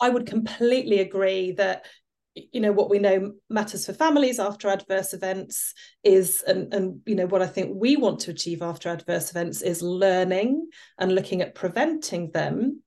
I 0.00 0.08
would 0.08 0.26
completely 0.26 1.00
agree 1.00 1.52
that 1.52 1.86
you 2.34 2.60
know 2.60 2.72
what 2.72 2.88
we 2.88 2.98
know 2.98 3.32
matters 3.48 3.86
for 3.86 3.92
families 3.92 4.38
after 4.38 4.68
adverse 4.68 5.12
events 5.12 5.74
is 6.04 6.42
and 6.46 6.72
and 6.72 7.00
you 7.04 7.16
know 7.16 7.26
what 7.26 7.42
i 7.42 7.46
think 7.46 7.72
we 7.74 7.96
want 7.96 8.20
to 8.20 8.30
achieve 8.30 8.62
after 8.62 8.88
adverse 8.88 9.30
events 9.30 9.62
is 9.62 9.82
learning 9.82 10.68
and 10.98 11.12
looking 11.12 11.42
at 11.42 11.56
preventing 11.56 12.30
them 12.30 12.80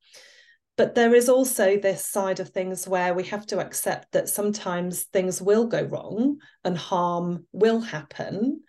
but 0.75 0.95
there 0.95 1.13
is 1.13 1.29
also 1.29 1.77
this 1.77 2.05
side 2.05 2.39
of 2.39 2.49
things 2.49 2.87
where 2.87 3.13
we 3.13 3.23
have 3.25 3.45
to 3.47 3.59
accept 3.59 4.11
that 4.13 4.29
sometimes 4.29 5.03
things 5.03 5.41
will 5.41 5.67
go 5.67 5.83
wrong 5.83 6.37
and 6.63 6.77
harm 6.77 7.45
will 7.51 7.79
happen. 7.79 8.61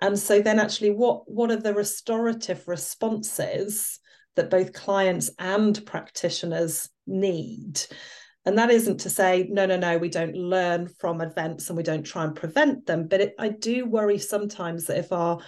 And 0.00 0.18
so 0.18 0.40
then 0.40 0.58
actually 0.58 0.90
what 0.90 1.30
what 1.30 1.50
are 1.50 1.56
the 1.56 1.74
restorative 1.74 2.66
responses 2.66 4.00
that 4.36 4.50
both 4.50 4.72
clients 4.72 5.30
and 5.38 5.84
practitioners 5.84 6.88
need? 7.06 7.80
And 8.46 8.58
that 8.58 8.70
isn't 8.70 9.00
to 9.00 9.10
say 9.10 9.46
no 9.50 9.66
no 9.66 9.76
no 9.76 9.98
we 9.98 10.08
don't 10.08 10.36
learn 10.36 10.88
from 10.98 11.20
events 11.20 11.68
and 11.68 11.76
we 11.76 11.82
don't 11.82 12.04
try 12.04 12.24
and 12.24 12.34
prevent 12.34 12.84
them 12.84 13.08
but 13.08 13.22
it, 13.22 13.34
i 13.38 13.48
do 13.48 13.86
worry 13.86 14.18
sometimes 14.18 14.84
that 14.84 14.98
if 14.98 15.12
our 15.12 15.38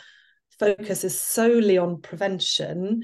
focus 0.58 1.04
is 1.04 1.20
solely 1.20 1.76
on 1.76 2.00
prevention 2.00 3.02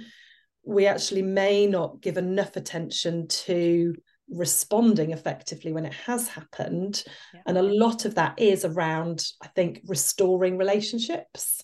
we 0.64 0.86
actually 0.86 1.22
may 1.22 1.66
not 1.66 2.00
give 2.00 2.16
enough 2.16 2.56
attention 2.56 3.26
to 3.28 3.94
responding 4.28 5.10
effectively 5.10 5.72
when 5.72 5.84
it 5.84 5.92
has 5.92 6.28
happened 6.28 7.02
yeah. 7.34 7.40
and 7.46 7.58
a 7.58 7.62
lot 7.62 8.04
of 8.04 8.14
that 8.14 8.38
is 8.38 8.64
around 8.64 9.24
i 9.42 9.48
think 9.48 9.80
restoring 9.86 10.56
relationships 10.56 11.62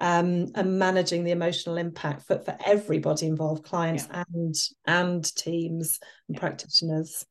um, 0.00 0.46
and 0.56 0.76
managing 0.76 1.22
the 1.22 1.30
emotional 1.30 1.76
impact 1.76 2.26
for, 2.26 2.40
for 2.40 2.58
everybody 2.66 3.26
involved 3.26 3.64
clients 3.64 4.08
yeah. 4.10 4.24
and 4.34 4.54
and 4.86 5.36
teams 5.36 5.98
and 6.28 6.34
yeah. 6.34 6.40
practitioners 6.40 7.24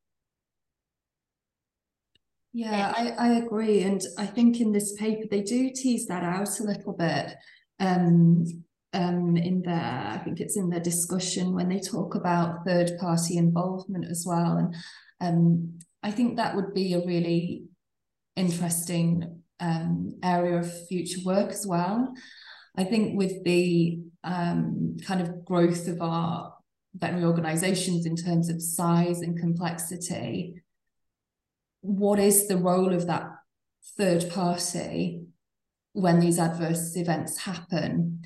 yeah 2.54 2.94
I, 2.96 3.10
I 3.10 3.28
agree 3.34 3.82
and 3.82 4.02
i 4.18 4.26
think 4.26 4.62
in 4.62 4.72
this 4.72 4.94
paper 4.94 5.28
they 5.30 5.42
do 5.42 5.72
tease 5.72 6.08
that 6.08 6.24
out 6.24 6.60
a 6.60 6.64
little 6.64 6.94
bit 6.94 7.36
um, 7.80 8.46
um, 8.94 9.36
in 9.36 9.62
there. 9.64 10.10
I 10.14 10.18
think 10.20 10.40
it's 10.40 10.58
in 10.58 10.70
the 10.70 10.80
discussion 10.80 11.54
when 11.54 11.70
they 11.70 11.80
talk 11.80 12.16
about 12.16 12.66
third 12.66 12.92
party 13.00 13.38
involvement 13.38 14.06
as 14.06 14.26
well. 14.26 14.58
And 14.58 14.76
um, 15.20 15.80
I 16.02 16.12
think 16.12 16.38
that 16.38 16.56
would 16.56 16.74
be 16.74 16.94
a 16.94 17.06
really 17.06 17.64
interesting 18.36 19.42
um, 19.60 20.20
area 20.24 20.58
of 20.60 20.88
future 20.88 21.22
work 21.26 21.52
as 21.52 21.66
well. 21.66 22.14
I 22.76 22.84
think 22.84 23.18
with 23.18 23.44
the 23.44 24.00
um, 24.24 24.98
kind 25.06 25.22
of 25.22 25.46
growth 25.46 25.88
of 25.88 26.02
our 26.02 26.54
veterinary 26.96 27.26
organisations 27.28 28.06
in 28.06 28.16
terms 28.16 28.50
of 28.50 28.62
size 28.62 29.22
and 29.22 29.40
complexity, 29.40 30.62
what 31.82 32.20
is 32.20 32.48
the 32.48 32.58
role 32.58 32.94
of 32.94 33.08
that 33.08 33.30
third 33.98 34.30
party 34.32 35.24
when 35.94 36.20
these 36.20 36.40
adverse 36.40 36.96
events 36.96 37.38
happen? 37.38 38.22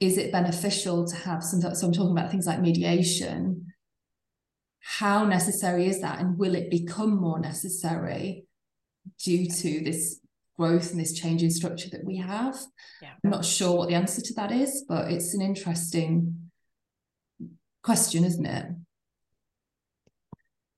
Is 0.00 0.18
it 0.18 0.32
beneficial 0.32 1.06
to 1.06 1.16
have 1.16 1.42
some 1.42 1.60
so 1.60 1.86
i'm 1.86 1.92
talking 1.92 2.12
about 2.12 2.30
things 2.30 2.46
like 2.46 2.60
mediation 2.60 3.72
how 4.80 5.24
necessary 5.24 5.86
is 5.86 6.00
that 6.00 6.20
and 6.20 6.38
will 6.38 6.54
it 6.54 6.70
become 6.70 7.16
more 7.16 7.40
necessary 7.40 8.46
due 9.22 9.46
to 9.48 9.80
this 9.82 10.20
growth 10.56 10.90
and 10.90 11.00
this 11.00 11.12
change 11.12 11.42
in 11.42 11.50
structure 11.50 11.90
that 11.90 12.04
we 12.04 12.16
have 12.16 12.56
yeah. 13.02 13.10
i'm 13.24 13.30
not 13.30 13.44
sure 13.44 13.76
what 13.76 13.88
the 13.88 13.94
answer 13.94 14.20
to 14.20 14.34
that 14.34 14.52
is 14.52 14.84
but 14.88 15.10
it's 15.10 15.34
an 15.34 15.40
interesting 15.40 16.50
question 17.82 18.24
isn't 18.24 18.46
it 18.46 18.66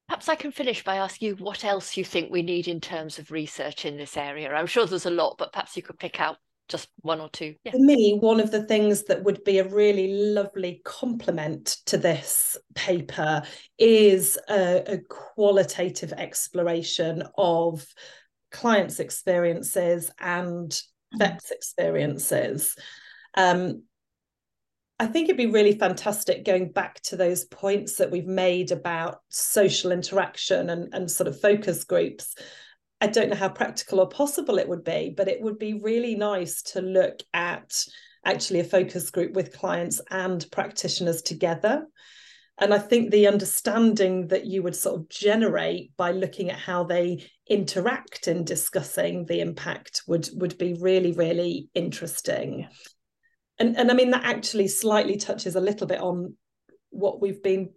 Perhaps 0.08 0.30
I 0.30 0.36
can 0.36 0.52
finish 0.52 0.82
by 0.82 0.96
asking 0.96 1.28
you 1.28 1.36
what 1.36 1.66
else 1.66 1.94
you 1.94 2.02
think 2.02 2.30
we 2.30 2.42
need 2.42 2.66
in 2.66 2.80
terms 2.80 3.18
of 3.18 3.30
research 3.30 3.84
in 3.84 3.98
this 3.98 4.16
area. 4.16 4.50
I'm 4.50 4.66
sure 4.66 4.86
there's 4.86 5.04
a 5.04 5.10
lot, 5.10 5.36
but 5.38 5.52
perhaps 5.52 5.76
you 5.76 5.82
could 5.82 5.98
pick 5.98 6.18
out 6.18 6.38
just 6.68 6.88
one 7.00 7.20
or 7.20 7.28
two. 7.30 7.54
Yeah. 7.64 7.72
For 7.72 7.78
me, 7.78 8.18
one 8.20 8.40
of 8.40 8.50
the 8.50 8.64
things 8.64 9.04
that 9.04 9.24
would 9.24 9.42
be 9.44 9.58
a 9.58 9.68
really 9.68 10.32
lovely 10.32 10.80
complement 10.84 11.78
to 11.86 11.96
this 11.96 12.56
paper 12.74 13.42
is 13.78 14.38
a, 14.48 14.94
a 14.94 14.98
qualitative 15.08 16.12
exploration 16.12 17.22
of 17.36 17.86
clients' 18.50 19.00
experiences 19.00 20.10
and 20.18 20.70
mm-hmm. 20.70 21.18
vets' 21.18 21.50
experiences. 21.50 22.76
Um, 23.34 23.82
I 25.00 25.06
think 25.06 25.26
it'd 25.28 25.36
be 25.36 25.46
really 25.46 25.78
fantastic 25.78 26.44
going 26.44 26.72
back 26.72 27.00
to 27.02 27.16
those 27.16 27.44
points 27.44 27.96
that 27.96 28.10
we've 28.10 28.26
made 28.26 28.72
about 28.72 29.20
social 29.28 29.92
interaction 29.92 30.70
and, 30.70 30.92
and 30.92 31.08
sort 31.08 31.28
of 31.28 31.40
focus 31.40 31.84
groups 31.84 32.34
I 33.00 33.06
don't 33.06 33.30
know 33.30 33.36
how 33.36 33.48
practical 33.48 34.00
or 34.00 34.08
possible 34.08 34.58
it 34.58 34.68
would 34.68 34.84
be, 34.84 35.14
but 35.16 35.28
it 35.28 35.40
would 35.40 35.58
be 35.58 35.74
really 35.74 36.14
nice 36.16 36.62
to 36.62 36.80
look 36.80 37.20
at 37.32 37.72
actually 38.24 38.60
a 38.60 38.64
focus 38.64 39.10
group 39.10 39.32
with 39.32 39.56
clients 39.56 40.00
and 40.10 40.44
practitioners 40.50 41.22
together. 41.22 41.86
And 42.60 42.74
I 42.74 42.78
think 42.78 43.10
the 43.10 43.28
understanding 43.28 44.28
that 44.28 44.46
you 44.46 44.64
would 44.64 44.74
sort 44.74 44.96
of 44.96 45.08
generate 45.08 45.96
by 45.96 46.10
looking 46.10 46.50
at 46.50 46.58
how 46.58 46.82
they 46.82 47.24
interact 47.48 48.26
in 48.26 48.44
discussing 48.44 49.26
the 49.26 49.40
impact 49.40 50.02
would 50.08 50.28
would 50.34 50.58
be 50.58 50.74
really, 50.74 51.12
really 51.12 51.68
interesting. 51.74 52.66
And, 53.60 53.76
and 53.76 53.90
I 53.90 53.94
mean, 53.94 54.10
that 54.10 54.24
actually 54.24 54.68
slightly 54.68 55.16
touches 55.16 55.54
a 55.54 55.60
little 55.60 55.86
bit 55.86 56.00
on 56.00 56.36
what 56.90 57.20
we've 57.20 57.42
been 57.42 57.70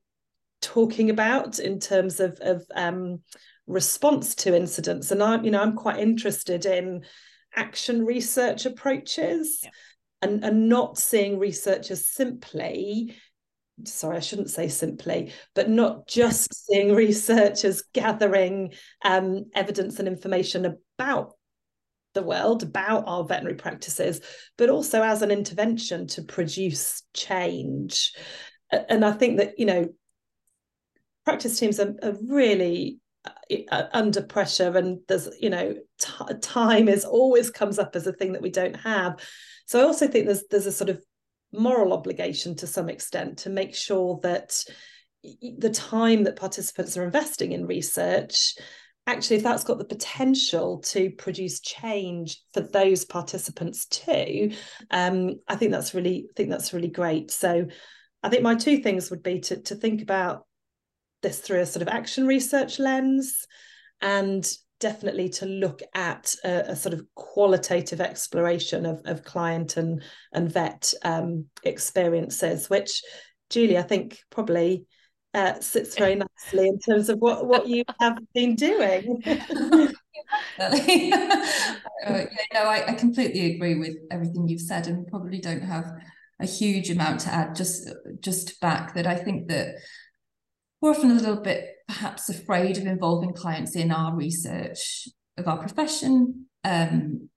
talking 0.61 1.09
about 1.09 1.59
in 1.59 1.79
terms 1.79 2.19
of, 2.19 2.37
of 2.41 2.63
um, 2.75 3.21
response 3.67 4.35
to 4.35 4.55
incidents 4.55 5.11
and 5.11 5.21
i'm 5.21 5.43
you 5.45 5.51
know 5.51 5.61
i'm 5.61 5.75
quite 5.75 5.99
interested 5.99 6.65
in 6.65 7.03
action 7.55 8.05
research 8.05 8.65
approaches 8.65 9.59
yeah. 9.63 9.69
and 10.23 10.43
and 10.43 10.67
not 10.67 10.97
seeing 10.97 11.37
research 11.37 11.91
as 11.91 12.05
simply 12.05 13.15
sorry 13.85 14.17
i 14.17 14.19
shouldn't 14.19 14.49
say 14.49 14.67
simply 14.67 15.31
but 15.53 15.69
not 15.69 16.07
just 16.07 16.53
seeing 16.65 16.93
research 16.95 17.63
as 17.63 17.83
gathering 17.93 18.73
um, 19.05 19.45
evidence 19.55 19.99
and 19.99 20.07
information 20.07 20.77
about 20.97 21.33
the 22.13 22.23
world 22.23 22.63
about 22.63 23.03
our 23.07 23.23
veterinary 23.23 23.55
practices 23.55 24.21
but 24.57 24.69
also 24.69 25.01
as 25.01 25.21
an 25.21 25.31
intervention 25.31 26.07
to 26.07 26.23
produce 26.23 27.03
change 27.13 28.13
and 28.71 29.05
i 29.05 29.11
think 29.11 29.37
that 29.37 29.57
you 29.57 29.65
know 29.65 29.87
practice 31.25 31.57
teams 31.59 31.79
are, 31.79 31.93
are 32.03 32.17
really 32.27 33.00
uh, 33.71 33.83
under 33.93 34.21
pressure 34.21 34.75
and 34.77 34.99
there's 35.07 35.29
you 35.39 35.49
know 35.49 35.75
t- 35.99 36.33
time 36.41 36.87
is 36.87 37.05
always 37.05 37.49
comes 37.49 37.77
up 37.77 37.95
as 37.95 38.07
a 38.07 38.13
thing 38.13 38.33
that 38.33 38.41
we 38.41 38.49
don't 38.49 38.75
have. 38.77 39.19
So 39.65 39.79
i 39.79 39.83
also 39.83 40.07
think 40.07 40.25
there's 40.25 40.43
there's 40.49 40.65
a 40.65 40.71
sort 40.71 40.89
of 40.89 41.03
moral 41.53 41.93
obligation 41.93 42.55
to 42.55 42.67
some 42.67 42.89
extent 42.89 43.39
to 43.39 43.49
make 43.49 43.75
sure 43.75 44.19
that 44.23 44.63
the 45.57 45.69
time 45.69 46.23
that 46.23 46.35
participants 46.35 46.97
are 46.97 47.03
investing 47.03 47.51
in 47.51 47.67
research 47.67 48.55
actually 49.05 49.35
if 49.35 49.43
that's 49.43 49.63
got 49.63 49.77
the 49.77 49.85
potential 49.85 50.79
to 50.79 51.11
produce 51.11 51.59
change 51.59 52.41
for 52.53 52.61
those 52.61 53.05
participants 53.05 53.85
too 53.87 54.51
um, 54.91 55.35
i 55.47 55.55
think 55.55 55.71
that's 55.71 55.93
really 55.93 56.27
I 56.29 56.33
think 56.35 56.49
that's 56.49 56.73
really 56.73 56.87
great. 56.87 57.31
So 57.31 57.67
i 58.23 58.29
think 58.29 58.43
my 58.43 58.55
two 58.55 58.77
things 58.77 59.09
would 59.11 59.23
be 59.23 59.41
to, 59.41 59.61
to 59.61 59.75
think 59.75 60.01
about 60.01 60.45
this 61.21 61.39
through 61.39 61.61
a 61.61 61.65
sort 61.65 61.81
of 61.81 61.87
action 61.87 62.25
research 62.27 62.79
lens 62.79 63.45
and 64.01 64.49
definitely 64.79 65.29
to 65.29 65.45
look 65.45 65.81
at 65.93 66.33
a, 66.43 66.71
a 66.71 66.75
sort 66.75 66.93
of 66.93 67.05
qualitative 67.15 68.01
exploration 68.01 68.85
of, 68.85 69.01
of 69.05 69.23
client 69.23 69.77
and 69.77 70.01
and 70.33 70.51
vet 70.51 70.93
um, 71.03 71.45
experiences 71.63 72.69
which 72.69 73.01
julie 73.49 73.77
i 73.77 73.83
think 73.83 74.19
probably 74.29 74.85
uh, 75.33 75.59
sits 75.61 75.97
very 75.97 76.15
nicely 76.15 76.67
in 76.67 76.77
terms 76.79 77.09
of 77.09 77.19
what 77.19 77.45
what 77.47 77.67
you 77.67 77.83
have 77.99 78.17
been 78.33 78.55
doing. 78.55 79.21
Uh, 80.59 80.75
yeah, 80.87 82.27
no 82.53 82.61
I, 82.61 82.91
I 82.91 82.93
completely 82.93 83.55
agree 83.55 83.75
with 83.75 83.97
everything 84.11 84.47
you've 84.47 84.61
said 84.61 84.87
and 84.87 85.05
probably 85.07 85.39
don't 85.39 85.61
have 85.61 85.91
a 86.39 86.45
huge 86.45 86.89
amount 86.89 87.21
to 87.21 87.33
add 87.33 87.53
just 87.53 87.89
just 88.21 88.59
back 88.61 88.93
that 88.93 89.05
i 89.05 89.15
think 89.15 89.49
that 89.49 89.75
we're 90.81 90.91
often 90.91 91.11
a 91.11 91.15
little 91.15 91.39
bit 91.39 91.67
perhaps 91.87 92.29
afraid 92.29 92.77
of 92.77 92.85
involving 92.85 93.33
clients 93.33 93.75
in 93.75 93.91
our 93.91 94.15
research 94.15 95.07
of 95.37 95.47
our 95.47 95.57
profession. 95.57 96.47
Um, 96.63 97.29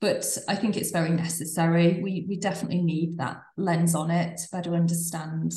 but 0.00 0.24
I 0.48 0.54
think 0.54 0.76
it's 0.76 0.90
very 0.90 1.10
necessary. 1.10 2.00
We 2.02 2.26
we 2.28 2.36
definitely 2.38 2.82
need 2.82 3.18
that 3.18 3.38
lens 3.56 3.94
on 3.94 4.10
it 4.10 4.38
to 4.38 4.48
better 4.52 4.74
understand 4.74 5.52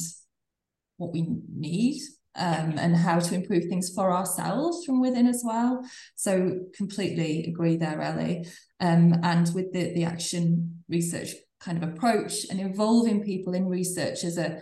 what 0.97 1.13
we 1.13 1.28
need 1.55 2.01
um, 2.36 2.76
and 2.78 2.95
how 2.95 3.20
to 3.20 3.36
improve 3.36 3.65
things 3.65 3.91
for 3.93 4.11
ourselves 4.11 4.86
from 4.86 5.01
within 5.01 5.28
as 5.28 5.43
well. 5.45 5.84
So 6.15 6.59
completely 6.76 7.45
agree 7.47 7.78
there, 7.78 8.01
Elly. 8.01 8.47
Um, 8.80 9.20
and 9.24 9.49
with 9.53 9.74
the, 9.74 9.93
the 9.93 10.03
action 10.03 10.84
research 10.89 11.30
kind 11.59 11.82
of 11.82 11.89
approach 11.89 12.45
and 12.49 12.59
involving 12.59 13.24
people 13.24 13.53
in 13.53 13.68
research 13.68 14.24
as 14.24 14.38
a 14.38 14.61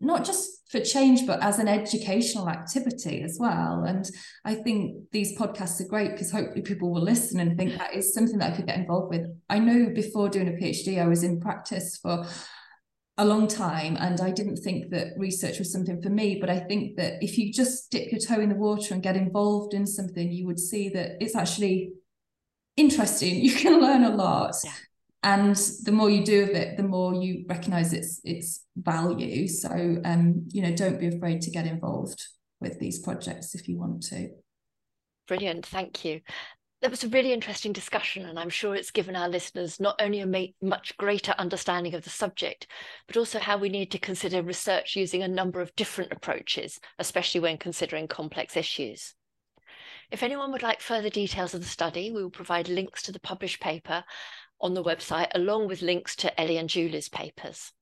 not 0.00 0.24
just 0.24 0.70
for 0.70 0.80
change, 0.80 1.26
but 1.26 1.42
as 1.42 1.58
an 1.58 1.68
educational 1.68 2.48
activity 2.48 3.22
as 3.22 3.38
well. 3.40 3.84
And 3.84 4.08
I 4.44 4.54
think 4.54 5.10
these 5.12 5.36
podcasts 5.38 5.80
are 5.80 5.88
great 5.88 6.12
because 6.12 6.30
hopefully 6.30 6.62
people 6.62 6.92
will 6.92 7.02
listen 7.02 7.40
and 7.40 7.56
think 7.56 7.78
that 7.78 7.94
is 7.94 8.14
something 8.14 8.38
that 8.38 8.52
I 8.52 8.56
could 8.56 8.66
get 8.66 8.78
involved 8.78 9.10
with. 9.10 9.26
I 9.48 9.58
know 9.58 9.90
before 9.94 10.28
doing 10.28 10.48
a 10.48 10.52
PhD, 10.52 11.00
I 11.00 11.06
was 11.06 11.22
in 11.22 11.40
practice 11.40 11.96
for 11.96 12.26
a 13.16 13.24
long 13.24 13.46
time 13.46 13.96
and 14.00 14.20
I 14.20 14.30
didn't 14.32 14.56
think 14.56 14.90
that 14.90 15.12
research 15.16 15.58
was 15.58 15.72
something 15.72 16.02
for 16.02 16.10
me. 16.10 16.38
But 16.40 16.50
I 16.50 16.60
think 16.60 16.96
that 16.96 17.22
if 17.22 17.38
you 17.38 17.52
just 17.52 17.90
dip 17.90 18.10
your 18.10 18.20
toe 18.20 18.40
in 18.40 18.48
the 18.48 18.56
water 18.56 18.94
and 18.94 19.02
get 19.02 19.16
involved 19.16 19.74
in 19.74 19.86
something, 19.86 20.32
you 20.32 20.46
would 20.46 20.58
see 20.58 20.88
that 20.90 21.16
it's 21.20 21.36
actually 21.36 21.92
interesting. 22.76 23.36
You 23.44 23.54
can 23.54 23.80
learn 23.80 24.04
a 24.04 24.14
lot. 24.14 24.54
Yeah 24.64 24.72
and 25.24 25.56
the 25.84 25.90
more 25.90 26.10
you 26.10 26.24
do 26.24 26.44
of 26.44 26.50
it 26.50 26.76
the 26.76 26.82
more 26.82 27.14
you 27.14 27.44
recognize 27.48 27.92
its 27.92 28.20
its 28.24 28.64
value. 28.76 29.48
So 29.48 29.70
um 30.04 30.46
you 30.50 30.62
know 30.62 30.72
don't 30.72 31.00
be 31.00 31.08
afraid 31.08 31.40
to 31.42 31.50
get 31.50 31.66
involved 31.66 32.22
with 32.60 32.78
these 32.78 33.00
projects 33.00 33.54
if 33.54 33.66
you 33.66 33.78
want 33.78 34.02
to. 34.04 34.28
Brilliant. 35.26 35.66
Thank 35.66 36.04
you. 36.04 36.20
That 36.82 36.90
was 36.90 37.02
a 37.02 37.08
really 37.08 37.32
interesting 37.32 37.72
discussion 37.72 38.26
and 38.26 38.38
i'm 38.38 38.50
sure 38.50 38.74
it's 38.74 38.90
given 38.90 39.16
our 39.16 39.28
listeners 39.30 39.80
not 39.80 39.98
only 40.02 40.20
a 40.20 40.52
much 40.60 40.94
greater 40.98 41.34
understanding 41.38 41.94
of 41.94 42.04
the 42.04 42.10
subject 42.10 42.66
but 43.06 43.16
also 43.16 43.38
how 43.38 43.56
we 43.56 43.70
need 43.70 43.90
to 43.92 43.98
consider 43.98 44.42
research 44.42 44.94
using 44.94 45.22
a 45.22 45.28
number 45.28 45.62
of 45.62 45.74
different 45.76 46.12
approaches 46.12 46.78
especially 46.98 47.40
when 47.40 47.56
considering 47.56 48.06
complex 48.06 48.54
issues. 48.54 49.14
If 50.10 50.22
anyone 50.22 50.52
would 50.52 50.62
like 50.62 50.80
further 50.80 51.08
details 51.08 51.54
of 51.54 51.62
the 51.62 51.66
study, 51.66 52.10
we 52.10 52.22
will 52.22 52.30
provide 52.30 52.68
links 52.68 53.02
to 53.02 53.12
the 53.12 53.20
published 53.20 53.60
paper 53.60 54.04
on 54.64 54.72
the 54.72 54.82
website, 54.82 55.28
along 55.34 55.68
with 55.68 55.82
links 55.82 56.16
to 56.16 56.40
Elly 56.40 56.56
and 56.56 56.70
Julie's 56.70 57.10
papers. 57.10 57.72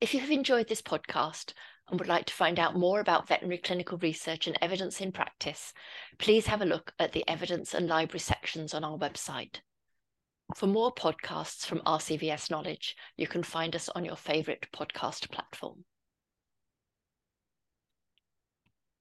If 0.00 0.14
you 0.14 0.20
have 0.20 0.30
enjoyed 0.30 0.66
this 0.66 0.80
podcast 0.80 1.52
and 1.90 2.00
would 2.00 2.08
like 2.08 2.24
to 2.24 2.32
find 2.32 2.58
out 2.58 2.74
more 2.74 3.00
about 3.00 3.28
veterinary 3.28 3.58
clinical 3.58 3.98
research 3.98 4.46
and 4.46 4.56
evidence 4.62 5.02
in 5.02 5.12
practice, 5.12 5.74
please 6.18 6.46
have 6.46 6.62
a 6.62 6.66
look 6.66 6.94
at 6.98 7.12
the 7.12 7.22
evidence 7.28 7.74
and 7.74 7.86
library 7.86 8.20
sections 8.20 8.72
on 8.72 8.82
our 8.82 8.96
website. 8.96 9.60
For 10.56 10.66
more 10.66 10.92
podcasts 10.92 11.66
from 11.66 11.80
RCVS 11.80 12.50
Knowledge, 12.50 12.96
you 13.18 13.26
can 13.26 13.42
find 13.42 13.76
us 13.76 13.90
on 13.90 14.06
your 14.06 14.16
favourite 14.16 14.66
podcast 14.74 15.30
platform. 15.30 15.84